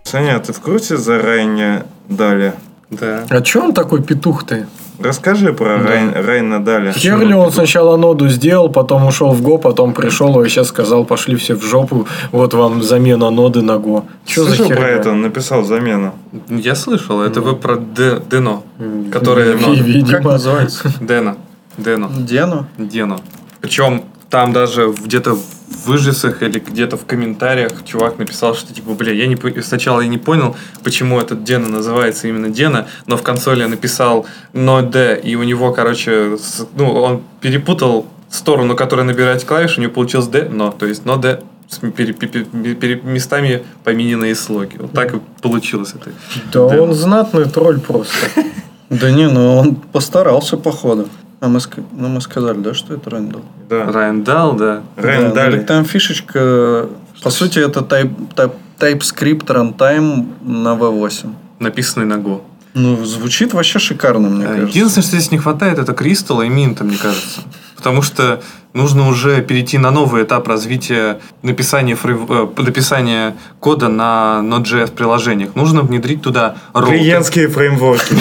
Саня, 0.09 0.37
а 0.37 0.41
ты 0.41 0.53
в 0.53 0.61
курсе 0.61 0.97
за 0.97 1.19
Райня 1.19 1.85
Дали? 2.09 2.53
Да. 2.91 3.25
А 3.29 3.41
че 3.43 3.61
он 3.61 3.73
такой 3.75 4.03
петух-то? 4.03 4.67
Расскажи 4.99 5.53
про 5.53 5.79
Райн, 5.79 6.13
Райна 6.15 6.65
Дали. 6.65 6.93
Хер 6.93 7.21
ли 7.21 7.35
он 7.35 7.53
сначала 7.53 7.97
ноду 7.97 8.29
сделал, 8.29 8.69
потом 8.69 9.07
ушел 9.07 9.31
в 9.33 9.43
Го, 9.43 9.59
потом 9.59 9.93
пришел 9.93 10.41
и 10.43 10.49
сейчас 10.49 10.69
сказал, 10.69 11.05
пошли 11.05 11.37
все 11.37 11.55
в 11.55 11.63
жопу, 11.63 12.07
вот 12.33 12.55
вам 12.55 12.83
замена 12.83 13.31
ноды 13.31 13.63
на 13.63 13.77
Го. 13.79 14.07
Че 14.25 14.41
за 14.43 14.47
Слышал 14.49 14.67
херня? 14.67 14.81
про 14.81 14.89
это? 14.91 15.11
Он 15.11 15.21
написал 15.23 15.63
замену. 15.65 16.15
Я 16.49 16.75
слышал, 16.75 17.21
это 17.23 17.41
вы 17.43 17.55
про 17.55 17.77
Д- 17.77 18.21
Дено. 18.31 18.65
Которое. 19.13 19.57
Как 20.11 20.25
называется? 20.25 20.91
Дена. 21.01 21.37
Дено. 21.77 22.11
Дену? 22.19 22.67
Дено. 22.79 23.21
Причем 23.61 24.03
там 24.31 24.53
даже 24.53 24.93
где-то 25.05 25.35
в 25.35 25.43
выжисах 25.87 26.43
или 26.43 26.59
где-то 26.59 26.97
в 26.97 27.05
комментариях 27.07 27.73
чувак 27.85 28.19
написал, 28.19 28.55
что 28.55 28.75
типа, 28.75 28.93
бля, 28.93 29.13
я 29.13 29.27
не 29.27 29.37
сначала 29.63 30.01
я 30.01 30.09
не 30.09 30.19
понял, 30.19 30.57
почему 30.83 31.21
этот 31.21 31.45
Дена 31.45 31.69
называется 31.69 32.29
именно 32.29 32.49
Дена, 32.49 32.87
но 33.07 33.17
в 33.17 33.23
консоли 33.23 33.61
я 33.61 33.69
написал 33.69 34.27
но 34.53 34.83
Д, 34.83 35.21
и 35.23 35.35
у 35.37 35.43
него, 35.43 35.73
короче, 35.73 36.37
ну, 36.77 36.93
он 36.93 37.23
перепутал 37.41 38.07
сторону, 38.31 38.77
которая 38.77 39.07
набирать 39.07 39.45
клавиши, 39.45 39.81
у 39.81 39.83
него 39.83 39.93
получилось 39.93 40.27
Д, 40.29 40.49
но, 40.51 40.71
то 40.71 40.87
есть 40.87 41.05
но 41.05 41.17
Д 41.17 41.43
с 41.69 41.79
пере- 41.79 42.15
пере- 42.15 42.45
пере- 42.75 43.01
местами 43.03 43.63
помененные 43.85 44.35
слоги. 44.35 44.77
Вот 44.79 44.93
так 44.93 45.15
и 45.15 45.21
получилось 45.43 45.95
это. 45.95 46.11
Да 46.53 46.69
Дэн. 46.69 46.81
он 46.81 46.95
знатный 46.95 47.45
тролль 47.45 47.81
просто. 47.81 48.15
Да 48.91 49.11
не, 49.11 49.29
ну 49.29 49.57
он 49.59 49.75
постарался, 49.75 50.57
походу. 50.57 51.09
А 51.41 51.49
мы, 51.49 51.61
ну, 51.93 52.09
мы 52.09 52.21
сказали, 52.21 52.59
да, 52.59 52.75
что 52.75 52.95
это 52.95 53.11
Рэндалл? 53.11 53.43
Да. 53.69 53.93
Райан 53.93 54.25
Дал, 54.25 54.55
да. 54.55 54.83
Райн 54.97 55.33
Да, 55.33 55.51
так 55.51 55.67
там 55.67 55.85
фишечка, 55.85 56.89
по 57.23 57.31
сути, 57.31 57.61
это 57.61 57.81
type, 57.81 58.13
type, 58.35 58.53
TypeScript 58.79 59.47
runtime 59.47 60.27
на 60.43 60.75
V8. 60.75 61.33
Написанный 61.61 62.07
на 62.07 62.15
Go. 62.21 62.41
Ну, 62.75 63.05
звучит 63.05 63.55
вообще 63.55 63.79
шикарно, 63.79 64.29
мне 64.29 64.45
Э, 64.45 64.49
кажется. 64.49 64.77
Единственное, 64.79 65.03
что 65.07 65.17
здесь 65.17 65.31
не 65.31 65.39
хватает, 65.39 65.79
это 65.79 65.93
Кристалла 65.95 66.43
и 66.43 66.49
Минта, 66.49 66.85
мне 66.85 66.97
кажется. 66.97 67.41
Потому 67.79 68.03
что 68.03 68.43
нужно 68.75 69.09
уже 69.09 69.41
перейти 69.41 69.79
на 69.79 69.93
новый 69.93 70.25
этап 70.25 70.49
развития 70.49 71.21
написания, 71.43 71.95
фрейв- 71.95 72.27
э, 72.29 72.63
написания 72.63 73.37
кода 73.61 73.87
на 73.89 74.41
Node.js 74.43 74.91
приложениях. 74.91 75.55
Нужно 75.55 75.83
внедрить 75.83 76.21
туда 76.21 76.57
роуты. 76.75 76.99
Клиентские 76.99 77.47
фреймворки. 77.49 78.15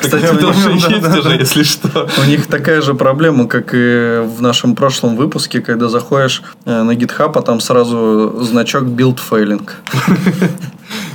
Кстати, 0.00 0.24
них- 0.68 0.90
есть 0.90 1.18
уже, 1.18 1.36
если 1.36 1.62
что. 1.62 2.08
У 2.22 2.28
них 2.28 2.46
такая 2.46 2.82
же 2.82 2.94
проблема, 2.94 3.46
как 3.46 3.70
и 3.72 4.22
в 4.26 4.42
нашем 4.42 4.74
прошлом 4.74 5.16
выпуске, 5.16 5.60
когда 5.60 5.88
заходишь 5.88 6.42
э, 6.66 6.82
на 6.82 6.92
GitHub, 6.92 7.32
а 7.34 7.40
там 7.40 7.58
сразу 7.60 8.36
значок 8.42 8.84
build 8.84 9.18
failing. 9.30 9.66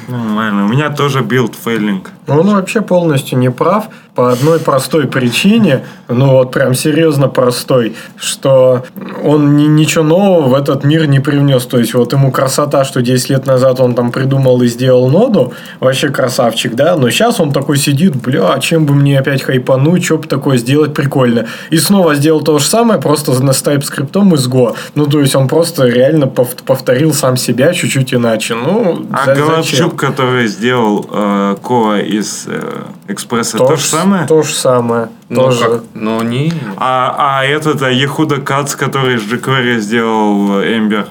Нормально. 0.07 0.65
У 0.65 0.69
меня 0.69 0.89
тоже 0.89 1.21
build 1.21 1.53
failing. 1.55 2.11
Ну, 2.27 2.39
он 2.39 2.47
вообще 2.51 2.81
полностью 2.81 3.37
не 3.37 3.51
прав 3.51 3.87
по 4.17 4.31
одной 4.31 4.57
простой 4.59 5.05
причине, 5.05 5.83
ну 6.07 6.31
вот 6.31 6.51
прям 6.51 6.73
серьезно 6.73 7.27
простой, 7.27 7.95
что 8.15 8.83
он 9.23 9.55
ни- 9.55 9.67
ничего 9.67 10.03
нового 10.03 10.47
в 10.47 10.53
этот 10.55 10.83
мир 10.83 11.05
не 11.05 11.19
привнес. 11.19 11.67
То 11.67 11.77
есть 11.77 11.93
вот 11.93 12.13
ему 12.13 12.31
красота, 12.31 12.83
что 12.83 13.03
10 13.03 13.29
лет 13.29 13.45
назад 13.45 13.79
он 13.79 13.93
там 13.93 14.11
придумал 14.11 14.59
и 14.63 14.67
сделал 14.67 15.07
ноду, 15.09 15.53
вообще 15.79 16.09
красавчик, 16.09 16.73
да, 16.73 16.95
но 16.95 17.11
сейчас 17.11 17.39
он 17.39 17.51
такой 17.51 17.77
сидит, 17.77 18.15
бля, 18.15 18.53
а 18.53 18.59
чем 18.59 18.87
бы 18.87 18.95
мне 18.95 19.19
опять 19.19 19.43
хайпануть, 19.43 20.03
что 20.03 20.17
бы 20.17 20.27
такое 20.27 20.57
сделать 20.57 20.95
прикольно. 20.95 21.45
И 21.69 21.77
снова 21.77 22.15
сделал 22.15 22.41
то 22.41 22.57
же 22.57 22.65
самое, 22.65 22.99
просто 22.99 23.31
на 23.43 23.53
с 23.53 23.61
TypeScript 23.61 24.33
из 24.33 24.47
Go. 24.47 24.75
Ну, 24.95 25.05
то 25.05 25.19
есть 25.19 25.35
он 25.35 25.47
просто 25.47 25.85
реально 25.85 26.25
пов- 26.25 26.63
повторил 26.65 27.13
сам 27.13 27.37
себя 27.37 27.71
чуть-чуть 27.71 28.15
иначе. 28.15 28.55
Ну, 28.55 29.05
А 29.13 29.25
за-? 29.25 29.35
Головчук, 29.35 29.95
который 29.95 30.47
сделал 30.47 31.07
э, 31.11 31.55
Коа 31.61 31.99
из 31.99 32.45
э, 32.47 32.61
Экспресса, 33.09 33.59
то, 33.59 33.75
же 33.75 33.83
самое? 33.83 34.06
То 34.27 34.43
же 34.43 34.53
самое. 34.53 35.09
Ну, 35.29 35.41
тоже. 35.41 35.65
как? 35.65 35.83
Ну, 35.93 36.21
не. 36.23 36.53
А, 36.77 37.39
а 37.39 37.45
этот 37.45 37.81
а, 37.81 37.89
Ехуда 37.89 38.37
Кац, 38.41 38.75
который 38.75 39.15
из 39.15 39.23
jQuery 39.23 39.79
сделал 39.79 40.61
э, 40.61 40.77
Ember. 40.77 41.07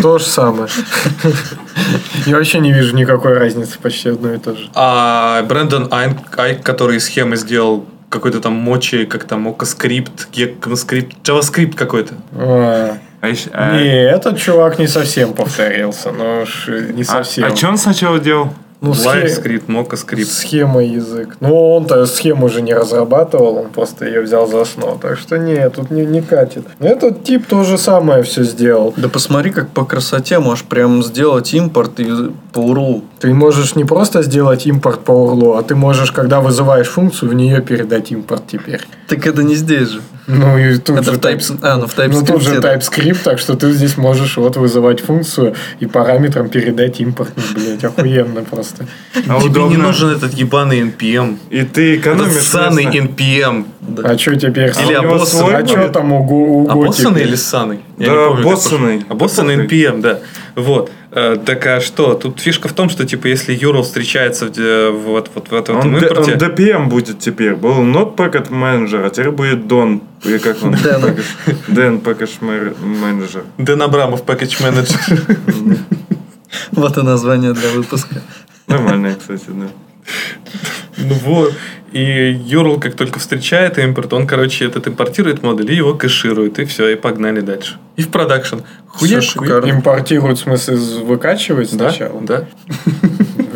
То 0.00 0.18
же 0.18 0.24
самое. 0.24 0.68
Я 2.26 2.36
вообще 2.36 2.58
не 2.60 2.72
вижу 2.72 2.96
никакой 2.96 3.34
разницы, 3.38 3.78
почти 3.78 4.10
одно 4.10 4.32
и 4.32 4.38
то 4.38 4.54
же. 4.54 4.68
А 4.74 5.42
Брэндон 5.42 5.88
Айк, 5.90 6.62
который 6.62 7.00
схемы 7.00 7.36
сделал 7.36 7.86
какой-то 8.08 8.40
там 8.40 8.52
мочи, 8.52 9.06
как 9.06 9.24
там 9.24 9.48
OCScript, 9.48 10.28
ECMAScript, 10.32 11.12
JavaScript 11.24 11.74
какой-то. 11.74 12.14
А, 12.34 12.98
А 13.22 13.28
а- 13.52 13.78
Не, 13.78 14.04
этот 14.04 14.38
чувак 14.38 14.78
не 14.78 14.86
совсем 14.86 15.32
повторился, 15.32 16.12
но 16.12 16.42
уж 16.42 16.68
не 16.68 17.02
а, 17.02 17.04
совсем. 17.04 17.44
а 17.44 17.56
что 17.56 17.68
он 17.68 17.78
сначала 17.78 18.18
делал? 18.18 18.52
Ну, 18.82 18.94
схе- 18.94 19.26
LiveScript, 19.26 19.66
MochaScript. 19.68 20.24
Схема 20.24 20.82
язык. 20.82 21.36
Ну, 21.38 21.54
он-то 21.74 22.04
схему 22.06 22.48
же 22.48 22.62
не 22.62 22.74
разрабатывал, 22.74 23.58
он 23.58 23.68
просто 23.68 24.06
ее 24.06 24.22
взял 24.22 24.48
за 24.48 24.62
основу. 24.62 24.98
Так 24.98 25.18
что 25.18 25.38
нет, 25.38 25.74
тут 25.74 25.92
не, 25.92 26.04
не 26.04 26.20
катит. 26.20 26.66
Этот 26.80 27.22
тип 27.22 27.46
то 27.46 27.62
же 27.62 27.78
самое 27.78 28.24
все 28.24 28.42
сделал. 28.42 28.92
Да 28.96 29.08
посмотри, 29.08 29.52
как 29.52 29.68
по 29.68 29.84
красоте 29.84 30.40
можешь 30.40 30.64
прям 30.64 31.04
сделать 31.04 31.54
импорт 31.54 32.00
и 32.00 32.10
по 32.52 32.58
URL. 32.58 33.02
Ты 33.20 33.32
можешь 33.32 33.76
не 33.76 33.84
просто 33.84 34.22
сделать 34.22 34.66
импорт 34.66 35.04
по 35.04 35.12
урлу, 35.12 35.54
а 35.54 35.62
ты 35.62 35.76
можешь, 35.76 36.10
когда 36.10 36.40
вызываешь 36.40 36.88
функцию, 36.88 37.30
в 37.30 37.34
нее 37.34 37.60
передать 37.62 38.10
импорт 38.10 38.42
теперь. 38.50 38.80
Так 39.06 39.24
это 39.28 39.44
не 39.44 39.54
здесь 39.54 39.90
же. 39.90 40.00
Ну 40.28 40.56
и 40.56 40.78
тут 40.78 40.98
Это 41.00 41.12
же 41.12 41.18
в 41.18 41.20
Types- 41.20 41.58
а, 41.62 41.76
ну, 41.78 41.86
в 41.86 41.96
Ну 41.98 42.24
тут 42.24 42.42
же 42.42 42.54
TypeScript, 42.54 42.60
да. 42.60 42.74
TypeScript, 42.76 43.18
так 43.24 43.38
что 43.40 43.54
ты 43.56 43.72
здесь 43.72 43.96
можешь 43.96 44.36
вот 44.36 44.56
вызывать 44.56 45.00
функцию 45.00 45.54
и 45.80 45.86
параметрам 45.86 46.48
передать 46.48 47.00
импорт. 47.00 47.32
Ну, 47.36 47.42
блядь, 47.54 47.82
охуенно 47.84 48.42
просто. 48.42 48.86
А 49.14 49.18
Тебе 49.20 49.34
не 49.40 49.46
удобно. 49.48 49.78
нужен 49.78 50.10
этот 50.10 50.32
ебаный 50.34 50.80
NPM. 50.82 51.38
И 51.50 51.62
ты 51.62 51.94
Этот 51.96 52.06
экономишь 52.06 52.42
ссаный 52.42 52.84
место. 52.84 52.98
NPM. 53.00 53.66
А 54.04 54.16
что 54.16 54.36
теперь? 54.36 54.70
Или 54.86 54.94
А 54.94 55.00
обоссанный. 55.00 55.56
А 55.56 55.66
что 55.66 55.88
там 55.88 56.12
у, 56.12 56.18
у 56.64 56.68
А 56.70 56.74
Го 56.74 56.84
боссанный 56.86 57.14
теперь? 57.16 57.28
или 57.28 57.36
ссаный? 57.36 57.80
Да, 57.98 58.04
не 58.04 58.10
помню, 58.10 58.36
как 58.36 58.44
боссанный. 58.44 58.78
прошлый. 58.98 59.06
А 59.08 59.14
боссанный 59.14 59.56
NPM, 59.66 60.00
да. 60.02 60.18
Вот. 60.54 60.90
Э, 61.14 61.36
Так 61.44 61.66
а 61.66 61.80
что? 61.80 62.14
Тут 62.14 62.40
фишка 62.40 62.68
в 62.68 62.72
том, 62.72 62.88
что 62.88 63.04
типа 63.04 63.26
если 63.26 63.54
URL 63.54 63.82
встречается 63.82 64.46
в, 64.46 64.50
де- 64.52 64.88
вот, 64.88 65.30
вот 65.34 65.50
в 65.50 65.54
этом 65.54 65.76
Он, 65.76 65.92
Д- 65.92 66.06
импорте... 66.06 66.32
он 66.32 66.38
DPM 66.38 66.86
будет 66.88 67.18
теперь. 67.18 67.54
Был 67.54 67.82
Not 67.82 68.16
Packet 68.16 68.48
Manager, 68.50 69.04
а 69.06 69.10
теперь 69.10 69.30
будет 69.30 69.58
Don. 69.66 70.00
Или 70.24 70.38
как 70.38 70.62
он? 70.62 70.72
Дэн. 70.72 71.16
Дэн 71.68 71.96
Package 71.98 72.40
Manager. 72.40 73.44
Дэн 73.58 73.82
Абрамов, 73.82 74.22
пакетч 74.24 74.58
менеджер. 74.60 74.98
Вот 76.72 76.98
и 76.98 77.02
название 77.02 77.54
для 77.54 77.70
выпуска. 77.70 78.16
Нормальная, 78.66 79.14
кстати, 79.14 79.44
да. 79.48 79.66
Ну 80.96 81.14
вот. 81.14 81.54
И 81.92 82.32
URL 82.32 82.80
как 82.80 82.94
только 82.94 83.18
встречает 83.18 83.78
импорт, 83.78 84.12
он, 84.14 84.26
короче, 84.26 84.64
этот 84.64 84.88
импортирует 84.88 85.42
модуль 85.42 85.70
и 85.72 85.76
его 85.76 85.94
кэширует. 85.94 86.58
И 86.58 86.64
все, 86.64 86.88
и 86.88 86.94
погнали 86.96 87.40
дальше. 87.40 87.76
И 87.96 88.02
в 88.02 88.08
продакшн. 88.08 88.60
Хуяк. 88.86 89.22
шикарно. 89.22 89.70
Импортируют, 89.70 90.38
в 90.38 90.42
смысле, 90.42 90.76
выкачивать 90.76 91.76
Да, 91.76 91.90
сначала? 91.90 92.20
да. 92.22 92.46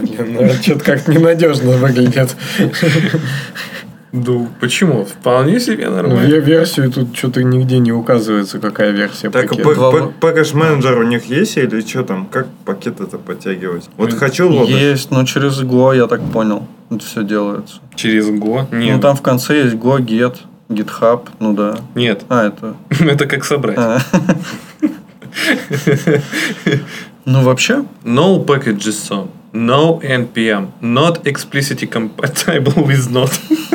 Блин, 0.00 0.34
ну 0.34 0.40
это 0.42 0.62
что-то 0.62 0.84
как 0.84 1.08
ненадежно 1.08 1.72
выглядит. 1.72 2.36
Ну, 4.24 4.48
почему? 4.60 5.04
Вполне 5.04 5.60
себе 5.60 5.88
Ну, 5.88 5.96
нормально. 5.96 6.26
ве- 6.26 6.40
версию 6.40 6.90
тут 6.90 7.14
что-то 7.16 7.42
нигде 7.42 7.78
не 7.78 7.92
указывается, 7.92 8.58
какая 8.58 8.90
версия 8.92 9.30
Так, 9.30 9.48
пакета. 9.50 9.68
пак- 9.68 9.74
Два- 9.74 9.90
пак- 9.92 10.12
Package 10.20 10.54
Manager 10.54 10.98
у 11.00 11.02
них 11.02 11.26
есть 11.26 11.56
или 11.58 11.80
что 11.82 12.02
там? 12.02 12.26
Как 12.26 12.46
пакет 12.64 13.00
это 13.00 13.18
подтягивать? 13.18 13.88
Вот 13.96 14.12
Э, 14.12 14.16
хочу 14.16 14.48
лодок. 14.48 14.70
Есть, 14.70 15.10
но 15.10 15.24
через 15.24 15.60
Go, 15.62 15.94
я 15.96 16.06
так 16.06 16.20
понял, 16.32 16.66
это 16.90 17.04
все 17.04 17.22
делается. 17.24 17.76
Через 17.94 18.28
Go? 18.30 18.66
Ну, 18.70 18.78
Нет. 18.78 19.00
там 19.02 19.14
в 19.16 19.22
конце 19.22 19.64
есть 19.64 19.74
Go, 19.76 19.98
Get, 19.98 20.36
GitHub, 20.70 21.28
ну 21.40 21.52
да. 21.52 21.76
Нет. 21.94 22.22
А, 22.28 22.46
это... 22.46 22.74
Это 23.00 23.26
как 23.26 23.44
собрать. 23.44 23.76
а. 23.78 23.98
Ну, 27.28 27.42
вообще, 27.42 27.84
No 28.04 28.44
package 28.46 28.78
JSON. 28.78 29.28
No 29.52 30.00
NPM. 30.00 30.68
Not 30.80 31.22
explicitly 31.24 31.88
compatible 31.88 32.86
with 32.86 33.10
not. 33.10 33.32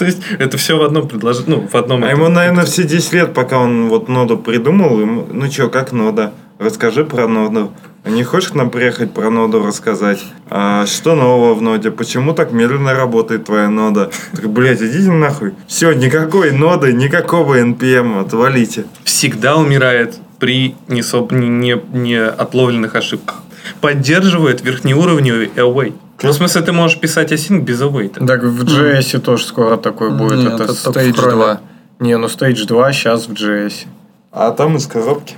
То 0.00 0.06
есть, 0.06 0.22
это 0.38 0.56
все 0.56 0.78
в 0.78 0.82
одном 0.82 1.06
предложении. 1.06 1.50
Ну, 1.50 1.68
в 1.68 1.74
одном... 1.74 2.02
А 2.02 2.06
этом- 2.06 2.20
ему, 2.20 2.30
наверное, 2.30 2.64
все 2.64 2.84
10 2.84 3.12
лет, 3.12 3.34
пока 3.34 3.58
он 3.58 3.90
вот 3.90 4.08
ноду 4.08 4.38
придумал, 4.38 4.98
ему, 4.98 5.26
ну 5.30 5.50
что, 5.50 5.68
как 5.68 5.92
нода? 5.92 6.32
Расскажи 6.58 7.04
про 7.04 7.28
ноду. 7.28 7.70
Не 8.06 8.24
хочешь 8.24 8.48
к 8.48 8.54
нам 8.54 8.70
приехать 8.70 9.12
про 9.12 9.28
ноду 9.28 9.62
рассказать? 9.62 10.24
А 10.48 10.86
что 10.86 11.14
нового 11.14 11.52
в 11.52 11.60
ноде? 11.60 11.90
Почему 11.90 12.32
так 12.32 12.50
медленно 12.50 12.94
работает 12.94 13.44
твоя 13.44 13.68
нода? 13.68 14.10
Так, 14.32 14.48
блядь, 14.48 14.80
идите 14.80 15.10
нахуй. 15.10 15.52
Все, 15.66 15.92
никакой 15.92 16.52
ноды, 16.52 16.94
никакого 16.94 17.60
NPM, 17.60 18.22
отвалите. 18.22 18.86
всегда 19.04 19.58
умирает 19.58 20.16
при 20.38 20.76
не, 20.88 21.02
не, 21.30 21.78
не 21.92 22.24
отловленных 22.24 22.94
ошибках. 22.94 23.42
Поддерживает 23.82 24.62
верхнеуровневый 24.62 25.50
await. 25.56 25.92
Ну, 26.22 26.30
в 26.30 26.34
смысле, 26.34 26.62
ты 26.62 26.72
можешь 26.72 26.98
писать 26.98 27.32
async 27.32 27.60
без 27.60 27.80
await. 27.80 28.26
Так 28.26 28.42
в 28.42 28.64
JS 28.64 29.20
тоже 29.20 29.44
скоро 29.44 29.76
такой 29.76 30.10
будет. 30.10 30.38
Нет, 30.38 30.54
это 30.54 30.64
это 30.64 30.72
Stage 30.72 31.14
Chrome. 31.14 31.32
2. 31.32 31.60
Не, 32.00 32.16
ну 32.16 32.26
Stage 32.26 32.66
2 32.66 32.92
сейчас 32.92 33.26
в 33.26 33.32
JS. 33.32 33.86
А 34.32 34.50
там 34.50 34.76
из 34.76 34.86
коробки. 34.86 35.36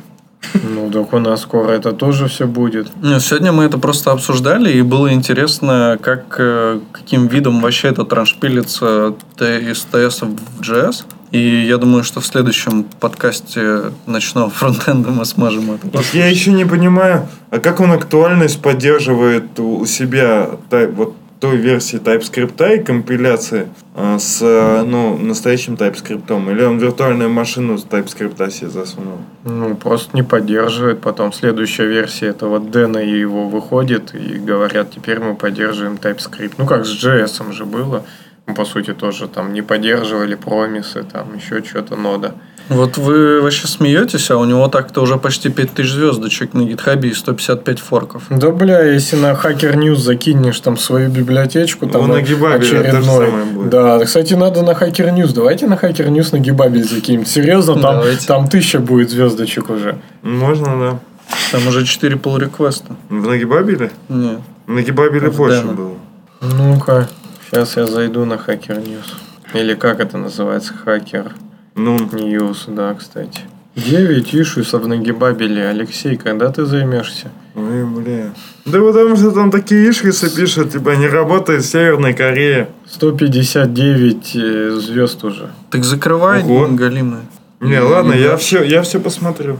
Ну, 0.54 0.90
так 0.90 1.12
у 1.12 1.18
нас 1.18 1.42
скоро 1.42 1.70
это 1.70 1.92
тоже 1.92 2.26
все 2.26 2.46
будет. 2.46 2.88
Сегодня 3.20 3.52
мы 3.52 3.64
это 3.64 3.78
просто 3.78 4.10
обсуждали, 4.10 4.72
и 4.72 4.82
было 4.82 5.12
интересно, 5.12 5.98
как, 6.02 6.36
э, 6.38 6.80
каким 6.92 7.28
видом 7.28 7.60
вообще 7.60 7.88
это 7.88 8.04
траншпилится 8.04 9.14
из 9.38 9.86
TS 9.90 10.36
в 10.58 10.60
JS. 10.60 11.04
И 11.32 11.64
я 11.66 11.78
думаю, 11.78 12.04
что 12.04 12.20
в 12.20 12.26
следующем 12.26 12.84
подкасте 13.00 13.92
ночного 14.06 14.50
фронтенда 14.58 15.10
мы 15.10 15.24
сможем 15.24 15.72
это 15.72 15.88
Вот 15.92 16.04
я 16.12 16.26
еще 16.28 16.52
не 16.52 16.66
понимаю, 16.66 17.26
а 17.50 17.58
как 17.58 17.80
он 17.80 17.90
актуальность 17.90 18.60
поддерживает 18.60 19.58
у 19.58 19.72
у 19.82 19.86
себя 19.86 20.50
тай- 20.70 20.86
вот 20.86 21.14
той 21.40 21.56
версии 21.56 21.98
TypeScript 21.98 22.76
и 22.76 22.84
компиляции 22.84 23.66
а, 23.96 24.18
с 24.20 24.38
а, 24.42 24.84
ну, 24.84 25.16
настоящим 25.18 25.74
TypeScript? 25.74 26.52
Или 26.52 26.62
он 26.62 26.78
виртуальную 26.78 27.30
машину 27.30 27.78
с 27.78 27.84
TypeScript 27.84 28.50
себе 28.50 28.70
засунул? 28.70 29.18
Ну, 29.44 29.74
просто 29.74 30.14
не 30.14 30.22
поддерживает. 30.22 31.00
Потом 31.00 31.32
следующая 31.32 31.86
версия 31.86 32.26
этого 32.26 32.60
Дэна 32.60 32.98
и 32.98 33.18
его 33.18 33.48
выходит 33.48 34.14
и 34.14 34.38
говорят, 34.38 34.92
теперь 34.92 35.18
мы 35.18 35.34
поддерживаем 35.34 35.94
TypeScript. 35.94 36.54
Ну, 36.58 36.66
как 36.66 36.86
с 36.86 37.04
JS 37.04 37.52
же 37.52 37.64
было. 37.64 38.04
Ну, 38.46 38.54
по 38.54 38.64
сути, 38.64 38.92
тоже 38.92 39.28
там 39.28 39.52
не 39.52 39.62
поддерживали 39.62 40.34
промисы, 40.34 41.04
там 41.04 41.36
еще 41.36 41.62
что-то 41.62 41.96
нода. 41.96 42.34
Вот 42.68 42.96
вы 42.96 43.40
вообще 43.40 43.66
смеетесь, 43.66 44.30
а 44.30 44.36
у 44.36 44.44
него 44.44 44.68
так-то 44.68 45.02
уже 45.02 45.16
почти 45.18 45.48
5000 45.50 45.90
звездочек 45.90 46.54
на 46.54 46.62
гитхабе 46.62 47.10
и 47.10 47.14
155 47.14 47.78
форков. 47.80 48.24
Да, 48.30 48.50
бля, 48.50 48.82
если 48.82 49.16
на 49.16 49.32
Hacker 49.32 49.74
News 49.74 49.96
закинешь 49.96 50.60
там 50.60 50.76
свою 50.76 51.10
библиотечку, 51.10 51.86
там 51.86 52.02
Ну, 52.02 52.14
на 52.14 52.18
очередной. 52.20 53.68
Да, 53.68 53.98
кстати, 54.04 54.34
надо 54.34 54.62
на 54.62 54.70
Hacker 54.70 55.14
News. 55.14 55.32
Давайте 55.34 55.66
на 55.66 55.74
Hacker 55.74 56.08
News 56.08 56.28
на 56.32 56.38
Гибабель 56.38 56.84
закинем. 56.84 57.26
Серьезно, 57.26 57.74
там, 57.74 57.96
Давайте. 57.96 58.26
там 58.26 58.48
тысяча 58.48 58.78
будет 58.78 59.10
звездочек 59.10 59.68
уже. 59.70 59.98
Можно, 60.22 60.78
да. 60.80 60.98
Там 61.50 61.66
уже 61.66 61.84
4 61.84 62.16
pull 62.16 62.38
реквеста 62.38 62.94
В 63.08 63.26
Нагибабеле? 63.26 63.90
Нет. 64.08 64.40
Нагибабеле 64.66 65.30
В 65.30 65.36
больше 65.36 65.64
было. 65.64 65.94
Ну-ка, 66.40 67.08
сейчас 67.52 67.76
я 67.76 67.86
зайду 67.86 68.24
на 68.24 68.38
Hacker 68.38 68.78
News. 68.78 69.14
Или 69.52 69.74
как 69.74 70.00
это 70.00 70.16
называется? 70.16 70.72
Hacker 70.72 71.32
Ну, 71.74 71.98
News, 72.10 72.64
да, 72.66 72.94
кстати. 72.94 73.40
9 73.76 74.34
ишусов 74.34 74.86
Нагибабеле. 74.86 75.68
Алексей, 75.68 76.16
когда 76.16 76.50
ты 76.50 76.64
займешься? 76.64 77.30
ой, 77.54 77.84
бля. 77.84 78.30
Да 78.64 78.80
потому 78.80 79.16
что 79.16 79.32
там 79.32 79.50
такие 79.50 79.90
ишкисы 79.90 80.34
пишут, 80.34 80.72
типа, 80.72 80.96
не 80.96 81.06
работает 81.06 81.62
в 81.62 81.66
Северной 81.66 82.14
Корее. 82.14 82.68
159 82.90 84.32
э, 84.34 84.70
звезд 84.80 85.22
уже. 85.22 85.50
Так 85.70 85.84
закрывай, 85.84 86.42
Ого. 86.42 86.68
галимые. 86.70 87.24
Не, 87.60 87.80
ладно, 87.80 88.14
я 88.14 88.38
все, 88.38 88.62
я 88.62 88.80
все 88.80 88.98
посмотрю. 88.98 89.58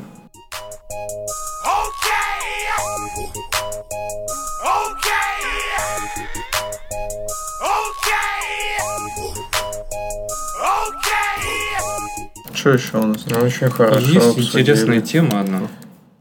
Что 12.62 12.70
еще 12.70 12.98
у 12.98 13.06
нас? 13.08 13.26
Ну, 13.28 13.40
очень 13.40 13.68
хорошо. 13.70 13.98
Есть 13.98 14.16
обсудили. 14.18 14.46
интересная 14.52 15.00
тема 15.00 15.40
одна. 15.40 15.62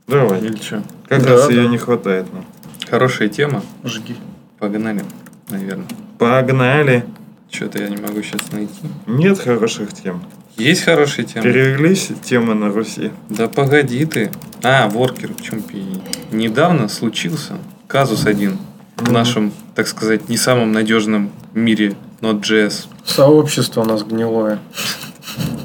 Давай. 0.08 0.40
Или 0.42 0.56
что? 0.56 0.82
Как 1.08 1.22
Да, 1.22 1.30
раз 1.34 1.46
да. 1.46 1.54
ее 1.54 1.68
не 1.68 1.78
хватает 1.78 2.34
нам. 2.34 2.46
Хорошая 2.90 3.28
тема. 3.30 3.62
Жги. 3.84 4.16
Погнали, 4.58 5.04
наверное. 5.52 5.86
Погнали. 6.18 7.06
Что-то 7.52 7.78
я 7.80 7.90
не 7.90 7.98
могу 7.98 8.24
сейчас 8.24 8.52
найти. 8.52 8.74
Нет 9.06 9.38
хороших 9.38 9.94
тем. 9.94 10.24
Есть 10.58 10.84
хорошие 10.84 11.26
темы? 11.26 11.44
Перевелись 11.44 12.10
темы 12.24 12.56
на 12.56 12.70
Руси. 12.72 13.12
Да 13.30 13.48
погоди 13.48 14.04
ты. 14.06 14.32
А, 14.64 14.90
воркер, 14.90 15.34
в 15.36 15.42
чем 15.44 15.62
пи- 15.62 16.02
Недавно 16.32 16.88
случился 16.88 17.54
казус 17.86 18.26
один 18.26 18.58
в 18.98 19.12
нашем, 19.12 19.54
так 19.76 19.88
сказать, 19.88 20.28
не 20.28 20.38
самом 20.38 20.72
надежном 20.72 21.30
мире 21.54 21.94
Node.js. 22.22 22.88
Сообщество 23.06 23.82
у 23.82 23.86
нас 23.86 24.02
гнилое. 24.02 24.58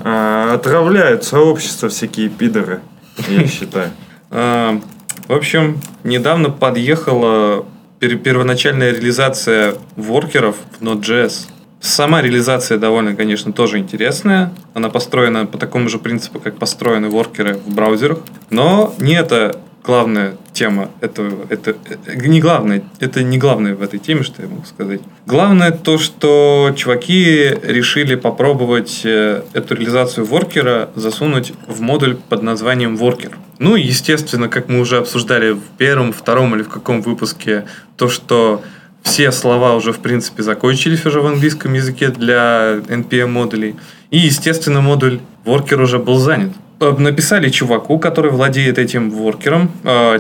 А, 0.08 0.54
отравляют 0.54 1.24
сообщество 1.24 1.88
всякие 1.88 2.28
пидоры, 2.28 2.80
я 3.28 3.44
считаю. 3.48 3.90
А, 4.30 4.80
В 5.26 5.32
общем, 5.32 5.80
недавно 6.04 6.50
подъехала 6.50 7.64
пер- 7.98 8.16
первоначальная 8.18 8.92
реализация 8.92 9.74
воркеров 9.96 10.54
в 10.78 10.84
Node.js. 10.84 11.48
Сама 11.80 12.22
реализация 12.22 12.78
довольно, 12.78 13.16
конечно, 13.16 13.52
тоже 13.52 13.78
интересная. 13.78 14.52
Она 14.74 14.90
построена 14.90 15.44
по 15.44 15.58
такому 15.58 15.88
же 15.88 15.98
принципу, 15.98 16.38
как 16.38 16.56
построены 16.56 17.08
воркеры 17.08 17.54
в 17.54 17.74
браузерах. 17.74 18.18
Но 18.48 18.94
не 18.98 19.14
это 19.14 19.60
главная 19.82 20.36
тема 20.56 20.90
этого. 21.00 21.46
Это 21.50 21.76
э, 22.06 22.16
не 22.16 22.40
главное. 22.40 22.82
Это 22.98 23.22
не 23.22 23.38
главное 23.38 23.74
в 23.74 23.82
этой 23.82 23.98
теме, 23.98 24.22
что 24.22 24.42
я 24.42 24.48
могу 24.48 24.64
сказать. 24.64 25.00
Главное 25.26 25.70
то, 25.70 25.98
что 25.98 26.72
чуваки 26.76 27.50
решили 27.62 28.14
попробовать 28.14 29.02
э, 29.04 29.42
эту 29.52 29.74
реализацию 29.74 30.24
воркера 30.24 30.88
засунуть 30.94 31.52
в 31.68 31.80
модуль 31.80 32.16
под 32.16 32.42
названием 32.42 32.96
воркер. 32.96 33.38
Ну 33.58 33.76
и, 33.76 33.82
естественно, 33.82 34.48
как 34.48 34.68
мы 34.68 34.80
уже 34.80 34.96
обсуждали 34.96 35.52
в 35.52 35.62
первом, 35.78 36.12
втором 36.12 36.54
или 36.54 36.62
в 36.62 36.68
каком 36.68 37.02
выпуске, 37.02 37.66
то, 37.96 38.08
что 38.08 38.62
все 39.02 39.32
слова 39.32 39.74
уже, 39.74 39.92
в 39.92 39.98
принципе, 39.98 40.42
закончились 40.42 41.06
уже 41.06 41.20
в 41.20 41.26
английском 41.26 41.74
языке 41.74 42.08
для 42.08 42.80
NPM-модулей. 42.88 43.76
И, 44.10 44.18
естественно, 44.18 44.80
модуль 44.80 45.20
worker 45.44 45.82
уже 45.82 45.98
был 45.98 46.18
занят. 46.18 46.52
Э, 46.78 46.94
Написали 46.98 47.48
чуваку, 47.48 47.98
который 47.98 48.30
владеет 48.30 48.78
этим 48.78 49.10
воркером, 49.10 49.70
э, 49.84 50.16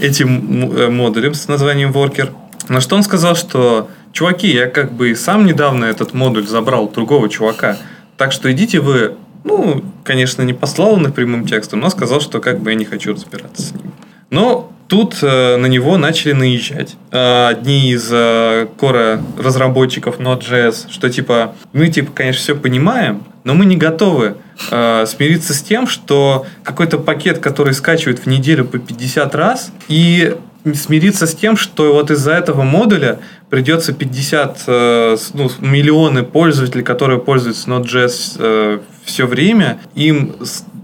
этим, 0.00 0.72
э, 0.76 0.88
модулем 0.88 1.34
с 1.34 1.48
названием 1.48 1.90
worker. 1.90 2.30
На 2.68 2.80
что 2.80 2.96
он 2.96 3.02
сказал, 3.02 3.34
что 3.34 3.88
чуваки, 4.12 4.48
я 4.48 4.66
как 4.66 4.92
бы 4.92 5.14
сам 5.16 5.44
недавно 5.44 5.86
этот 5.86 6.14
модуль 6.14 6.46
забрал 6.46 6.88
другого 6.88 7.28
чувака, 7.28 7.76
так 8.16 8.32
что 8.32 8.50
идите 8.52 8.80
вы, 8.80 9.16
ну, 9.42 9.82
конечно, 10.04 10.42
не 10.42 10.54
послал 10.54 10.94
он 10.94 11.06
их 11.06 11.14
прямым 11.14 11.46
текстом, 11.46 11.80
но 11.80 11.90
сказал, 11.90 12.20
что 12.20 12.40
как 12.40 12.60
бы 12.60 12.70
я 12.70 12.76
не 12.76 12.84
хочу 12.84 13.12
разбираться 13.12 13.62
с 13.62 13.72
ними. 13.72 13.90
Но 14.30 14.72
тут 14.88 15.18
э, 15.22 15.56
на 15.56 15.66
него 15.66 15.98
начали 15.98 16.32
наезжать. 16.32 16.96
Э, 17.10 17.48
одни 17.48 17.90
из 17.90 18.08
э, 18.10 18.68
кора 18.78 19.20
разработчиков 19.38 20.18
Node.js, 20.20 20.90
что 20.90 21.10
типа, 21.10 21.54
мы 21.72 21.88
типа, 21.88 22.12
конечно, 22.12 22.40
все 22.40 22.54
понимаем, 22.54 23.24
но 23.42 23.54
мы 23.54 23.64
не 23.66 23.76
готовы 23.76 24.36
э, 24.70 25.06
смириться 25.06 25.54
с 25.54 25.62
тем, 25.62 25.86
что 25.86 26.46
какой-то 26.62 26.98
пакет, 26.98 27.38
который 27.38 27.74
скачивают 27.74 28.20
в 28.20 28.26
неделю 28.26 28.64
по 28.64 28.78
50 28.78 29.34
раз, 29.34 29.72
и 29.88 30.36
смириться 30.74 31.26
с 31.26 31.34
тем, 31.34 31.56
что 31.56 31.92
вот 31.92 32.10
из-за 32.10 32.32
этого 32.32 32.62
модуля 32.62 33.20
придется 33.50 33.92
50 33.92 34.64
э, 34.66 35.16
ну, 35.34 35.50
миллионы 35.60 36.22
пользователей, 36.22 36.82
которые 36.82 37.20
пользуются 37.20 37.68
Node.js 37.68 38.80
все 39.04 39.26
время, 39.26 39.80
им 39.94 40.34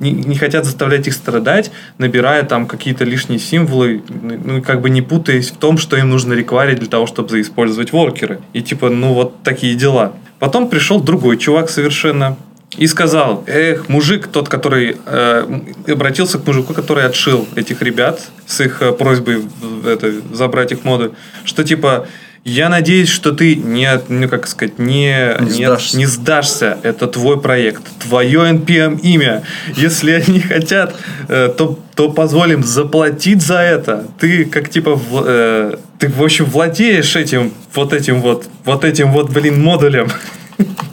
не, 0.00 0.34
хотят 0.36 0.64
заставлять 0.64 1.06
их 1.06 1.14
страдать, 1.14 1.70
набирая 1.98 2.42
там 2.42 2.66
какие-то 2.66 3.04
лишние 3.04 3.38
символы, 3.38 4.02
ну 4.08 4.62
как 4.62 4.80
бы 4.80 4.90
не 4.90 5.02
путаясь 5.02 5.50
в 5.50 5.56
том, 5.56 5.78
что 5.78 5.96
им 5.96 6.10
нужно 6.10 6.32
рекварить 6.32 6.78
для 6.78 6.88
того, 6.88 7.06
чтобы 7.06 7.28
заиспользовать 7.28 7.92
воркеры. 7.92 8.40
И 8.52 8.62
типа, 8.62 8.90
ну 8.90 9.14
вот 9.14 9.42
такие 9.42 9.74
дела. 9.74 10.14
Потом 10.38 10.68
пришел 10.68 11.00
другой 11.00 11.36
чувак 11.36 11.68
совершенно, 11.68 12.36
и 12.76 12.86
сказал, 12.86 13.42
эх, 13.46 13.88
мужик, 13.88 14.28
тот, 14.28 14.48
который 14.48 14.96
э, 15.04 15.60
обратился 15.88 16.38
к 16.38 16.46
мужику, 16.46 16.72
который 16.72 17.04
отшил 17.04 17.48
этих 17.56 17.82
ребят 17.82 18.20
с 18.46 18.60
их 18.60 18.80
э, 18.80 18.92
просьбой 18.92 19.42
это, 19.86 20.12
забрать 20.32 20.70
их 20.72 20.84
моды, 20.84 21.10
что 21.44 21.64
типа, 21.64 22.06
я 22.44 22.68
надеюсь, 22.68 23.08
что 23.10 23.32
ты 23.32 23.54
не, 23.56 24.00
ну 24.08 24.28
как 24.28 24.46
сказать, 24.46 24.78
не, 24.78 25.36
Не 25.40 25.58
не, 25.58 25.64
сдашься. 25.66 25.98
не 25.98 26.06
сдашься. 26.06 26.78
Это 26.82 27.06
твой 27.06 27.38
проект, 27.40 27.82
твое 27.98 28.50
NPM 28.52 28.98
имя. 29.00 29.42
Если 29.76 30.12
они 30.12 30.40
хотят, 30.40 30.94
э, 31.28 31.52
то, 31.56 31.78
то 31.96 32.08
позволим 32.10 32.62
заплатить 32.64 33.42
за 33.42 33.58
это. 33.58 34.06
Ты 34.18 34.44
как 34.46 34.70
типа, 34.70 34.94
в- 34.94 35.24
э, 35.26 35.76
ты 35.98 36.08
в 36.08 36.22
общем 36.22 36.46
владеешь 36.46 37.14
этим, 37.16 37.52
вот 37.74 37.92
этим 37.92 38.22
вот, 38.22 38.46
вот 38.64 38.84
этим 38.84 39.12
вот, 39.12 39.30
блин, 39.30 39.60
модулем. 39.62 40.08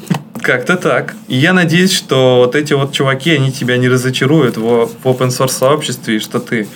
Как-то 0.48 0.78
так. 0.78 1.14
И 1.28 1.36
я 1.36 1.52
надеюсь, 1.52 1.91
что 1.91 2.38
вот 2.38 2.56
эти 2.56 2.72
вот 2.72 2.93
чуваки, 2.93 3.32
они 3.32 3.52
тебя 3.52 3.76
не 3.76 3.89
разочаруют 3.89 4.56
в, 4.56 4.86
в 4.86 5.06
open 5.06 5.28
source 5.28 5.50
сообществе, 5.50 6.16
и 6.16 6.20
что 6.20 6.39
ты 6.39 6.70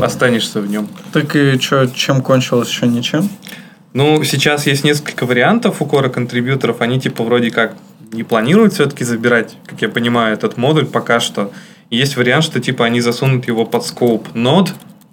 останешься 0.00 0.60
в 0.60 0.68
нем. 0.68 0.88
Так 1.12 1.36
и 1.36 1.56
что, 1.60 1.86
чем 1.86 2.20
кончилось, 2.20 2.68
еще 2.68 2.88
ничем? 2.88 3.28
Ну, 3.92 4.24
сейчас 4.24 4.66
есть 4.66 4.82
несколько 4.82 5.24
вариантов 5.24 5.80
у 5.80 5.84
Core 5.86 6.10
контрибьюторов. 6.10 6.80
Они 6.80 6.98
типа 6.98 7.22
вроде 7.22 7.52
как 7.52 7.76
не 8.10 8.24
планируют 8.24 8.72
все-таки 8.72 9.04
забирать, 9.04 9.54
как 9.66 9.80
я 9.82 9.88
понимаю, 9.88 10.34
этот 10.34 10.56
модуль 10.56 10.86
пока 10.86 11.20
что. 11.20 11.52
Есть 11.90 12.16
вариант, 12.16 12.42
что 12.42 12.58
типа 12.58 12.86
они 12.86 13.00
засунут 13.00 13.46
его 13.46 13.64
под 13.64 13.86
скоп 13.86 14.26
node, 14.34 14.70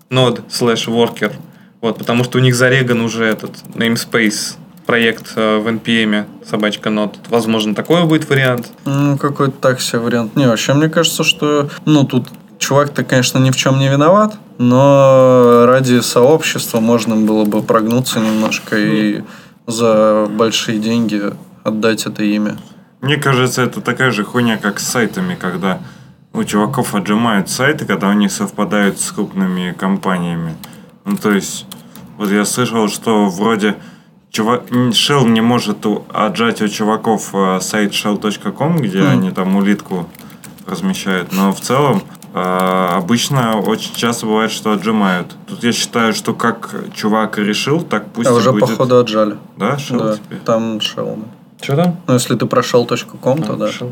node 0.10 0.41
slash 0.49 0.88
worker. 0.88 1.34
Вот, 1.80 1.99
потому 1.99 2.24
что 2.24 2.39
у 2.39 2.41
них 2.41 2.55
зареган 2.55 3.01
уже 3.01 3.26
этот 3.26 3.51
namespace 3.76 4.55
проект 4.89 5.33
э, 5.35 5.59
в 5.59 5.67
NPM, 5.67 6.25
собачка 6.43 6.89
node. 6.89 7.17
Возможно, 7.29 7.75
такой 7.75 8.05
будет 8.05 8.27
вариант. 8.27 8.71
Ну, 8.85 9.19
какой-то 9.19 9.53
так 9.61 9.81
себе 9.81 9.99
вариант. 9.99 10.35
Не, 10.35 10.47
вообще, 10.47 10.73
мне 10.73 10.89
кажется, 10.89 11.23
что, 11.23 11.69
ну, 11.85 12.05
тут 12.05 12.27
чувак-то, 12.57 13.03
конечно, 13.03 13.37
ни 13.37 13.51
в 13.51 13.55
чем 13.55 13.77
не 13.77 13.87
виноват, 13.87 14.39
но 14.57 15.65
ради 15.67 15.99
сообщества 15.99 16.79
можно 16.79 17.15
было 17.15 17.45
бы 17.45 17.61
прогнуться 17.61 18.19
немножко 18.19 18.79
и 18.79 19.21
за 19.67 20.27
большие 20.27 20.79
деньги 20.79 21.21
отдать 21.63 22.07
это 22.07 22.23
имя. 22.23 22.57
Мне 23.01 23.17
кажется, 23.17 23.61
это 23.61 23.81
такая 23.81 24.09
же 24.09 24.23
хуйня, 24.23 24.57
как 24.57 24.79
с 24.79 24.87
сайтами, 24.87 25.37
когда 25.39 25.81
у 26.33 26.43
чуваков 26.43 26.95
отжимают 26.95 27.47
сайты, 27.51 27.85
когда 27.85 28.09
они 28.09 28.27
совпадают 28.27 28.99
с 28.99 29.11
крупными 29.11 29.71
компаниями. 29.71 30.55
Ну, 31.05 31.15
то 31.15 31.29
есть, 31.29 31.67
вот 32.17 32.31
я 32.31 32.43
слышал, 32.43 32.89
что 32.89 33.27
вроде 33.27 33.75
чувак, 34.32 34.63
Shell 34.69 35.27
не 35.30 35.41
может 35.41 35.77
отжать 36.13 36.61
у 36.61 36.67
чуваков 36.67 37.30
э, 37.34 37.59
сайт 37.61 37.91
shell.com, 37.91 38.77
где 38.77 38.99
Мгм. 39.01 39.11
они 39.11 39.32
там 39.32 39.55
улитку 39.55 40.07
размещают, 40.67 41.32
но 41.32 41.51
в 41.51 41.59
целом 41.61 42.03
э, 42.34 42.39
обычно 42.95 43.57
очень 43.59 43.93
часто 43.95 44.25
бывает, 44.27 44.51
что 44.51 44.71
отжимают. 44.71 45.36
Тут 45.47 45.63
я 45.63 45.71
считаю, 45.71 46.13
что 46.13 46.34
как 46.34 46.73
чувак 46.93 47.38
решил, 47.39 47.82
так 47.82 48.11
пусть 48.13 48.30
а 48.30 48.34
уже, 48.34 48.51
будет. 48.51 48.61
походу, 48.69 48.99
отжали. 48.99 49.38
Да, 49.57 49.75
Shell 49.75 49.97
да, 49.97 50.15
теперь? 50.17 50.39
там 50.39 50.77
Shell. 50.77 51.23
Что 51.61 51.75
там? 51.75 51.97
Ну, 52.07 52.13
если 52.13 52.36
ты 52.36 52.45
прошел 52.45 52.86
.com, 53.21 53.41
то 53.41 53.53
да. 53.53 53.65
Хорошо. 53.65 53.91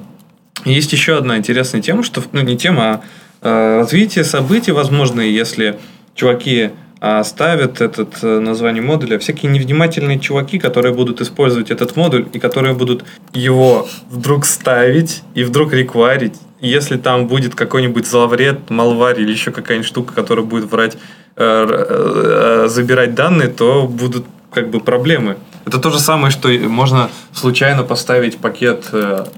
Есть 0.65 0.91
еще 0.93 1.17
одна 1.17 1.37
интересная 1.37 1.81
тема, 1.81 2.03
что, 2.03 2.23
ну, 2.31 2.41
не 2.41 2.57
тема, 2.57 2.83
а 2.83 3.01
э, 3.41 3.77
развитие 3.79 4.23
событий 4.23 4.71
возможно, 4.71 5.21
если 5.21 5.79
чуваки 6.15 6.71
а, 6.99 7.23
ставят 7.23 7.79
этот 7.79 8.23
э, 8.23 8.39
название 8.39 8.81
модуля, 8.81 9.19
всякие 9.19 9.51
невнимательные 9.51 10.19
чуваки, 10.19 10.57
которые 10.57 10.95
будут 10.95 11.21
использовать 11.21 11.69
этот 11.69 11.95
модуль 11.95 12.25
и 12.33 12.39
которые 12.39 12.73
будут 12.73 13.03
его 13.33 13.87
вдруг 14.09 14.45
ставить 14.45 15.21
и 15.35 15.43
вдруг 15.43 15.73
рекварить. 15.73 16.33
Если 16.59 16.97
там 16.97 17.27
будет 17.27 17.53
какой-нибудь 17.53 18.07
зловред, 18.07 18.71
малварь 18.71 19.21
или 19.21 19.31
еще 19.31 19.51
какая-нибудь 19.51 19.87
штука, 19.87 20.15
которая 20.15 20.43
будет 20.43 20.71
врать 20.71 20.97
э, 21.35 22.65
э, 22.65 22.67
забирать 22.67 23.13
данные, 23.13 23.49
то 23.49 23.87
будут 23.87 24.25
как 24.51 24.71
бы 24.71 24.79
проблемы. 24.79 25.37
Это 25.67 25.77
то 25.77 25.91
же 25.91 25.99
самое, 25.99 26.31
что 26.31 26.49
можно 26.49 27.11
случайно 27.31 27.83
поставить 27.83 28.37
пакет 28.37 28.89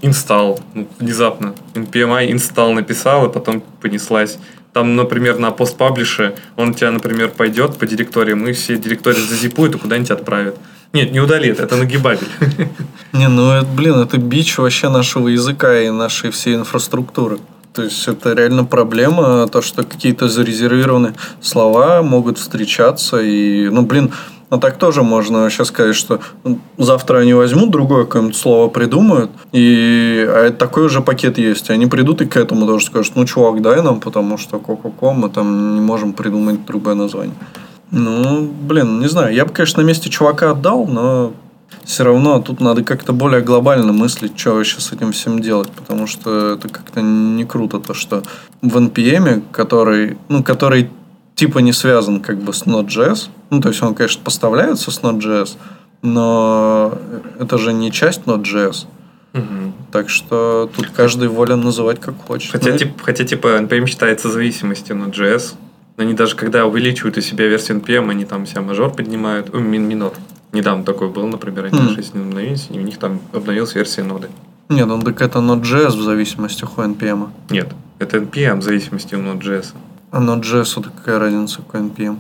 install 0.02 0.62
ну, 0.76 0.88
внезапно. 1.00 1.56
npmi 1.74 2.32
install 2.32 2.74
написал, 2.74 3.28
и 3.28 3.34
потом 3.34 3.64
понеслась. 3.82 4.38
Там, 4.74 4.96
например, 4.96 5.40
на 5.40 5.52
постпаблише 5.52 6.36
он 6.56 6.74
тебя, 6.74 6.92
например, 6.92 7.30
пойдет 7.30 7.78
по 7.78 7.88
директориям 7.88 8.46
и 8.48 8.54
все 8.54 8.78
директории 8.78 9.20
зазипует 9.20 9.76
и 9.76 9.78
куда-нибудь 9.80 10.12
отправит. 10.12 10.56
Нет, 10.94 11.12
не 11.12 11.20
удалит, 11.20 11.60
это 11.60 11.76
нагибабель. 11.76 12.28
Не, 13.14 13.28
ну, 13.28 13.52
это, 13.52 13.68
блин, 13.68 13.96
это 13.96 14.18
бич 14.18 14.58
вообще 14.58 14.90
нашего 14.90 15.28
языка 15.28 15.80
и 15.80 15.90
нашей 15.90 16.32
всей 16.32 16.56
инфраструктуры. 16.56 17.40
То 17.74 17.84
есть 17.84 18.08
это 18.08 18.34
реально 18.34 18.66
проблема, 18.66 19.48
то, 19.48 19.62
что 19.62 19.84
какие-то 19.84 20.28
зарезервированные 20.28 21.14
слова 21.42 22.02
могут 22.02 22.40
встречаться. 22.40 23.20
И, 23.22 23.70
ну, 23.70 23.84
блин, 23.84 24.12
ну 24.50 24.60
так 24.60 24.78
тоже 24.78 25.04
можно 25.04 25.50
сейчас 25.50 25.68
сказать, 25.68 25.96
что 25.96 26.20
ну, 26.44 26.60
завтра 26.78 27.20
они 27.20 27.34
возьмут 27.34 27.70
другое 27.70 28.06
какое-нибудь 28.06 28.36
слово, 28.36 28.70
придумают, 28.70 29.32
и 29.52 30.26
а 30.28 30.52
такой 30.52 30.86
уже 30.86 31.02
пакет 31.02 31.38
есть. 31.38 31.70
Они 31.70 31.86
придут 31.86 32.22
и 32.22 32.26
к 32.26 32.38
этому 32.38 32.66
тоже 32.66 32.86
скажут, 32.86 33.16
ну, 33.16 33.26
чувак, 33.26 33.62
дай 33.62 33.82
нам, 33.82 34.00
потому 34.00 34.38
что 34.38 34.60
ко-ко-ко, 34.60 35.12
мы 35.12 35.30
там 35.30 35.76
не 35.76 35.82
можем 35.82 36.14
придумать 36.14 36.66
другое 36.66 36.96
название. 36.96 37.36
Ну, 37.92 38.50
блин, 38.62 39.00
не 39.00 39.08
знаю. 39.08 39.34
Я 39.34 39.46
бы, 39.46 39.52
конечно, 39.52 39.82
на 39.82 39.88
месте 39.88 40.10
чувака 40.10 40.52
отдал, 40.52 40.86
но 40.86 41.34
все 41.84 42.04
равно 42.04 42.40
тут 42.40 42.60
надо 42.60 42.84
как-то 42.84 43.14
более 43.14 43.42
глобально 43.42 43.94
мыслить, 43.94 44.38
что 44.38 44.54
вообще 44.54 44.80
с 44.80 44.92
этим 44.92 45.12
всем 45.12 45.40
делать, 45.40 45.72
потому 45.72 46.06
что 46.06 46.54
это 46.54 46.70
как-то 46.70 47.02
не 47.02 47.46
круто, 47.46 47.80
то, 47.80 47.94
что 47.94 48.22
в 48.62 48.78
NPM, 48.78 49.44
который, 49.52 50.18
ну, 50.28 50.44
который 50.44 50.90
типа 51.40 51.60
не 51.60 51.72
связан 51.72 52.20
как 52.20 52.38
бы 52.42 52.54
с 52.54 52.64
Node.js, 52.64 53.30
ну, 53.50 53.62
то 53.62 53.70
есть 53.70 53.82
он, 53.82 53.96
конечно, 53.96 54.22
поставляется 54.22 54.92
с 54.92 55.00
Node.js, 55.00 55.56
но 56.02 56.98
это 57.40 57.58
же 57.58 57.72
не 57.72 57.92
часть 57.94 58.24
Node.js. 58.26 58.86
Угу. 59.34 59.74
Так 59.94 60.10
что 60.10 60.70
тут 60.76 60.90
каждый 60.90 61.30
волен 61.30 61.62
называть 61.62 62.02
как 62.02 62.16
хочет. 62.28 62.52
Хотя, 62.52 62.72
Ну, 62.72 62.78
типа, 62.78 63.04
хотя, 63.04 63.24
типа, 63.24 63.48
NPM 63.48 63.86
считается 63.86 64.30
зависимостью 64.30 64.98
на 64.98 65.06
JS. 65.06 65.54
Они 65.98 66.14
даже 66.14 66.36
когда 66.36 66.66
увеличивают 66.66 67.18
у 67.18 67.22
себя 67.22 67.48
версию 67.48 67.80
NPM, 67.80 68.10
они 68.10 68.26
там 68.26 68.46
себя 68.46 68.62
мажор 68.62 68.92
поднимают. 68.92 69.54
О, 69.54 69.60
мин, 69.60 69.88
минор. 69.88 70.14
Недавно 70.52 70.84
такой 70.84 71.10
был, 71.10 71.28
например, 71.28 71.66
они 71.66 71.80
Хм. 71.80 72.02
с 72.02 72.14
ним 72.14 72.24
обновились, 72.30 72.68
и 72.72 72.80
у 72.80 72.82
них 72.82 72.98
там 72.98 73.22
обновилась 73.32 73.76
версия 73.76 74.04
ноды. 74.04 74.28
Нет, 74.68 74.88
ну 74.88 75.02
так 75.02 75.22
это 75.22 75.40
Node.js 75.40 75.96
в 75.96 76.02
зависимости 76.02 76.64
от 76.64 76.78
NPM. 76.78 77.30
Нет, 77.50 77.70
это 78.00 78.18
NPM 78.18 78.60
в 78.60 78.64
зависимости 78.64 79.16
от 79.16 79.22
Node.js. 79.22 79.74
А 80.12 80.20
Node.js, 80.20 80.74
вот 80.76 80.88
какая 80.88 81.20
разница, 81.20 81.58
какой 81.58 81.82
NPM? 81.82 82.18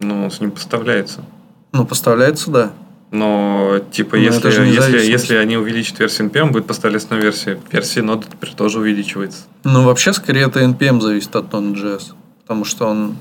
Но 0.00 0.30
с 0.30 0.40
ним 0.40 0.50
поставляется. 0.50 1.24
Ну, 1.72 1.84
поставляется, 1.84 2.50
да. 2.50 2.72
Но, 3.10 3.80
типа, 3.90 4.16
Но 4.16 4.22
если, 4.22 4.48
если, 4.66 5.00
если 5.00 5.34
они 5.36 5.56
увеличат 5.56 5.98
версию 5.98 6.28
NPM, 6.28 6.50
будет 6.50 6.66
поставляться 6.66 7.08
новая 7.10 7.24
версия. 7.24 7.58
Версия 7.72 8.02
теперь 8.30 8.54
тоже 8.54 8.80
увеличивается. 8.80 9.42
Ну, 9.64 9.84
вообще, 9.84 10.12
скорее, 10.12 10.46
это 10.46 10.60
NPM 10.60 11.00
зависит 11.00 11.34
от 11.36 11.52
Node.js. 11.52 12.12
Потому 12.42 12.64
что 12.64 12.86
он 12.86 13.16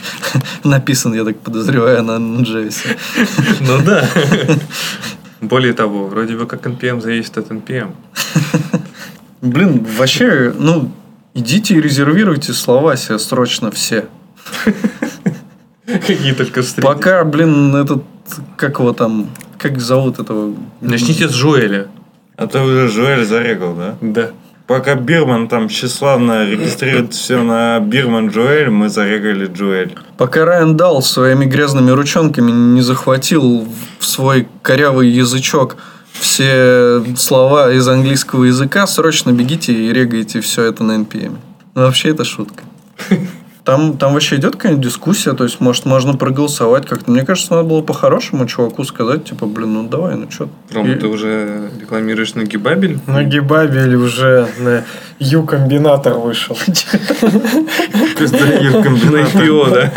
написан, 0.64 1.14
я 1.14 1.24
так 1.24 1.38
подозреваю, 1.38 2.02
на 2.02 2.18
Node.js. 2.18 2.96
Ну 3.60 3.84
да. 3.84 4.08
Более 5.40 5.72
того, 5.72 6.06
вроде 6.06 6.36
бы 6.36 6.46
как 6.46 6.66
NPM 6.66 7.00
зависит 7.00 7.36
от 7.38 7.50
NPM. 7.50 7.92
Блин, 9.42 9.84
вообще, 9.96 10.52
ну, 10.56 10.90
идите 11.36 11.74
и 11.74 11.80
резервируйте 11.80 12.52
слова 12.52 12.96
себе 12.96 13.18
срочно 13.18 13.70
все. 13.70 14.06
Какие 15.86 16.32
только 16.32 16.62
встреки. 16.62 16.86
Пока, 16.86 17.24
блин, 17.24 17.76
этот, 17.76 18.02
как 18.56 18.80
его 18.80 18.92
там, 18.92 19.28
как 19.58 19.78
зовут 19.78 20.18
этого? 20.18 20.54
Начните 20.80 21.28
с 21.28 21.32
Жуэля. 21.32 21.86
А 22.36 22.46
ты 22.46 22.58
уже 22.60 22.88
Жуэль 22.88 23.24
зарегал, 23.24 23.74
да? 23.74 23.96
Да. 24.00 24.30
Пока 24.66 24.96
Бирман 24.96 25.46
там 25.46 25.68
тщеславно 25.68 26.44
регистрирует 26.44 27.14
все 27.14 27.40
на 27.40 27.78
Бирман 27.78 28.30
Джуэль, 28.30 28.68
мы 28.68 28.88
зарегали 28.88 29.46
Джуэль. 29.46 29.94
Пока 30.16 30.44
Райан 30.44 30.76
Дал 30.76 31.02
своими 31.02 31.44
грязными 31.44 31.90
ручонками 31.90 32.50
не 32.50 32.80
захватил 32.80 33.68
в 34.00 34.04
свой 34.04 34.48
корявый 34.62 35.08
язычок 35.08 35.76
все 36.20 37.02
слова 37.16 37.72
из 37.72 37.86
английского 37.88 38.44
языка, 38.44 38.86
срочно 38.86 39.32
бегите 39.32 39.72
и 39.72 39.92
регайте 39.92 40.40
все 40.40 40.64
это 40.64 40.84
на 40.84 40.92
NPM. 40.92 41.36
Ну, 41.74 41.82
вообще, 41.82 42.10
это 42.10 42.24
шутка. 42.24 42.62
Там, 43.66 43.98
там 43.98 44.12
вообще 44.12 44.36
идет 44.36 44.54
какая-нибудь 44.54 44.84
дискуссия, 44.84 45.32
то 45.32 45.42
есть, 45.42 45.58
может, 45.58 45.86
можно 45.86 46.16
проголосовать 46.16 46.86
как-то. 46.86 47.10
Мне 47.10 47.24
кажется, 47.24 47.52
надо 47.52 47.68
было 47.68 47.82
по-хорошему 47.82 48.46
чуваку 48.46 48.84
сказать, 48.84 49.24
типа, 49.24 49.46
блин, 49.46 49.74
ну 49.74 49.88
давай, 49.88 50.14
ну 50.14 50.30
что. 50.30 50.48
Ром, 50.72 50.96
ты 50.96 51.08
уже 51.08 51.68
рекламируешь 51.80 52.34
нагибабель? 52.34 53.00
Нагибабель 53.08 53.96
уже 53.96 54.46
на 54.58 54.84
Ю-комбинатор 55.18 56.14
вышел. 56.14 56.56
На 56.66 56.72
IPO, 59.22 59.74
да? 59.74 59.90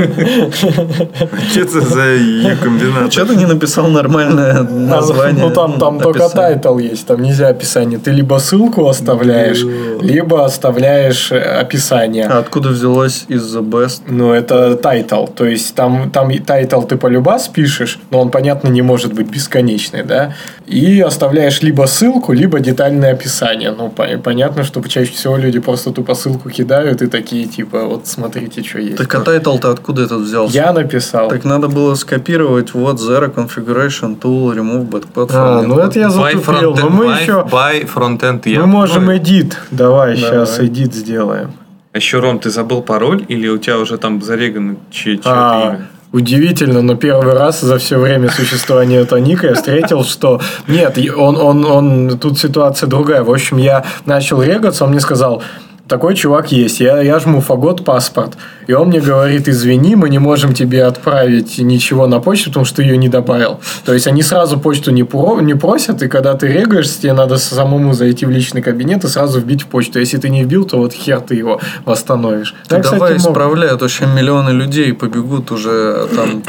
Что 1.52 1.60
это 1.60 1.82
за 1.82 2.16
Ю-комбинат? 2.16 3.12
Что 3.12 3.26
ты 3.26 3.36
не 3.36 3.46
написал 3.46 3.88
нормальное 3.88 4.64
название? 4.64 5.46
Ну 5.46 5.52
там, 5.54 5.78
там 5.78 6.00
только 6.00 6.30
title 6.30 6.80
есть, 6.80 7.06
там 7.06 7.22
нельзя 7.22 7.50
описание. 7.50 8.00
Ты 8.00 8.12
либо 8.12 8.40
ссылку 8.40 8.88
оставляешь, 8.88 9.64
либо 10.02 10.46
оставляешь 10.46 11.32
э, 11.32 11.40
описание. 11.40 12.28
А 12.28 12.40
откуда 12.40 12.70
взялось 12.70 13.26
из 13.28 13.59
The 13.60 13.70
Best? 13.70 14.02
Ну, 14.08 14.32
это 14.34 14.76
title. 14.76 15.26
То 15.26 15.46
есть, 15.46 15.76
там, 15.76 16.10
там 16.12 16.30
и 16.32 16.40
title 16.40 16.82
ты 16.82 16.98
полюбас 16.98 17.48
пишешь, 17.48 18.00
но 18.12 18.20
он, 18.22 18.30
понятно, 18.32 18.70
не 18.70 18.82
может 18.82 19.14
быть 19.14 19.28
бесконечный, 19.30 20.04
да? 20.04 20.34
И 20.68 21.00
оставляешь 21.02 21.62
либо 21.62 21.86
ссылку, 21.88 22.34
либо 22.34 22.60
детальное 22.60 23.14
описание. 23.14 23.72
Ну, 23.72 23.90
по- 23.90 24.18
понятно, 24.24 24.64
что 24.64 24.82
чаще 24.88 25.12
всего 25.14 25.38
люди 25.38 25.60
просто 25.60 25.92
тупо 25.92 26.14
ссылку 26.16 26.50
кидают 26.50 27.02
и 27.02 27.08
такие, 27.08 27.46
типа, 27.46 27.86
вот 27.86 28.08
смотрите, 28.08 28.64
что 28.64 28.80
есть. 28.80 28.98
Так 28.98 29.14
а 29.16 29.20
title 29.22 29.53
-то 29.53 29.72
откуда 29.72 30.04
этот 30.04 30.22
взялся? 30.22 30.54
Я 30.56 30.72
написал. 30.74 31.30
Так 31.30 31.44
надо 31.46 31.68
было 31.68 31.96
скопировать 31.96 32.74
вот 32.74 32.98
Zero 33.00 33.34
Configuration 33.34 34.20
Tool 34.20 34.56
Remove 34.56 34.90
Bad 34.90 35.08
А, 35.16 35.20
Platform. 35.20 35.62
ну 35.68 35.80
это 35.80 36.00
я 36.00 36.08
By 36.08 36.12
затупил. 36.38 36.76
Но 36.76 36.88
frontend, 36.88 36.90
мы 36.90 37.06
by- 37.06 37.22
еще... 37.22 37.32
by 37.52 37.90
frontend 37.94 38.42
я. 38.50 38.60
Мы 38.62 38.68
можем 38.68 39.06
Ну, 39.06 39.16
эдит. 39.18 39.58
Давай, 39.72 40.16
Давай. 40.16 40.46
сейчас 40.46 40.60
эдит 40.60 40.94
сделаем. 40.94 41.52
А 41.92 41.98
еще, 41.98 42.20
Ром, 42.20 42.40
ты 42.40 42.50
забыл 42.50 42.82
пароль 42.82 43.26
или 43.30 43.48
у 43.48 43.58
тебя 43.58 43.80
уже 43.80 43.98
там 43.98 44.22
зарегано 44.22 44.78
чье- 44.92 45.16
чье-то 45.16 45.32
А, 45.32 45.70
имя? 45.76 45.88
Удивительно, 46.12 46.82
но 46.82 46.96
первый 46.96 47.34
раз 47.34 47.62
за 47.62 47.78
все 47.78 47.98
время 48.00 48.30
существования 48.30 48.98
этого 48.98 49.20
ника 49.20 49.48
я 49.48 49.54
встретил, 49.56 50.04
что 50.04 50.40
нет, 50.68 50.98
он, 51.16 51.36
он, 51.38 51.66
он, 51.66 52.20
тут 52.20 52.40
ситуация 52.40 52.88
другая. 52.88 53.24
В 53.24 53.32
общем, 53.32 53.58
я 53.58 53.86
начал 54.06 54.42
регаться, 54.42 54.86
он 54.86 54.92
мне 54.92 55.00
сказал, 55.00 55.44
такой 55.90 56.16
чувак 56.16 56.52
есть. 56.52 56.80
Я, 56.80 57.02
я 57.02 57.20
жму 57.20 57.42
фагот 57.42 57.84
паспорт. 57.84 58.38
И 58.68 58.74
он 58.74 58.90
мне 58.90 59.02
говорит, 59.02 59.50
извини, 59.50 59.96
мы 59.96 60.10
не 60.10 60.20
можем 60.20 60.54
тебе 60.54 60.86
отправить 60.86 61.58
ничего 61.58 62.08
на 62.08 62.20
почту, 62.20 62.52
потому 62.52 62.66
что 62.66 62.78
ты 62.78 62.84
ее 62.84 62.96
не 62.96 63.10
добавил. 63.10 63.60
То 63.84 63.94
есть, 63.94 64.08
они 64.08 64.22
сразу 64.22 64.60
почту 64.60 64.92
не, 64.92 65.04
про, 65.04 65.42
не 65.42 65.56
просят, 65.56 66.02
и 66.04 66.08
когда 66.08 66.36
ты 66.36 66.48
регаешься, 66.48 67.02
тебе 67.02 67.14
надо 67.14 67.38
самому 67.38 67.94
зайти 67.94 68.26
в 68.26 68.30
личный 68.30 68.62
кабинет 68.62 69.04
и 69.04 69.08
сразу 69.08 69.40
вбить 69.40 69.64
в 69.64 69.68
почту. 69.68 70.00
Если 70.00 70.18
ты 70.18 70.30
не 70.30 70.44
вбил, 70.44 70.66
то 70.66 70.78
вот 70.78 70.94
хер 70.94 71.20
ты 71.22 71.36
его 71.36 71.60
восстановишь. 71.86 72.54
Ты 72.68 72.80
кстати, 72.80 72.94
давай 72.94 73.14
мог. 73.14 73.22
исправляй, 73.22 73.70
а 73.70 73.76
то 73.76 73.86
еще 73.86 74.06
миллионы 74.06 74.52
людей 74.52 74.94
побегут 74.94 75.52
уже, 75.52 75.70
а 75.72 76.08
там 76.16 76.44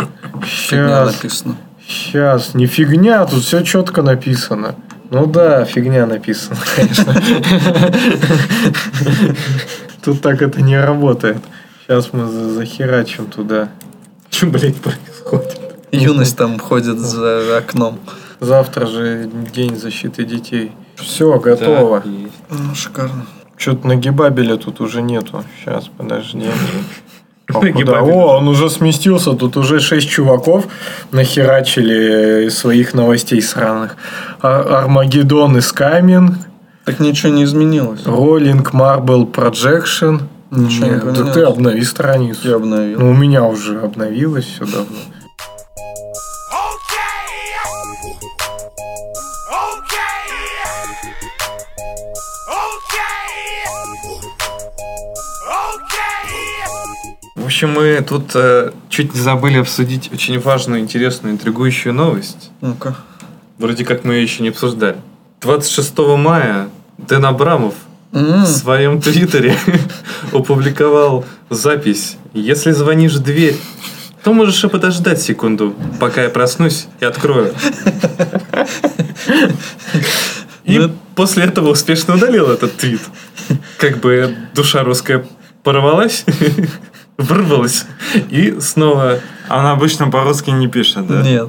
фигня 0.45 1.07
Щас. 1.07 1.15
написано. 1.15 1.57
Сейчас, 1.89 2.55
не 2.55 2.67
фигня, 2.67 3.25
тут 3.25 3.43
все 3.43 3.63
четко 3.63 4.03
написано. 4.03 4.75
Ну 5.11 5.27
да, 5.27 5.65
фигня 5.65 6.07
написано, 6.07 6.57
конечно. 6.77 7.15
Тут 10.05 10.21
так 10.21 10.41
это 10.43 10.63
не 10.63 10.79
работает. 10.81 11.39
Сейчас 11.87 12.13
мы 12.13 12.27
за- 12.27 12.51
захерачим 12.51 13.27
туда. 13.27 13.69
Что, 14.31 14.47
блядь, 14.47 14.77
происходит? 14.77 15.61
Юность 15.91 16.37
там 16.37 16.59
ходит 16.59 16.99
за 16.99 17.59
окном. 17.59 17.99
Завтра 18.39 18.87
же 18.87 19.29
день 19.53 19.77
защиты 19.77 20.25
детей. 20.25 20.73
Все, 20.95 21.39
готово. 21.41 22.03
Да. 22.05 22.11
Ну, 22.51 22.75
шикарно. 22.75 23.27
Что-то 23.57 23.89
нагибабеля 23.89 24.57
тут 24.57 24.81
уже 24.81 25.03
нету. 25.03 25.45
Сейчас, 25.59 25.89
подожди. 25.89 26.47
Куда? 27.75 28.01
О, 28.01 28.39
он 28.39 28.49
уже 28.49 28.71
сместился. 28.71 29.33
Тут 29.33 29.57
уже 29.57 29.81
шесть 29.81 30.09
чуваков 30.09 30.67
нахерачили 31.13 32.47
из 32.47 32.59
своих 32.59 32.95
новостей 32.95 33.43
сраных. 33.43 33.97
Армагеддон 34.41 35.57
из 35.59 35.73
Камин. 35.73 36.39
Так 36.85 37.01
ничего 37.01 37.33
не 37.33 37.45
изменилось. 37.45 38.05
Роллинг 38.07 38.73
Marble 38.73 39.31
Projection. 39.31 40.23
Ничего 40.51 40.87
не 40.87 40.93
Нет, 40.93 41.05
да 41.05 41.07
поменялось. 41.13 41.35
ты 41.35 41.43
обнови 41.43 41.85
страницу. 41.85 42.49
Я 42.49 42.57
обновил. 42.57 42.99
Ну, 42.99 43.11
у 43.11 43.15
меня 43.15 43.45
уже 43.45 43.81
обновилось 43.81 44.47
все 44.47 44.65
давно. 44.65 44.97
Общем, 57.61 57.73
мы 57.73 58.01
тут 58.01 58.31
э, 58.35 58.71
чуть 58.89 59.15
не 59.15 59.21
забыли 59.21 59.59
обсудить 59.59 60.11
очень 60.11 60.41
важную, 60.41 60.81
интересную, 60.81 61.35
интригующую 61.35 61.93
новость. 61.93 62.51
Ну-ка. 62.63 62.97
Вроде 63.59 63.85
как 63.85 64.03
мы 64.03 64.15
ее 64.15 64.23
еще 64.23 64.43
не 64.43 64.49
обсуждали. 64.49 64.97
26 65.43 65.99
мая 66.17 66.71
Дэн 66.97 67.27
Абрамов 67.27 67.75
М, 68.15 68.45
в 68.45 68.47
своем 68.47 69.03
твиттере 69.03 69.55
опубликовал 70.33 71.27
запись 71.51 72.17
«Если 72.33 72.71
звонишь 72.71 73.13
в 73.13 73.23
дверь, 73.23 73.57
то 74.23 74.33
можешь 74.33 74.65
и 74.65 74.69
подождать 74.69 75.21
секунду, 75.21 75.75
пока 75.99 76.23
я 76.23 76.31
проснусь 76.31 76.87
и 77.01 77.05
открою». 77.05 77.53
И 80.65 80.79
Ну, 80.79 80.93
после 81.15 81.45
этого 81.45 81.71
успешно 81.73 82.15
удалил 82.15 82.49
этот 82.49 82.75
твит. 82.79 83.03
Как 83.77 83.99
бы 83.99 84.35
душа 84.55 84.83
русская 84.83 85.27
порвалась, 85.63 86.25
вырвалась 87.21 87.87
и 88.31 88.57
снова 88.61 89.21
Он 89.49 89.67
обычно 89.67 90.11
по-русски 90.11 90.51
не 90.51 90.69
пишет, 90.69 91.07
да? 91.07 91.23
Нет. 91.23 91.49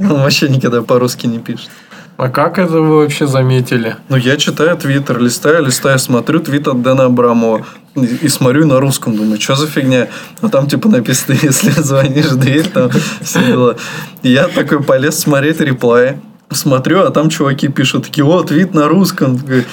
Он 0.00 0.20
вообще 0.20 0.48
никогда 0.48 0.82
по-русски 0.82 1.26
не 1.26 1.38
пишет. 1.38 1.70
А 2.16 2.30
как 2.30 2.58
это 2.58 2.80
вы 2.80 2.96
вообще 2.96 3.26
заметили? 3.26 3.96
Ну, 4.08 4.16
я 4.16 4.38
читаю 4.38 4.76
твиттер, 4.76 5.20
листаю, 5.20 5.64
листаю, 5.64 5.98
смотрю 5.98 6.40
твит 6.40 6.66
от 6.66 6.80
Дэна 6.80 7.04
Абрамова. 7.04 7.66
И, 7.94 8.04
и 8.22 8.28
смотрю 8.28 8.66
на 8.66 8.80
русском, 8.80 9.14
думаю, 9.16 9.40
что 9.40 9.54
за 9.54 9.66
фигня? 9.66 10.08
А 10.40 10.48
там 10.48 10.66
типа 10.66 10.88
написано, 10.88 11.36
если 11.42 11.70
звонишь 11.70 12.26
в 12.26 12.36
дверь, 12.36 12.68
там 12.68 12.90
все 13.20 13.44
дела. 13.44 13.76
И 14.22 14.30
я 14.30 14.48
такой 14.48 14.82
полез 14.82 15.18
смотреть 15.18 15.60
реплай. 15.60 16.18
Смотрю, 16.50 17.02
а 17.02 17.10
там 17.10 17.28
чуваки 17.28 17.68
пишут, 17.68 18.04
такие, 18.04 18.24
о, 18.24 18.42
твит 18.42 18.72
на 18.72 18.88
русском. 18.88 19.38
Такой, 19.38 19.66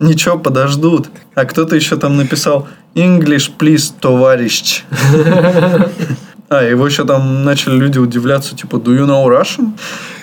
Ничего, 0.00 0.38
подождут. 0.38 1.08
А 1.34 1.44
кто-то 1.44 1.76
еще 1.76 1.96
там 1.96 2.16
написал 2.16 2.66
English, 2.94 3.52
please, 3.58 3.92
товарищ. 4.00 4.84
А, 6.52 6.64
его 6.64 6.84
еще 6.84 7.04
там 7.04 7.44
начали 7.44 7.76
люди 7.76 7.98
удивляться, 7.98 8.56
типа, 8.56 8.78
do 8.78 8.86
you 8.86 9.06
know 9.06 9.24
Russian? 9.24 9.70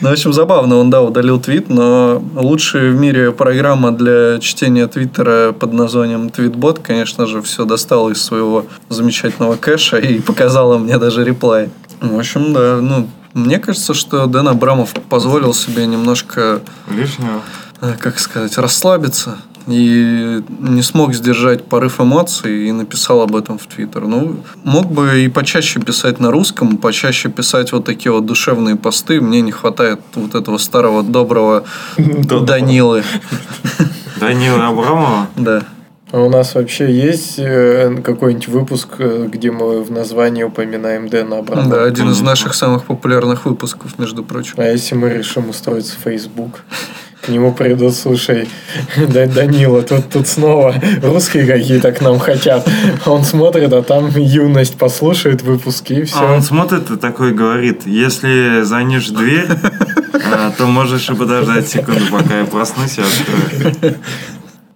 Ну, 0.01 0.09
в 0.09 0.11
общем, 0.11 0.33
забавно, 0.33 0.75
он, 0.75 0.89
да, 0.89 1.01
удалил 1.01 1.39
твит, 1.39 1.69
но 1.69 2.21
лучшая 2.35 2.91
в 2.91 2.95
мире 2.95 3.31
программа 3.31 3.93
для 3.93 4.37
чтения 4.39 4.87
твиттера 4.87 5.53
под 5.53 5.71
названием 5.71 6.29
Твитбот, 6.29 6.79
конечно 6.79 7.27
же, 7.27 7.41
все 7.41 7.63
достала 7.63 8.09
из 8.09 8.21
своего 8.21 8.65
замечательного 8.89 9.55
кэша 9.55 9.99
и 9.99 10.19
показала 10.19 10.77
мне 10.77 10.97
даже 10.97 11.23
реплай. 11.23 11.69
В 12.01 12.19
общем, 12.19 12.51
да, 12.51 12.79
ну, 12.81 13.07
мне 13.33 13.57
кажется, 13.57 13.93
что 13.93 14.25
Дэн 14.25 14.49
Абрамов 14.49 14.95
позволил 15.09 15.53
себе 15.53 15.85
немножко 15.85 16.59
Лишнего. 16.89 17.41
э, 17.79 17.93
как 17.97 18.19
сказать, 18.19 18.57
расслабиться 18.57 19.37
и 19.67 20.43
не 20.59 20.81
смог 20.81 21.13
сдержать 21.13 21.65
порыв 21.65 21.99
эмоций 21.99 22.67
и 22.67 22.71
написал 22.71 23.21
об 23.21 23.35
этом 23.35 23.57
в 23.57 23.67
Твиттер. 23.67 24.05
Ну, 24.05 24.37
мог 24.63 24.91
бы 24.91 25.23
и 25.23 25.27
почаще 25.27 25.79
писать 25.79 26.19
на 26.19 26.31
русском, 26.31 26.77
почаще 26.77 27.29
писать 27.29 27.71
вот 27.71 27.85
такие 27.85 28.11
вот 28.11 28.25
душевные 28.25 28.75
посты. 28.75 29.21
Мне 29.21 29.41
не 29.41 29.51
хватает 29.51 29.99
вот 30.15 30.35
этого 30.35 30.57
старого 30.57 31.03
доброго 31.03 31.65
Данилы. 31.97 33.03
Данила 34.19 34.67
Абрамова. 34.67 35.27
Да. 35.35 35.63
А 36.11 36.19
у 36.21 36.29
нас 36.29 36.55
вообще 36.55 36.89
есть 36.89 37.37
э, 37.37 37.97
какой-нибудь 38.01 38.47
выпуск, 38.47 38.87
э, 38.99 39.27
где 39.29 39.51
мы 39.51 39.83
в 39.83 39.91
названии 39.91 40.43
упоминаем 40.43 41.09
Дэна 41.09 41.39
Абрамова? 41.39 41.69
Да, 41.69 41.83
один 41.83 42.09
из 42.09 42.21
наших 42.21 42.55
самых 42.55 42.85
популярных 42.85 43.43
выпусков, 43.45 43.99
между 43.99 44.23
прочим. 44.23 44.53
А 44.55 44.63
если 44.63 44.95
мы 44.95 45.09
решим 45.09 45.49
устроить 45.49 45.89
Facebook? 45.89 46.61
К 47.21 47.29
нему 47.29 47.51
придут, 47.51 47.93
слушай, 47.93 48.47
да, 48.95 49.25
Данила, 49.25 49.81
тут, 49.81 50.09
тут 50.09 50.29
снова 50.29 50.75
русские 51.03 51.45
какие-то 51.45 51.91
к 51.91 51.99
нам 51.99 52.19
хотят. 52.19 52.65
Он 53.05 53.25
смотрит, 53.25 53.73
а 53.73 53.81
там 53.81 54.09
юность 54.15 54.77
послушает 54.77 55.41
выпуски 55.41 55.93
и 55.93 56.03
все. 56.03 56.19
А 56.19 56.33
он 56.33 56.41
смотрит 56.41 56.89
и 56.89 56.95
такой 56.95 57.33
говорит, 57.33 57.81
если 57.85 58.61
звонишь 58.61 59.09
в 59.09 59.17
дверь, 59.17 59.47
а, 60.13 60.51
то 60.57 60.67
можешь 60.67 61.09
и 61.09 61.15
подождать 61.15 61.67
секунду, 61.67 62.05
пока 62.11 62.39
я 62.39 62.45
проснусь 62.45 62.97
и 62.97 63.01
открою. 63.01 63.95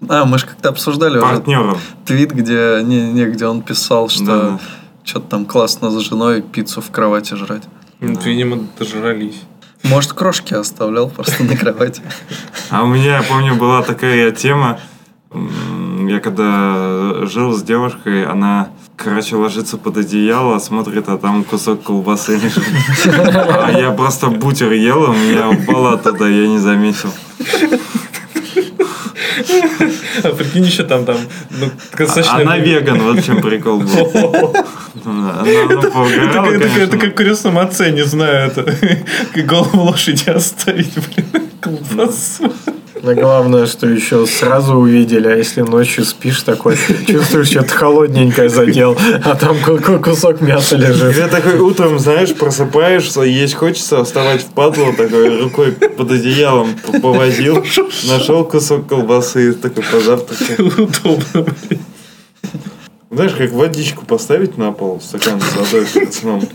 А, 0.09 0.25
мы 0.25 0.37
же 0.39 0.45
как-то 0.47 0.69
обсуждали 0.69 1.17
уже 1.17 1.27
Партнером. 1.27 1.77
твит, 2.05 2.31
где, 2.31 2.81
не, 2.83 3.11
не, 3.11 3.25
где 3.25 3.45
он 3.45 3.61
писал, 3.61 4.09
что 4.09 4.25
Да. 4.25 4.59
что-то 5.03 5.27
там 5.27 5.45
классно 5.45 5.91
с 5.91 5.99
женой 6.01 6.41
пиццу 6.41 6.81
в 6.81 6.89
кровати 6.91 7.35
жрать. 7.35 7.63
Ну, 7.99 8.19
видимо, 8.19 8.59
дожрались. 8.79 9.41
Может, 9.83 10.13
крошки 10.13 10.53
оставлял 10.53 11.09
просто 11.09 11.43
на 11.43 11.55
кровати. 11.55 12.01
А 12.69 12.83
у 12.83 12.87
меня, 12.87 13.17
я 13.17 13.23
помню, 13.23 13.55
была 13.55 13.83
такая 13.83 14.31
тема. 14.31 14.79
Я 16.07 16.19
когда 16.19 17.25
жил 17.25 17.53
с 17.53 17.61
девушкой, 17.63 18.25
она, 18.25 18.69
короче, 18.97 19.35
ложится 19.37 19.77
под 19.77 19.97
одеяло, 19.97 20.59
смотрит, 20.59 21.07
а 21.09 21.17
там 21.17 21.43
кусок 21.43 21.83
колбасы 21.83 22.37
лежит. 22.37 22.63
А 23.05 23.71
я 23.71 23.91
просто 23.91 24.27
бутер 24.27 24.71
ел, 24.73 25.03
у 25.09 25.13
меня 25.13 25.49
упала 25.49 25.97
туда, 25.97 26.27
я 26.27 26.47
не 26.47 26.57
заметил. 26.57 27.09
А 30.23 30.29
прикинь, 30.29 30.65
еще 30.65 30.83
там, 30.83 31.05
там, 31.05 31.17
ну, 31.49 31.71
достаточно... 31.97 32.37
Она 32.37 32.57
веган, 32.57 33.01
вот 33.01 33.17
в 33.19 33.25
чем 33.25 33.41
прикол 33.41 33.79
был. 33.79 34.53
Это, 36.81 36.97
как- 36.97 37.15
крестном 37.15 37.57
отце, 37.57 37.91
не 37.91 38.03
знаю, 38.05 38.51
это 38.51 38.75
голову 39.43 39.81
лошади 39.83 40.29
оставить, 40.29 40.93
блин, 40.93 41.49
колбасу. 41.59 42.51
Но 43.03 43.15
главное, 43.15 43.65
что 43.65 43.87
еще 43.87 44.27
сразу 44.27 44.75
увидели, 44.75 45.27
а 45.27 45.35
если 45.35 45.61
ночью 45.61 46.05
спишь 46.05 46.43
такой, 46.43 46.77
чувствуешь, 47.07 47.47
что-то 47.47 47.69
холодненькое 47.73 48.47
задел, 48.47 48.95
а 49.23 49.35
там 49.35 49.59
ку- 49.59 49.79
ку- 49.79 49.97
кусок 49.99 50.39
мяса 50.41 50.75
лежит. 50.77 51.15
Когда 51.15 51.27
такой 51.27 51.57
утром, 51.59 51.97
знаешь, 51.97 52.33
просыпаешься, 52.35 53.21
есть 53.21 53.55
хочется 53.55 54.03
вставать 54.03 54.41
в 54.43 54.47
падлу, 54.51 54.93
такой 54.93 55.41
рукой 55.41 55.71
под 55.71 56.11
одеялом 56.11 56.75
повозил, 57.01 57.63
нашел 58.07 58.45
кусок 58.45 58.87
колбасы, 58.87 59.49
и 59.49 59.53
такой 59.53 59.83
позавтракал. 59.83 60.65
Удобно, 60.83 61.53
блин. 61.67 61.79
Знаешь, 63.09 63.33
как 63.33 63.51
водичку 63.51 64.05
поставить 64.05 64.57
на 64.57 64.71
пол, 64.71 65.01
стакан 65.01 65.41
с 65.41 65.55
водой 65.57 65.85
перед 65.91 66.13
сном. 66.13 66.47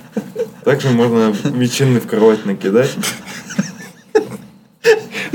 Также 0.64 0.88
можно 0.90 1.34
ветчины 1.44 2.00
в 2.00 2.06
кровать 2.06 2.46
накидать. 2.46 2.90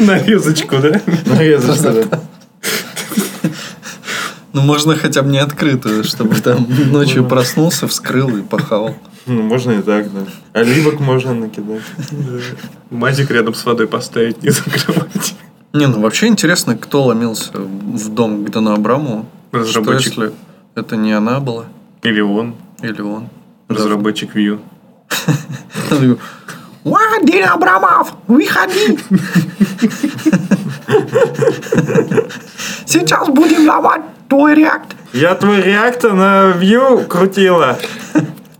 Нарезочку, 0.05 0.77
да? 0.77 0.99
Что 0.99 1.91
ли. 1.91 2.05
Ну, 4.53 4.61
можно 4.61 4.95
хотя 4.95 5.21
бы 5.21 5.29
не 5.29 5.37
открытую, 5.37 6.03
чтобы 6.03 6.35
там 6.35 6.67
ночью 6.91 7.25
проснулся, 7.25 7.87
вскрыл 7.87 8.35
и 8.35 8.41
похавал. 8.41 8.95
Ну, 9.25 9.43
можно 9.43 9.71
и 9.71 9.81
так, 9.81 10.11
да. 10.13 10.25
Оливок 10.59 10.99
можно 10.99 11.33
накидать. 11.33 11.81
Мазик 12.89 13.31
рядом 13.31 13.53
с 13.53 13.63
водой 13.65 13.87
поставить, 13.87 14.43
не 14.43 14.49
закрывать. 14.49 15.35
Не, 15.73 15.87
ну 15.87 16.01
вообще 16.01 16.27
интересно, 16.27 16.75
кто 16.75 17.03
ломился 17.03 17.51
в 17.53 18.09
дом 18.09 18.43
к 18.45 18.49
Дану 18.49 18.73
Абрамову. 18.73 19.25
Разработчик. 19.53 20.11
Что, 20.13 20.23
если 20.25 20.35
это 20.75 20.97
не 20.97 21.13
она 21.13 21.39
была? 21.39 21.65
Или 22.03 22.19
он, 22.19 22.55
Или 22.81 23.01
он? 23.01 23.29
разработчик 23.69 24.35
Vue. 24.35 24.59
Дин 26.83 27.45
Абрамов, 27.45 28.13
выходи! 28.27 28.97
Сейчас 32.85 33.27
будем 33.29 33.67
ломать 33.67 34.01
твой 34.27 34.55
реакт. 34.55 34.95
Я 35.13 35.35
твой 35.35 35.61
реактор 35.61 36.13
на 36.13 36.53
Vue 36.59 37.05
крутила. 37.05 37.77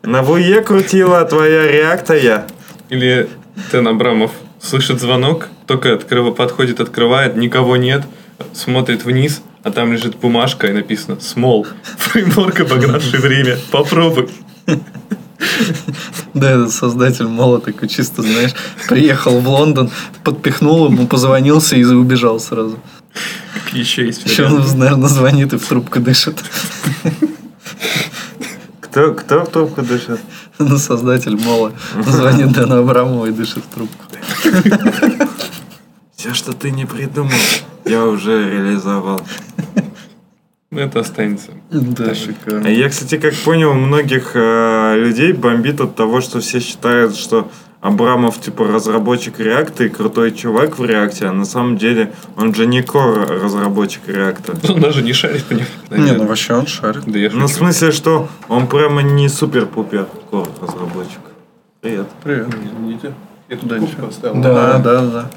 На 0.04 0.22
Вуе 0.22 0.62
крутила 0.62 1.26
твоя 1.26 1.68
реактая. 1.68 2.46
Или 2.90 3.30
Тен 3.72 3.88
Абрамов 3.88 4.32
слышит 4.62 5.00
звонок, 5.00 5.48
только 5.66 5.94
открыв... 5.94 6.36
подходит, 6.36 6.80
открывает, 6.80 7.36
никого 7.36 7.78
нет, 7.78 8.04
смотрит 8.54 9.04
вниз, 9.04 9.42
а 9.64 9.72
там 9.72 9.94
лежит 9.94 10.18
бумажка 10.18 10.68
и 10.68 10.72
написано 10.72 11.16
«Small». 11.16 11.68
Фреймворк, 11.98 12.60
обогнавший 12.60 13.20
время. 13.20 13.58
Попробуй. 13.72 14.30
Да, 16.34 16.52
этот 16.52 16.72
создатель 16.72 17.28
Мола 17.28 17.60
такой 17.60 17.90
чисто, 17.90 18.22
знаешь, 18.22 18.54
приехал 18.88 19.40
в 19.40 19.48
Лондон, 19.48 19.92
подпихнул 20.24 20.88
ему, 20.90 21.08
позвонился 21.08 21.76
и 21.76 21.84
убежал 21.84 22.40
сразу. 22.40 22.80
Еще 23.74 24.06
есть 24.06 24.26
Еще 24.26 24.46
он, 24.46 24.64
наверное, 24.78 25.10
звонит 25.10 25.54
и 25.54 25.58
в 25.58 25.66
трубку 25.66 26.00
дышит. 26.00 26.44
Кто, 28.80 29.14
кто 29.14 29.46
в 29.46 29.50
трубку 29.50 29.82
дышит? 29.82 30.20
Ну, 30.60 30.78
создатель 30.78 31.38
Мола 31.38 31.72
звонит 32.06 32.52
Дану 32.52 32.80
Абрамову 32.80 33.26
и 33.26 33.32
дышит 33.32 33.64
в 33.64 33.74
трубку. 33.74 34.06
Все, 36.16 36.34
что 36.34 36.54
ты 36.54 36.72
не 36.72 36.86
придумал, 36.86 37.32
я 37.86 38.06
уже 38.06 38.50
реализовал. 38.50 39.22
Ну, 40.74 40.80
это 40.80 41.02
останется. 41.02 41.52
Да, 41.70 42.16
шикарно. 42.16 42.68
Я, 42.68 42.88
кстати, 42.88 43.18
как 43.18 43.34
понял, 43.36 43.74
многих 43.74 44.32
э, 44.36 44.96
людей 44.96 45.34
бомбит 45.34 45.82
от 45.82 45.96
того, 45.98 46.22
что 46.22 46.40
все 46.40 46.62
считают, 46.62 47.18
что 47.18 47.52
Абрамов, 47.82 48.40
типа, 48.40 48.68
разработчик 48.68 49.38
реакта 49.42 49.84
и 49.84 49.90
крутой 49.90 50.32
чувак 50.32 50.80
в 50.80 50.86
реакте, 50.86 51.26
а 51.26 51.34
на 51.34 51.44
самом 51.44 51.76
деле 51.78 52.14
он 52.38 52.56
же 52.56 52.66
не 52.68 52.80
core 52.84 53.26
разработчик 53.44 54.08
реакта. 54.08 54.54
Он 54.72 54.80
даже 54.80 55.02
не 55.02 55.12
шарит 55.12 55.44
по 55.44 55.54
нему. 55.54 55.66
Не, 55.90 56.14
ну 56.14 56.26
вообще 56.26 56.54
он 56.54 56.68
шарит. 56.68 57.04
Да 57.06 57.20
я 57.20 57.30
Ну, 57.34 57.48
в 57.48 57.52
смысле, 57.52 57.92
что 57.92 58.30
он 58.48 58.68
прямо 58.68 59.02
не 59.02 59.28
супер-пупер 59.28 60.08
core 60.32 60.48
разработчик. 60.62 61.20
Привет. 61.82 62.08
Привет. 62.24 62.48
Извините. 62.48 63.14
Я 63.50 63.58
тут 63.58 63.68
Да, 63.68 63.78
куб 63.78 63.90
ничего. 63.90 64.08
поставил. 64.08 64.42
Да, 64.42 64.78
да, 64.78 65.02
да. 65.06 65.32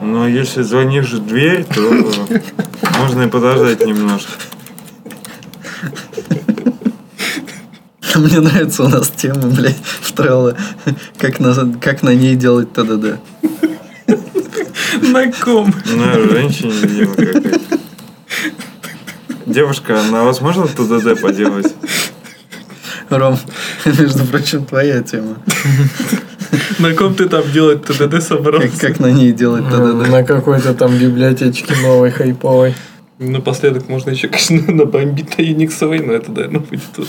Но 0.00 0.28
если 0.28 0.62
звонишь 0.62 1.12
в 1.12 1.26
дверь, 1.26 1.64
то 1.64 1.80
можно 2.98 3.22
и 3.22 3.28
подождать 3.28 3.84
немножко. 3.86 4.32
Мне 8.14 8.40
нравится 8.40 8.84
у 8.84 8.88
нас 8.88 9.08
тема, 9.10 9.48
блядь, 9.48 9.76
в 9.76 10.12
Trello. 10.12 10.56
Как 11.18 11.40
на, 11.40 11.54
как 11.80 12.02
на 12.02 12.14
ней 12.14 12.34
делать 12.36 12.72
ТДД. 12.72 13.18
На 15.02 15.30
ком? 15.32 15.74
На 15.94 16.14
женщине, 16.14 16.72
видимо, 16.82 17.14
какой-то. 17.14 17.60
Девушка, 19.44 20.02
на 20.10 20.24
вас 20.24 20.40
можно 20.40 20.66
ТДД 20.66 21.20
поделать? 21.20 21.74
Ром, 23.10 23.38
между 23.84 24.24
прочим, 24.24 24.64
твоя 24.64 25.02
тема. 25.02 25.36
На 26.78 26.94
ком 26.94 27.14
ты 27.14 27.28
там 27.28 27.42
делать 27.52 27.84
ТДД 27.84 28.10
Как, 28.10 28.22
собрался? 28.22 28.80
как 28.80 29.00
на 29.00 29.10
ней 29.10 29.32
делать 29.32 29.64
ТДД. 29.68 30.08
На 30.10 30.22
какой-то 30.24 30.74
там 30.74 30.96
библиотечке 30.96 31.74
новой 31.82 32.10
хайповой. 32.10 32.74
Напоследок 33.18 33.88
можно 33.88 34.10
еще, 34.10 34.28
конечно, 34.28 34.74
набомбить 34.74 35.38
на 35.38 35.42
Unix, 35.42 35.72
но 35.80 36.12
это, 36.12 36.30
наверное, 36.30 36.60
будет 36.60 36.82
тоже. 36.94 37.08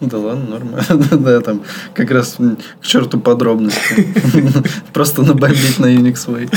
Да 0.00 0.18
ладно, 0.18 0.58
нормально. 0.58 0.84
Да, 1.18 1.40
там 1.40 1.62
как 1.94 2.10
раз 2.10 2.38
к 2.80 2.86
черту 2.86 3.20
подробности. 3.20 4.06
Просто 4.94 5.22
набомбить 5.22 5.78
на 5.78 5.86
Unix 5.94 6.26
Way. 6.26 6.50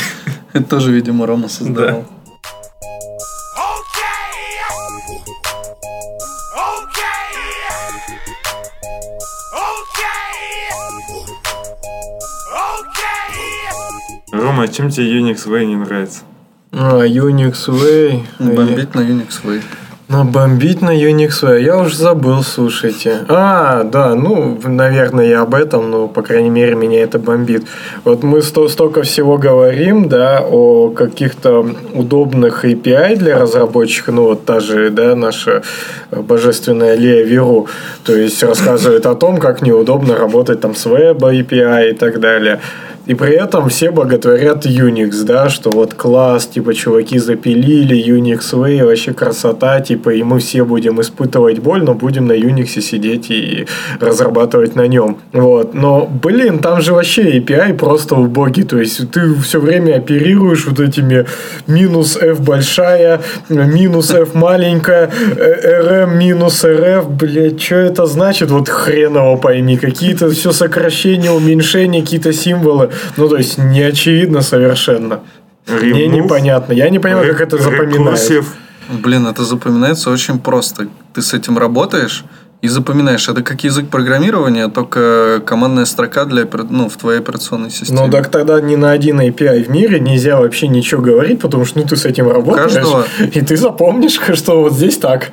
Это 0.54 0.66
тоже, 0.66 0.94
видимо, 0.94 1.28
Рома 1.28 1.50
создавал. 1.50 2.06
Рома, 14.56 14.70
чем 14.70 14.90
тебе 14.90 15.20
Unix 15.20 15.48
Way 15.48 15.66
не 15.66 15.76
нравится? 15.76 16.22
А, 16.72 17.06
Unix 17.06 17.68
Way. 17.68 18.22
Бомбить 18.40 18.96
на 18.96 19.02
Unix 19.02 19.44
Way. 19.44 19.62
Ну, 20.08 20.24
бомбить 20.24 20.82
на 20.82 20.96
Unix 20.96 21.44
Way. 21.44 21.64
Я 21.64 21.78
уже 21.78 21.98
забыл, 21.98 22.42
слушайте. 22.42 23.26
А, 23.28 23.84
да, 23.84 24.16
ну, 24.16 24.58
наверное, 24.64 25.26
я 25.26 25.42
об 25.42 25.56
этом, 25.56 25.92
но, 25.92 26.08
по 26.08 26.22
крайней 26.22 26.50
мере, 26.50 26.76
меня 26.76 27.04
это 27.04 27.20
бомбит. 27.20 27.66
Вот 28.06 28.24
мы 28.24 28.42
сто, 28.42 28.70
столько 28.70 29.02
всего 29.02 29.38
говорим, 29.38 30.08
да, 30.08 30.42
о 30.42 30.92
каких-то 30.92 31.70
удобных 31.94 32.64
API 32.64 33.18
для 33.18 33.38
разработчиков, 33.38 34.16
ну, 34.16 34.24
вот 34.24 34.46
та 34.46 34.62
же, 34.62 34.90
да, 34.90 35.16
наша 35.16 35.64
божественная 36.12 36.96
Лея 36.96 37.26
Веру, 37.26 37.68
то 38.06 38.16
есть 38.16 38.42
рассказывает 38.42 39.06
о 39.06 39.16
том, 39.16 39.38
как 39.38 39.62
неудобно 39.62 40.16
работать 40.16 40.62
там 40.62 40.76
с 40.76 40.86
веб 40.86 41.22
API 41.24 41.90
и 41.90 41.94
так 41.94 42.22
далее. 42.22 42.62
И 43.06 43.14
при 43.14 43.34
этом 43.34 43.70
все 43.70 43.92
боготворят 43.92 44.66
Unix, 44.66 45.24
да, 45.24 45.50
что 45.50 45.70
вот 45.70 45.94
класс, 45.94 46.48
типа, 46.48 46.74
чуваки 46.74 47.20
запилили, 47.20 47.96
Unix 47.96 48.54
Way, 48.54 48.84
вообще 48.84 49.14
красота, 49.14 49.80
типа, 49.80 50.10
и 50.10 50.24
мы 50.24 50.40
все 50.40 50.66
будем 50.66 51.00
испытывать 51.02 51.60
боль, 51.60 51.84
но 51.84 51.94
будем 51.94 52.26
на 52.26 52.34
Unix 52.34 52.82
сидеть 52.82 53.30
и 53.30 53.68
разрабатывать 54.00 54.76
на 54.76 54.88
нем. 54.88 55.18
Вот. 55.34 55.74
Но, 55.74 56.08
блин, 56.08 56.60
там 56.60 56.82
же 56.82 56.94
вообще 56.94 57.38
API 57.38 57.78
просто 57.78 58.16
убогий, 58.16 58.64
то 58.64 58.80
есть 58.80 59.12
ты 59.12 59.36
все 59.36 59.60
время 59.60 59.98
оперируешь 59.98 60.66
вот 60.66 60.80
этими 60.80 61.26
минус 61.68 62.18
F 62.18 62.42
большая, 62.42 63.22
минус 63.50 64.12
F 64.12 64.34
маленькая, 64.34 65.12
э, 65.38 65.84
RM 65.84 66.18
минус 66.18 66.64
RF, 66.64 67.08
блядь, 67.08 67.62
что 67.62 67.76
это 67.76 68.06
значит? 68.08 68.50
Вот 68.50 68.70
хреново 68.70 69.38
пойми, 69.38 69.78
какие-то 69.78 70.30
все 70.30 70.52
сокращения, 70.52 71.32
уменьшения, 71.32 72.02
какие-то 72.02 72.34
символы. 72.34 72.90
Ну, 73.18 73.30
то 73.30 73.38
есть, 73.38 73.58
не 73.58 73.82
очевидно 73.82 74.42
совершенно. 74.42 75.22
Мне 75.68 76.06
Remove, 76.06 76.24
непонятно. 76.24 76.74
Я 76.74 76.90
не 76.90 77.00
понимаю, 77.00 77.32
как 77.32 77.42
это 77.42 77.58
запоминается. 77.58 78.44
Блин, 78.90 79.26
это 79.26 79.44
запоминается 79.44 80.12
очень 80.12 80.40
просто. 80.40 80.88
Ты 81.14 81.22
с 81.22 81.34
этим 81.34 81.58
работаешь 81.58 82.24
и 82.62 82.68
запоминаешь. 82.68 83.28
Это 83.30 83.42
как 83.42 83.64
язык 83.64 83.90
программирования, 83.90 84.68
только 84.68 85.42
командная 85.46 85.86
строка 85.86 86.26
для, 86.26 86.48
ну, 86.70 86.90
в 86.90 86.98
твоей 86.98 87.20
операционной 87.20 87.70
системе. 87.72 88.02
Ну, 88.02 88.12
так 88.12 88.30
тогда 88.30 88.62
ни 88.62 88.76
на 88.76 88.92
один 88.92 89.20
API 89.20 89.64
в 89.66 89.70
мире 89.70 90.00
нельзя 90.00 90.40
вообще 90.40 90.68
ничего 90.68 91.02
говорить, 91.02 91.40
потому 91.42 91.66
что 91.66 91.80
ну, 91.80 91.86
ты 91.86 91.96
с 91.96 92.06
этим 92.06 92.30
работаешь, 92.30 92.74
каждого- 92.74 93.06
и 93.20 93.42
ты 93.42 93.58
запомнишь, 93.58 94.20
что 94.34 94.62
вот 94.62 94.74
здесь 94.74 94.98
так. 94.98 95.32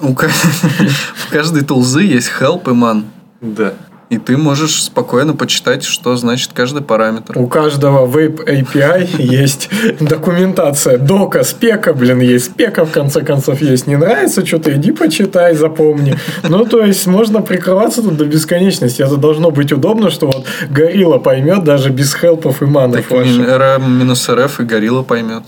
У 0.00 0.14
каждой 1.30 1.62
тулзы 1.62 2.02
есть 2.02 2.30
help 2.40 2.70
и 2.70 2.74
man. 2.74 3.04
Да. 3.40 3.74
И 4.10 4.18
ты 4.18 4.36
можешь 4.36 4.82
спокойно 4.82 5.34
почитать, 5.34 5.82
что 5.82 6.16
значит 6.16 6.50
каждый 6.52 6.82
параметр. 6.82 7.38
У 7.38 7.46
каждого 7.46 8.06
веб 8.06 8.40
API 8.40 9.08
есть 9.18 9.70
документация. 10.00 10.98
Дока, 10.98 11.42
спека, 11.42 11.94
блин, 11.94 12.20
есть. 12.20 12.46
Спека, 12.46 12.84
в 12.84 12.92
конце 12.92 13.22
концов, 13.22 13.62
есть. 13.62 13.86
Не 13.86 13.96
нравится 13.96 14.44
что-то, 14.44 14.74
иди 14.74 14.92
почитай, 14.92 15.54
запомни. 15.54 16.18
Ну, 16.42 16.64
то 16.66 16.84
есть, 16.84 17.06
можно 17.06 17.40
прикрываться 17.40 18.02
тут 18.02 18.16
до 18.16 18.26
бесконечности. 18.26 19.02
Это 19.02 19.16
должно 19.16 19.50
быть 19.50 19.72
удобно, 19.72 20.10
что 20.10 20.26
вот 20.26 20.44
горилла 20.68 21.18
поймет 21.18 21.64
даже 21.64 21.90
без 21.90 22.14
хелпов 22.14 22.62
и 22.62 22.66
манов 22.66 23.06
Так 23.08 23.26
минус 23.80 24.28
RF 24.28 24.62
и 24.62 24.64
горилла 24.64 25.02
поймет. 25.02 25.42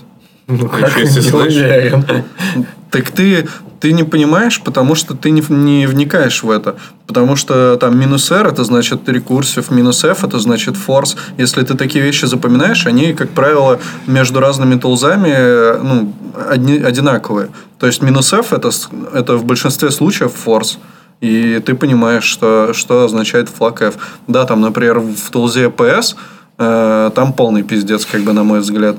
Ну, 0.47 0.69
А 0.71 0.79
как, 0.79 0.97
если 0.97 1.21
не 1.21 1.31
уверен. 1.31 2.05
Так 2.89 3.11
ты, 3.11 3.47
ты 3.79 3.91
не 3.91 4.03
понимаешь, 4.03 4.61
потому 4.61 4.95
что 4.95 5.13
ты 5.13 5.29
не, 5.29 5.43
не 5.49 5.87
вникаешь 5.87 6.43
в 6.43 6.49
это. 6.49 6.77
Потому 7.05 7.35
что 7.35 7.77
там 7.77 7.99
минус 7.99 8.31
R 8.31 8.47
это 8.47 8.63
значит 8.63 9.07
рекурсив, 9.09 9.71
минус 9.71 10.03
F 10.03 10.23
это 10.23 10.39
значит 10.39 10.75
force. 10.75 11.17
Если 11.37 11.63
ты 11.63 11.75
такие 11.75 12.03
вещи 12.03 12.25
запоминаешь, 12.25 12.85
они, 12.87 13.13
как 13.13 13.29
правило, 13.29 13.79
между 14.07 14.39
разными 14.39 14.79
тулзами 14.79 15.33
э, 15.33 15.79
ну, 15.81 16.13
одни, 16.49 16.79
одинаковые. 16.79 17.49
То 17.79 17.87
есть 17.87 18.01
минус 18.01 18.33
F 18.33 18.53
это, 18.53 18.71
это 19.13 19.37
в 19.37 19.45
большинстве 19.45 19.91
случаев 19.91 20.31
force. 20.45 20.77
И 21.19 21.61
ты 21.65 21.73
понимаешь, 21.73 22.23
что, 22.23 22.73
что 22.73 23.05
означает 23.05 23.49
флаг 23.49 23.81
F. 23.81 23.95
Да, 24.27 24.45
там, 24.45 24.61
например, 24.61 24.99
в 24.99 25.29
тулзе 25.31 25.65
PS 25.65 26.15
э, 26.57 27.11
там 27.15 27.33
полный 27.33 27.63
пиздец, 27.63 28.05
как 28.05 28.21
бы, 28.21 28.33
на 28.33 28.43
мой 28.43 28.59
взгляд. 28.59 28.97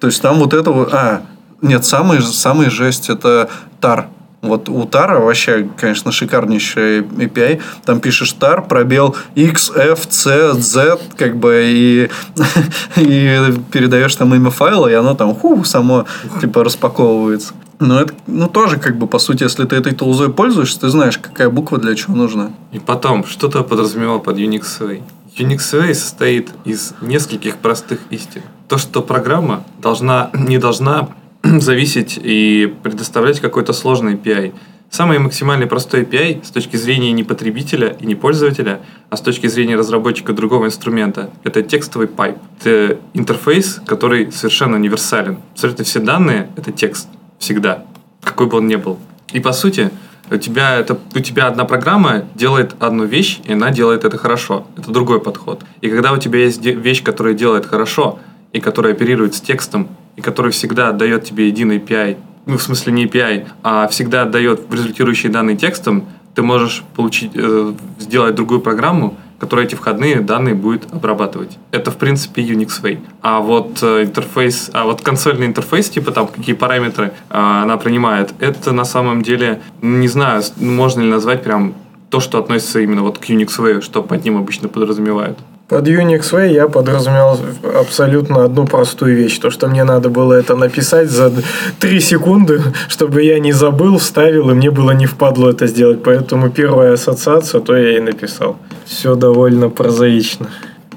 То 0.00 0.06
есть 0.08 0.20
там 0.20 0.38
вот 0.38 0.54
это 0.54 0.70
вот... 0.70 0.92
А, 0.92 1.22
нет, 1.62 1.84
самый, 1.84 2.22
самый 2.22 2.70
жесть 2.70 3.10
это 3.10 3.50
тар. 3.80 4.08
Вот 4.42 4.70
у 4.70 4.84
Тара 4.84 5.20
вообще, 5.20 5.68
конечно, 5.76 6.12
шикарнейший 6.12 7.00
API. 7.00 7.60
Там 7.84 8.00
пишешь 8.00 8.32
тар, 8.32 8.66
пробел 8.66 9.14
X, 9.34 9.70
F, 9.74 10.06
C, 10.08 10.54
Z, 10.54 10.98
как 11.16 11.36
бы, 11.36 11.62
и, 11.66 12.10
и 12.96 13.54
передаешь 13.70 14.16
там 14.16 14.34
имя 14.34 14.50
файла, 14.50 14.86
и 14.86 14.94
оно 14.94 15.14
там 15.14 15.34
ху, 15.34 15.62
само 15.64 16.06
типа 16.40 16.64
распаковывается. 16.64 17.52
Но 17.80 18.00
это, 18.00 18.14
ну, 18.26 18.46
тоже, 18.46 18.78
как 18.78 18.96
бы, 18.96 19.06
по 19.06 19.18
сути, 19.18 19.42
если 19.42 19.64
ты 19.64 19.76
этой 19.76 19.94
тулзой 19.94 20.30
пользуешься, 20.30 20.80
ты 20.80 20.88
знаешь, 20.88 21.18
какая 21.18 21.48
буква 21.48 21.78
для 21.78 21.94
чего 21.94 22.14
нужна. 22.14 22.50
И 22.72 22.78
потом, 22.78 23.26
что 23.26 23.48
ты 23.48 23.62
подразумевал 23.62 24.20
под 24.20 24.36
Unix 24.36 24.64
Way? 24.80 25.02
Unix 25.38 25.58
Way 25.72 25.94
состоит 25.94 26.50
из 26.64 26.94
нескольких 27.00 27.56
простых 27.56 28.00
истин. 28.10 28.42
То, 28.68 28.76
что 28.78 29.02
программа 29.02 29.64
должна, 29.80 30.30
не 30.34 30.58
должна 30.58 31.08
зависеть 31.60 32.18
и 32.22 32.72
предоставлять 32.82 33.40
какой-то 33.40 33.72
сложный 33.72 34.14
API. 34.14 34.52
Самый 34.90 35.20
максимальный 35.20 35.66
простой 35.66 36.02
API 36.02 36.44
с 36.44 36.50
точки 36.50 36.76
зрения 36.76 37.12
не 37.12 37.22
потребителя 37.22 37.96
и 38.00 38.06
не 38.06 38.16
пользователя, 38.16 38.80
а 39.08 39.16
с 39.16 39.20
точки 39.20 39.46
зрения 39.46 39.76
разработчика 39.76 40.32
другого 40.32 40.66
инструмента, 40.66 41.30
это 41.44 41.62
текстовый 41.62 42.08
пайп. 42.08 42.38
Это 42.58 42.98
интерфейс, 43.14 43.80
который 43.86 44.32
совершенно 44.32 44.76
универсален. 44.76 45.38
Абсолютно 45.52 45.84
все 45.84 46.00
данные– 46.00 46.50
это 46.56 46.72
текст. 46.72 47.08
Всегда. 47.38 47.84
Какой 48.22 48.48
бы 48.48 48.58
он 48.58 48.66
ни 48.66 48.76
был. 48.76 48.98
И 49.32 49.38
по 49.38 49.52
сути, 49.52 49.90
у 50.30 50.36
тебя, 50.36 50.76
это, 50.76 50.98
у 51.14 51.20
тебя 51.20 51.46
одна 51.46 51.64
программа 51.64 52.24
делает 52.34 52.74
одну 52.80 53.04
вещь, 53.04 53.40
и 53.44 53.52
она 53.52 53.70
делает 53.70 54.04
это 54.04 54.18
хорошо. 54.18 54.66
Это 54.76 54.90
другой 54.90 55.20
подход. 55.20 55.62
И 55.80 55.88
когда 55.88 56.12
у 56.12 56.18
тебя 56.18 56.40
есть 56.40 56.64
вещь, 56.64 57.02
которая 57.02 57.34
делает 57.34 57.64
хорошо, 57.64 58.18
и 58.52 58.60
которая 58.60 58.92
оперирует 58.92 59.34
с 59.34 59.40
текстом, 59.40 59.88
и 60.16 60.20
которая 60.20 60.52
всегда 60.52 60.88
отдает 60.88 61.24
тебе 61.24 61.48
единый 61.48 61.78
API, 61.78 62.16
ну, 62.46 62.58
в 62.58 62.62
смысле 62.62 62.92
не 62.92 63.06
API, 63.06 63.46
а 63.62 63.86
всегда 63.88 64.22
отдает 64.22 64.62
результирующие 64.72 65.30
данные 65.30 65.56
текстом, 65.56 66.06
ты 66.34 66.42
можешь 66.42 66.84
получить, 66.94 67.32
э, 67.34 67.72
сделать 67.98 68.34
другую 68.34 68.60
программу, 68.60 69.16
которая 69.38 69.66
эти 69.66 69.74
входные 69.74 70.20
данные 70.20 70.54
будет 70.54 70.92
обрабатывать. 70.92 71.58
Это, 71.72 71.90
в 71.90 71.96
принципе, 71.96 72.42
Unix 72.42 72.82
Way. 72.82 72.98
А 73.22 73.40
вот 73.40 73.82
э, 73.82 74.04
интерфейс, 74.04 74.70
а 74.72 74.84
вот 74.84 75.00
консольный 75.00 75.46
интерфейс, 75.46 75.88
типа 75.88 76.12
там 76.12 76.28
какие 76.28 76.54
параметры 76.54 77.06
э, 77.06 77.10
она 77.30 77.76
принимает, 77.78 78.34
это 78.38 78.72
на 78.72 78.84
самом 78.84 79.22
деле, 79.22 79.62
не 79.80 80.08
знаю, 80.08 80.42
можно 80.56 81.00
ли 81.00 81.08
назвать 81.08 81.42
прям 81.42 81.74
то, 82.10 82.20
что 82.20 82.38
относится 82.38 82.80
именно 82.80 83.02
вот 83.02 83.18
к 83.18 83.24
Unix 83.30 83.58
Way, 83.58 83.80
что 83.80 84.02
под 84.02 84.24
ним 84.24 84.36
обычно 84.36 84.68
подразумевают. 84.68 85.38
Под 85.70 85.86
Unix 85.86 86.32
Way 86.32 86.52
я 86.52 86.66
подразумевал 86.66 87.38
абсолютно 87.80 88.44
одну 88.44 88.66
простую 88.66 89.16
вещь. 89.16 89.38
То, 89.38 89.50
что 89.50 89.68
мне 89.68 89.84
надо 89.84 90.08
было 90.08 90.34
это 90.34 90.56
написать 90.56 91.08
за 91.10 91.32
3 91.78 92.00
секунды, 92.00 92.60
чтобы 92.88 93.22
я 93.22 93.38
не 93.38 93.52
забыл, 93.52 93.98
вставил, 93.98 94.50
и 94.50 94.54
мне 94.54 94.72
было 94.72 94.90
не 94.90 95.06
впадло 95.06 95.50
это 95.50 95.68
сделать. 95.68 96.02
Поэтому 96.02 96.50
первая 96.50 96.94
ассоциация, 96.94 97.60
то 97.60 97.76
я 97.76 97.98
и 97.98 98.00
написал. 98.00 98.56
Все 98.84 99.14
довольно 99.14 99.68
прозаично. 99.68 100.48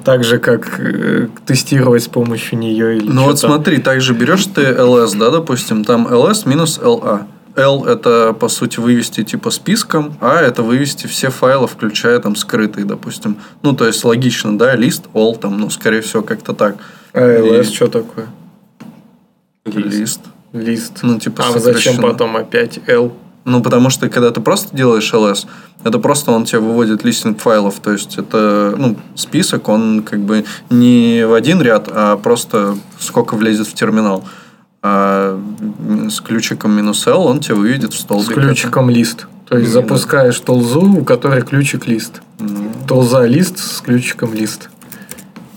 Так 0.04 0.24
же, 0.24 0.40
как 0.40 0.80
э, 0.80 1.28
тестировать 1.46 2.02
с 2.02 2.08
помощью 2.08 2.58
нее 2.58 2.98
или 2.98 3.08
Ну 3.08 3.26
вот 3.26 3.38
что-то. 3.38 3.54
смотри, 3.54 3.78
также 3.78 4.14
берешь 4.14 4.48
ты 4.48 4.62
ls, 4.62 5.16
да, 5.20 5.30
допустим, 5.30 5.86
там 5.86 6.08
ls 6.08 6.50
минус 6.50 6.80
la. 6.84 7.22
L 7.56 7.86
это, 7.86 8.34
по 8.34 8.48
сути, 8.48 8.80
вывести 8.80 9.24
типа 9.24 9.52
списком, 9.52 10.16
а 10.22 10.40
это 10.40 10.64
вывести 10.64 11.08
все 11.08 11.30
файлы, 11.30 11.68
включая 11.68 12.20
там 12.20 12.36
скрытые, 12.36 12.86
допустим. 12.86 13.38
Ну, 13.62 13.74
то 13.74 13.86
есть 13.86 14.04
логично, 14.04 14.58
да, 14.58 14.76
лист, 14.76 15.04
all, 15.14 15.38
там, 15.38 15.60
ну, 15.60 15.70
скорее 15.70 16.02
всего, 16.02 16.24
как-то 16.24 16.54
так. 16.54 16.78
А 17.14 17.20
LS 17.20 17.70
И- 17.70 17.74
что 17.74 17.88
такое? 17.88 18.28
Лист. 19.66 20.22
Лист. 20.52 21.00
Ну, 21.02 21.20
типа, 21.20 21.46
а 21.48 21.60
зачем 21.60 21.98
потом 21.98 22.38
опять 22.38 22.80
L? 22.88 23.14
Ну, 23.46 23.62
потому 23.62 23.90
что 23.90 24.10
когда 24.10 24.32
ты 24.32 24.40
просто 24.40 24.76
делаешь 24.76 25.14
ls, 25.14 25.46
это 25.84 26.00
просто 26.00 26.32
он 26.32 26.46
тебе 26.46 26.60
выводит 26.60 27.04
листинг 27.04 27.40
файлов. 27.40 27.80
То 27.80 27.92
есть 27.92 28.18
это 28.18 28.74
ну, 28.78 28.96
список, 29.16 29.68
он 29.68 30.04
как 30.04 30.20
бы 30.20 30.46
не 30.70 31.26
в 31.28 31.34
один 31.34 31.62
ряд, 31.62 31.90
а 31.92 32.16
просто 32.16 32.78
сколько 33.00 33.36
влезет 33.36 33.68
в 33.68 33.74
терминал. 33.74 34.24
А 34.86 35.40
с 36.10 36.20
ключиком 36.20 36.76
минус 36.76 37.08
L 37.08 37.26
он 37.26 37.40
тебе 37.40 37.56
выведет 37.56 37.94
в 37.94 37.98
С 37.98 38.02
столбик. 38.02 38.34
ключиком 38.34 38.90
лист. 38.90 39.28
То 39.48 39.58
есть 39.58 39.72
запускаешь 39.72 40.40
толзу, 40.40 40.82
у 41.00 41.04
которой 41.06 41.42
ключик 41.42 41.88
лист. 41.88 42.22
Толза 42.88 43.26
лист 43.26 43.60
с 43.60 43.80
ключиком 43.82 44.34
лист. 44.34 44.70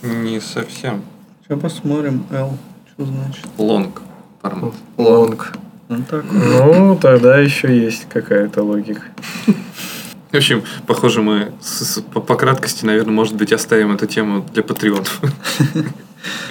Не 0.02 0.40
совсем. 0.40 1.02
Сейчас 1.46 1.60
посмотрим 1.60 2.24
L. 2.30 2.56
Что 2.94 3.04
значит? 3.06 3.44
Лонг 3.58 4.00
формат. 4.42 4.74
Лонг. 4.96 5.52
Ну, 5.88 6.02
так. 6.08 6.24
Ну, 6.32 6.98
тогда 7.00 7.38
еще 7.38 7.76
есть 7.76 8.06
какая-то 8.08 8.62
логика. 8.62 9.02
В 10.32 10.36
общем, 10.36 10.62
похоже, 10.86 11.22
мы 11.22 11.52
с- 11.60 11.84
с- 11.84 12.00
по, 12.00 12.20
по 12.20 12.34
краткости, 12.34 12.84
наверное, 12.84 13.12
может 13.14 13.34
быть, 13.36 13.52
оставим 13.52 13.92
эту 13.94 14.06
тему 14.06 14.44
для 14.52 14.62
патреонов. 14.62 15.20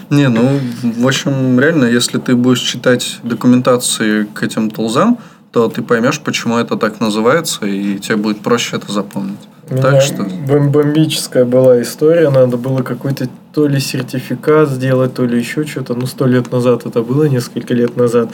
Не, 0.10 0.30
ну, 0.30 0.60
в 0.84 1.08
общем, 1.08 1.60
реально, 1.60 1.86
если 1.86 2.18
ты 2.20 2.36
будешь 2.36 2.60
читать 2.62 3.20
документации 3.24 4.28
к 4.34 4.44
этим 4.44 4.70
тулзам, 4.70 5.18
то 5.52 5.70
ты 5.70 5.82
поймешь, 5.82 6.20
почему 6.20 6.58
это 6.58 6.76
так 6.76 7.00
называется, 7.00 7.66
и 7.66 7.98
тебе 8.00 8.18
будет 8.18 8.42
проще 8.42 8.76
это 8.76 8.92
запомнить. 8.92 9.40
У 9.70 9.78
Так 9.78 10.02
что... 10.02 10.24
бом- 10.24 10.70
бомбическая 10.70 11.46
была 11.46 11.82
история. 11.82 12.30
Надо 12.30 12.58
было 12.58 12.82
какой-то 12.84 13.30
то 13.56 13.68
ли 13.68 13.80
сертификат 13.80 14.70
сделать, 14.70 15.14
то 15.14 15.24
ли 15.26 15.40
еще 15.40 15.66
что-то. 15.66 15.94
Ну, 15.96 16.06
сто 16.08 16.28
лет 16.28 16.52
назад 16.52 16.86
это 16.86 17.02
было, 17.02 17.24
несколько 17.24 17.74
лет 17.74 17.96
назад. 17.96 18.30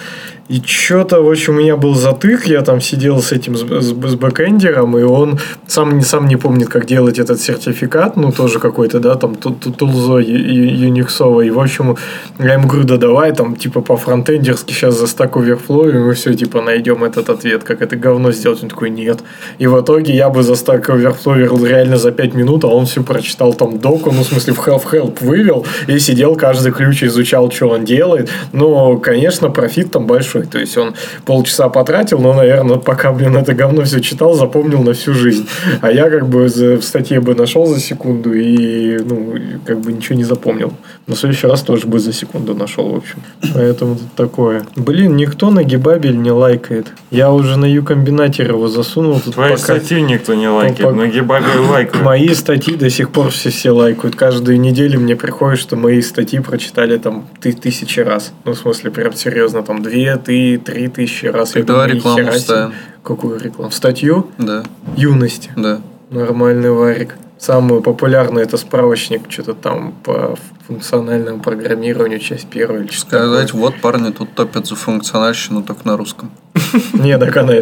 И 0.49 0.59
что-то, 0.65 1.22
в 1.22 1.30
общем, 1.30 1.53
у 1.53 1.57
меня 1.59 1.78
был 1.78 1.93
затык. 1.93 2.47
Я 2.47 2.61
там 2.61 2.82
сидел 2.82 3.22
с 3.22 3.32
этим, 3.32 3.55
с, 3.55 3.61
с- 3.61 3.93
с 4.11 4.15
бэкэндером, 4.15 4.97
и 4.97 5.03
он 5.03 5.38
сам, 5.67 5.97
не- 5.99 6.03
сам 6.03 6.28
не 6.28 6.38
помнит, 6.38 6.69
как 6.69 6.88
делать 6.88 7.19
этот 7.19 7.39
сертификат. 7.39 8.17
Ну, 8.17 8.32
тоже 8.32 8.57
какой-то, 8.59 8.99
да, 8.99 9.13
там, 9.15 9.36
ту- 9.36 9.51
ту- 9.51 9.72
тулзой 9.72 10.26
ю- 10.26 10.38
ю- 10.38 10.88
юниксовой. 10.88 11.47
И, 11.47 11.51
в 11.51 11.59
общем, 11.59 11.95
я 12.39 12.53
ему 12.53 12.67
говорю, 12.67 12.88
да 12.88 12.97
давай, 12.97 13.32
там, 13.32 13.55
типа, 13.55 13.82
по-фронтендерски 13.82 14.74
сейчас 14.74 14.97
за 14.99 15.05
Stack 15.05 15.34
Overflow, 15.34 15.89
и 15.91 15.93
мы 15.99 16.13
все, 16.13 16.34
типа, 16.34 16.61
найдем 16.63 17.03
этот 17.03 17.30
ответ, 17.30 17.63
как 17.63 17.82
это 17.84 17.95
говно 17.95 18.32
сделать. 18.32 18.63
Он 18.63 18.69
такой, 18.69 18.89
нет. 18.89 19.19
И 19.59 19.67
в 19.67 19.80
итоге 19.80 20.15
я 20.15 20.30
бы 20.30 20.41
за 20.41 20.53
Stack 20.53 20.88
Overflow 20.88 21.67
реально 21.67 21.97
за 21.97 22.11
5 22.11 22.34
минут, 22.34 22.63
а 22.63 22.67
он 22.67 22.86
все 22.86 23.03
прочитал 23.03 23.53
там 23.53 23.78
доку, 23.78 24.11
ну, 24.11 24.24
в 24.24 24.26
смысле, 24.28 24.53
в 24.53 24.67
help, 24.67 24.84
help 24.91 25.11
вывел, 25.20 25.66
и 25.88 25.99
сидел, 25.99 26.36
каждый 26.36 26.72
ключ 26.72 27.03
изучал, 27.03 27.51
что 27.51 27.70
он 27.70 27.84
делает. 27.84 28.30
Но, 28.53 28.97
конечно, 28.97 29.49
профит 29.49 29.91
там 29.91 30.07
большой. 30.07 30.43
То 30.43 30.59
есть, 30.59 30.78
он 30.78 30.93
полчаса 31.26 31.68
потратил, 31.68 32.20
но, 32.20 32.34
наверное, 32.34 32.78
пока, 32.78 33.12
блин, 33.12 33.36
это 33.36 33.53
говно 33.53 33.82
все 33.84 33.99
читал, 33.99 34.36
запомнил 34.36 34.84
на 34.84 34.93
всю 34.93 35.14
жизнь. 35.14 35.47
А 35.82 35.91
я 35.91 36.09
как 36.09 36.30
бы 36.30 36.45
в 36.45 36.82
статье 36.84 37.20
бы 37.20 37.34
нашел 37.34 37.66
за 37.66 37.80
секунду 37.80 38.32
и, 38.34 38.99
ну, 38.99 39.34
как 39.66 39.80
бы 39.82 39.91
ничего 39.91 40.16
не 40.16 40.24
запомнил. 40.24 40.74
Но 41.07 41.16
в 41.16 41.20
следующий 41.20 41.47
раз 41.47 41.62
тоже 41.64 41.88
бы 41.88 41.97
за 41.99 42.14
секунду 42.14 42.53
нашел, 42.53 42.89
в 42.93 42.95
общем. 42.97 43.20
Поэтому 43.53 43.95
тут 43.95 44.14
такое. 44.16 44.64
Блин, 44.76 45.16
никто 45.16 45.49
на 45.49 45.64
гибабель 45.64 46.16
не 46.22 46.32
лайкает. 46.32 46.88
Я 47.09 47.32
уже 47.32 47.57
на 47.57 47.66
Юкомбинатор 47.66 48.47
его 48.47 48.68
засунул. 48.68 49.20
Тут 49.20 49.34
Твои 49.34 49.51
пока- 49.53 49.62
статьи 49.64 49.99
никто 50.01 50.36
не 50.36 50.47
лайкает, 50.47 50.78
пока- 50.82 50.95
но 50.95 51.05
гибаби 51.07 51.57
лайкают. 51.57 52.05
Мои 52.05 52.30
статьи 52.36 52.76
до 52.76 52.89
сих 52.89 53.09
пор 53.09 53.30
все 53.32 53.49
все 53.49 53.72
лайкают. 53.72 54.16
Каждую 54.16 54.59
неделю 54.59 54.99
мне 55.01 55.15
приходит, 55.15 55.59
что 55.59 55.75
мои 55.75 56.01
статьи 56.01 56.39
прочитали 56.39 56.97
там 56.97 57.27
ты 57.39 57.51
тысячи 57.53 57.99
раз. 57.99 58.33
Ну, 58.45 58.53
в 58.53 58.57
смысле, 58.57 58.91
прям 58.91 59.13
серьезно, 59.13 59.63
там 59.63 59.81
две, 59.81 60.15
ты, 60.17 60.57
три 60.57 60.87
тысячи 60.87 61.25
раз. 61.25 61.55
Я 61.55 61.61
Тогда 61.63 61.73
думаю, 61.87 61.95
рекламу 61.95 62.31
вставим. 62.31 62.73
Какую 63.03 63.39
рекламу? 63.39 63.71
Статью 63.71 64.27
Да, 64.37 64.63
юности. 64.95 65.51
да. 65.55 65.81
Нормальный 66.09 66.71
варик. 66.71 67.15
Самый 67.39 67.81
популярный 67.81 68.43
это 68.43 68.57
справочник, 68.57 69.23
что-то 69.29 69.55
там 69.55 69.93
по 70.03 70.37
функциональному 70.67 71.41
программированию, 71.41 72.19
часть 72.19 72.47
первая 72.47 72.83
или 72.83 72.91
Сказать, 72.91 73.53
вот 73.53 73.75
парни 73.81 74.11
тут 74.11 74.35
топят 74.35 74.67
за 74.67 74.75
функциональщину 74.75 75.63
только 75.63 75.87
на 75.87 75.97
русском. 75.97 76.29
Не, 76.93 77.17
так 77.17 77.35
она, 77.37 77.53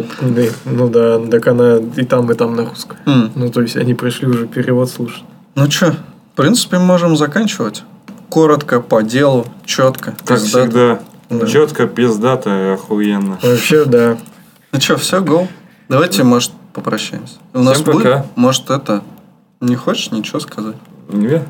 ну 0.66 0.88
да, 0.88 1.18
так 1.18 1.46
она 1.46 1.78
и 1.96 2.04
там, 2.04 2.30
и 2.30 2.34
там 2.34 2.56
на 2.56 2.66
русском. 2.66 2.98
Ну, 3.34 3.50
то 3.50 3.62
есть 3.62 3.76
они 3.76 3.94
пришли 3.94 4.28
уже 4.28 4.46
перевод 4.46 4.90
слушать. 4.90 5.24
Ну 5.54 5.70
что, 5.70 5.92
в 5.92 6.09
принципе, 6.42 6.78
можем 6.78 7.16
заканчивать. 7.16 7.82
Коротко, 8.28 8.80
по 8.80 9.02
делу, 9.02 9.46
четко. 9.64 10.14
Как 10.24 10.40
пиздато. 10.40 10.64
всегда. 10.64 11.00
Да. 11.30 11.46
Четко, 11.46 11.86
пиздато 11.86 12.50
и 12.50 12.74
охуенно. 12.74 13.38
Вообще, 13.42 13.84
да. 13.84 14.18
Ну 14.72 14.80
что, 14.80 14.96
все, 14.96 15.20
гол. 15.20 15.48
Давайте, 15.88 16.22
может, 16.24 16.52
попрощаемся. 16.72 17.34
У 17.52 17.60
нас 17.60 17.78
Всем 17.78 17.92
будет, 17.92 18.04
пока. 18.04 18.26
может, 18.36 18.70
это... 18.70 19.02
Не 19.60 19.76
хочешь 19.76 20.10
ничего 20.10 20.40
сказать? 20.40 20.76
Не? 21.08 21.42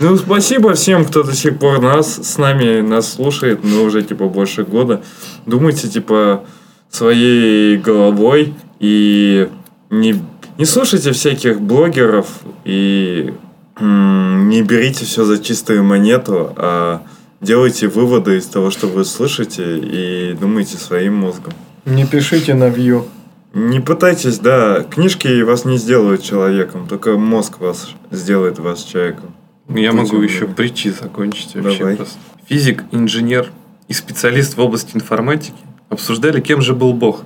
Ну, 0.00 0.16
спасибо 0.16 0.74
всем, 0.74 1.04
кто 1.04 1.22
до 1.22 1.34
сих 1.34 1.58
пор 1.58 1.80
нас, 1.80 2.16
с 2.16 2.36
нами 2.36 2.80
нас 2.80 3.12
слушает, 3.12 3.60
ну, 3.62 3.84
уже, 3.84 4.02
типа, 4.02 4.28
больше 4.28 4.64
года. 4.64 5.02
Думайте, 5.46 5.88
типа, 5.88 6.44
своей 6.90 7.76
головой 7.78 8.54
и 8.80 9.48
не, 9.90 10.20
не 10.58 10.64
слушайте 10.64 11.12
всяких 11.12 11.60
блогеров 11.60 12.26
и 12.64 13.32
не 13.80 14.62
берите 14.62 15.04
все 15.04 15.24
за 15.24 15.42
чистую 15.42 15.84
монету, 15.84 16.52
а 16.56 17.02
делайте 17.40 17.88
выводы 17.88 18.38
из 18.38 18.46
того, 18.46 18.70
что 18.70 18.86
вы 18.86 19.04
слышите 19.04 19.78
и 19.78 20.36
думайте 20.40 20.76
своим 20.76 21.16
мозгом. 21.16 21.52
Не 21.84 22.06
пишите 22.06 22.54
на 22.54 22.68
вью. 22.68 23.06
Не 23.52 23.80
пытайтесь, 23.80 24.38
да, 24.38 24.82
книжки 24.82 25.42
вас 25.42 25.64
не 25.64 25.78
сделают 25.78 26.22
человеком, 26.22 26.88
только 26.88 27.16
мозг 27.16 27.60
вас 27.60 27.90
сделает 28.10 28.58
вас 28.58 28.82
человеком. 28.82 29.32
Я 29.68 29.92
Будьте 29.92 29.92
могу 29.92 30.22
еще 30.22 30.46
притчи 30.46 30.88
закончить 30.88 31.54
вообще 31.54 31.78
Давай. 31.78 31.96
просто. 31.96 32.18
Физик, 32.48 32.84
инженер 32.90 33.50
и 33.88 33.92
специалист 33.92 34.56
в 34.56 34.60
области 34.60 34.94
информатики 34.94 35.54
обсуждали, 35.88 36.40
кем 36.40 36.60
же 36.62 36.74
был 36.74 36.92
Бог. 36.92 37.22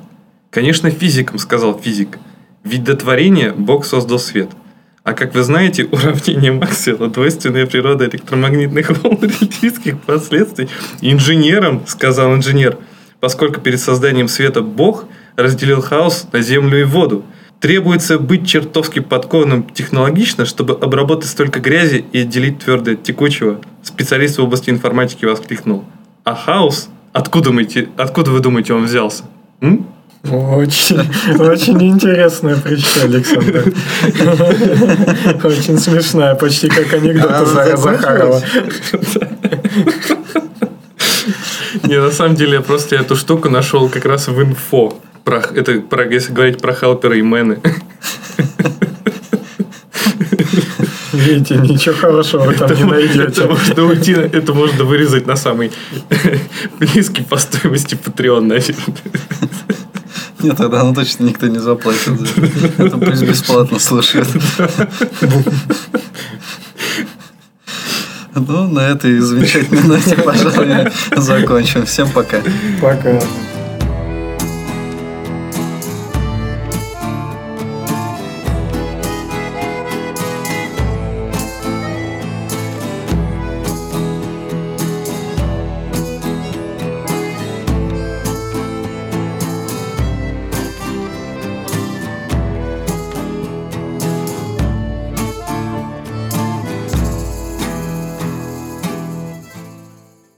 Конечно, 0.51 0.91
физиком, 0.91 1.39
сказал 1.39 1.79
физик. 1.79 2.19
Ведь 2.69 2.85
до 2.85 2.95
творения 2.97 3.55
Бог 3.55 3.87
создал 3.87 4.19
свет. 4.19 4.51
А 5.03 5.15
как 5.15 5.35
вы 5.35 5.43
знаете, 5.43 5.85
уравнение 5.91 6.53
Максвелла, 6.53 7.09
двойственная 7.09 7.65
природа 7.65 8.05
электромагнитных 8.05 8.91
волн 9.03 9.19
релятивистских 9.23 9.99
последствий, 10.03 10.69
инженером, 11.01 11.83
сказал 11.87 12.35
инженер, 12.35 12.77
поскольку 13.21 13.63
перед 13.63 13.81
созданием 13.81 14.29
света 14.29 14.61
Бог 14.61 15.07
разделил 15.37 15.81
хаос 15.81 16.29
на 16.31 16.43
землю 16.43 16.79
и 16.79 16.85
воду. 16.85 17.25
Требуется 17.59 18.19
быть 18.19 18.47
чертовски 18.47 18.99
подкованным 18.99 19.65
технологично, 19.71 20.45
чтобы 20.45 20.75
обработать 20.75 21.31
столько 21.31 21.61
грязи 21.61 22.05
и 22.13 22.19
отделить 22.19 22.59
твердое 22.59 22.97
от 22.97 23.03
текучего. 23.03 23.63
Специалист 23.83 24.37
в 24.37 24.43
области 24.43 24.69
информатики 24.69 25.25
воскликнул. 25.25 25.85
А 26.23 26.35
хаос? 26.35 26.91
Откуда, 27.15 27.51
мы, 27.51 27.67
откуда 27.97 28.31
вы 28.31 28.41
думаете, 28.41 28.75
он 28.75 28.85
взялся? 28.85 29.25
М? 29.63 29.87
Очень, 30.25 31.01
очень 31.39 31.83
интересная 31.83 32.57
притча, 32.57 33.03
Александр. 33.05 33.73
Очень 35.45 35.79
смешная, 35.79 36.35
почти 36.35 36.69
как 36.69 36.93
анекдот 36.93 37.31
А, 37.31 37.45
Зара 37.45 37.77
Захарова. 37.77 38.43
Не, 41.85 42.01
на 42.01 42.11
самом 42.11 42.35
деле, 42.35 42.55
я 42.55 42.61
просто 42.61 42.97
эту 42.97 43.17
штуку 43.17 43.49
нашел 43.49 43.89
как 43.89 44.05
раз 44.05 44.29
в 44.29 44.43
инфо. 44.43 44.99
Про, 45.25 45.39
это, 45.55 45.81
про, 45.81 46.05
если 46.07 46.33
говорить 46.33 46.61
про 46.61 46.75
хелперы 46.75 47.19
и 47.19 47.23
мены. 47.23 47.61
Видите, 51.13 51.57
ничего 51.57 51.95
хорошего 51.95 52.45
вы 52.45 52.55
там 52.55 52.69
не 52.69 52.83
Это 52.83 52.87
найдете. 52.87 53.45
можно 53.45 53.85
уйти, 53.85 54.13
это 54.13 54.53
можно 54.55 54.85
вырезать 54.85 55.27
на 55.27 55.37
самый 55.37 55.71
близкий 56.79 57.23
по 57.23 57.37
стоимости 57.37 57.95
Patreon, 57.95 58.41
наверное. 58.43 58.97
Нет, 60.41 60.57
тогда 60.57 60.83
ну 60.85 60.95
точно 60.95 61.25
никто 61.25 61.47
не 61.47 61.59
заплатит. 61.59 62.19
за 62.19 62.27
это. 62.27 62.83
Это 62.85 62.99
пусть 62.99 63.23
бесплатно 63.23 63.79
слушает. 63.79 64.29
Ну, 68.35 68.69
на 68.69 68.89
этой 68.91 69.19
замечательной 69.19 69.83
ноте, 69.83 70.15
пожалуй, 70.17 70.91
закончим. 71.17 71.85
Всем 71.87 72.09
пока. 72.11 72.41
Пока. 72.81 73.21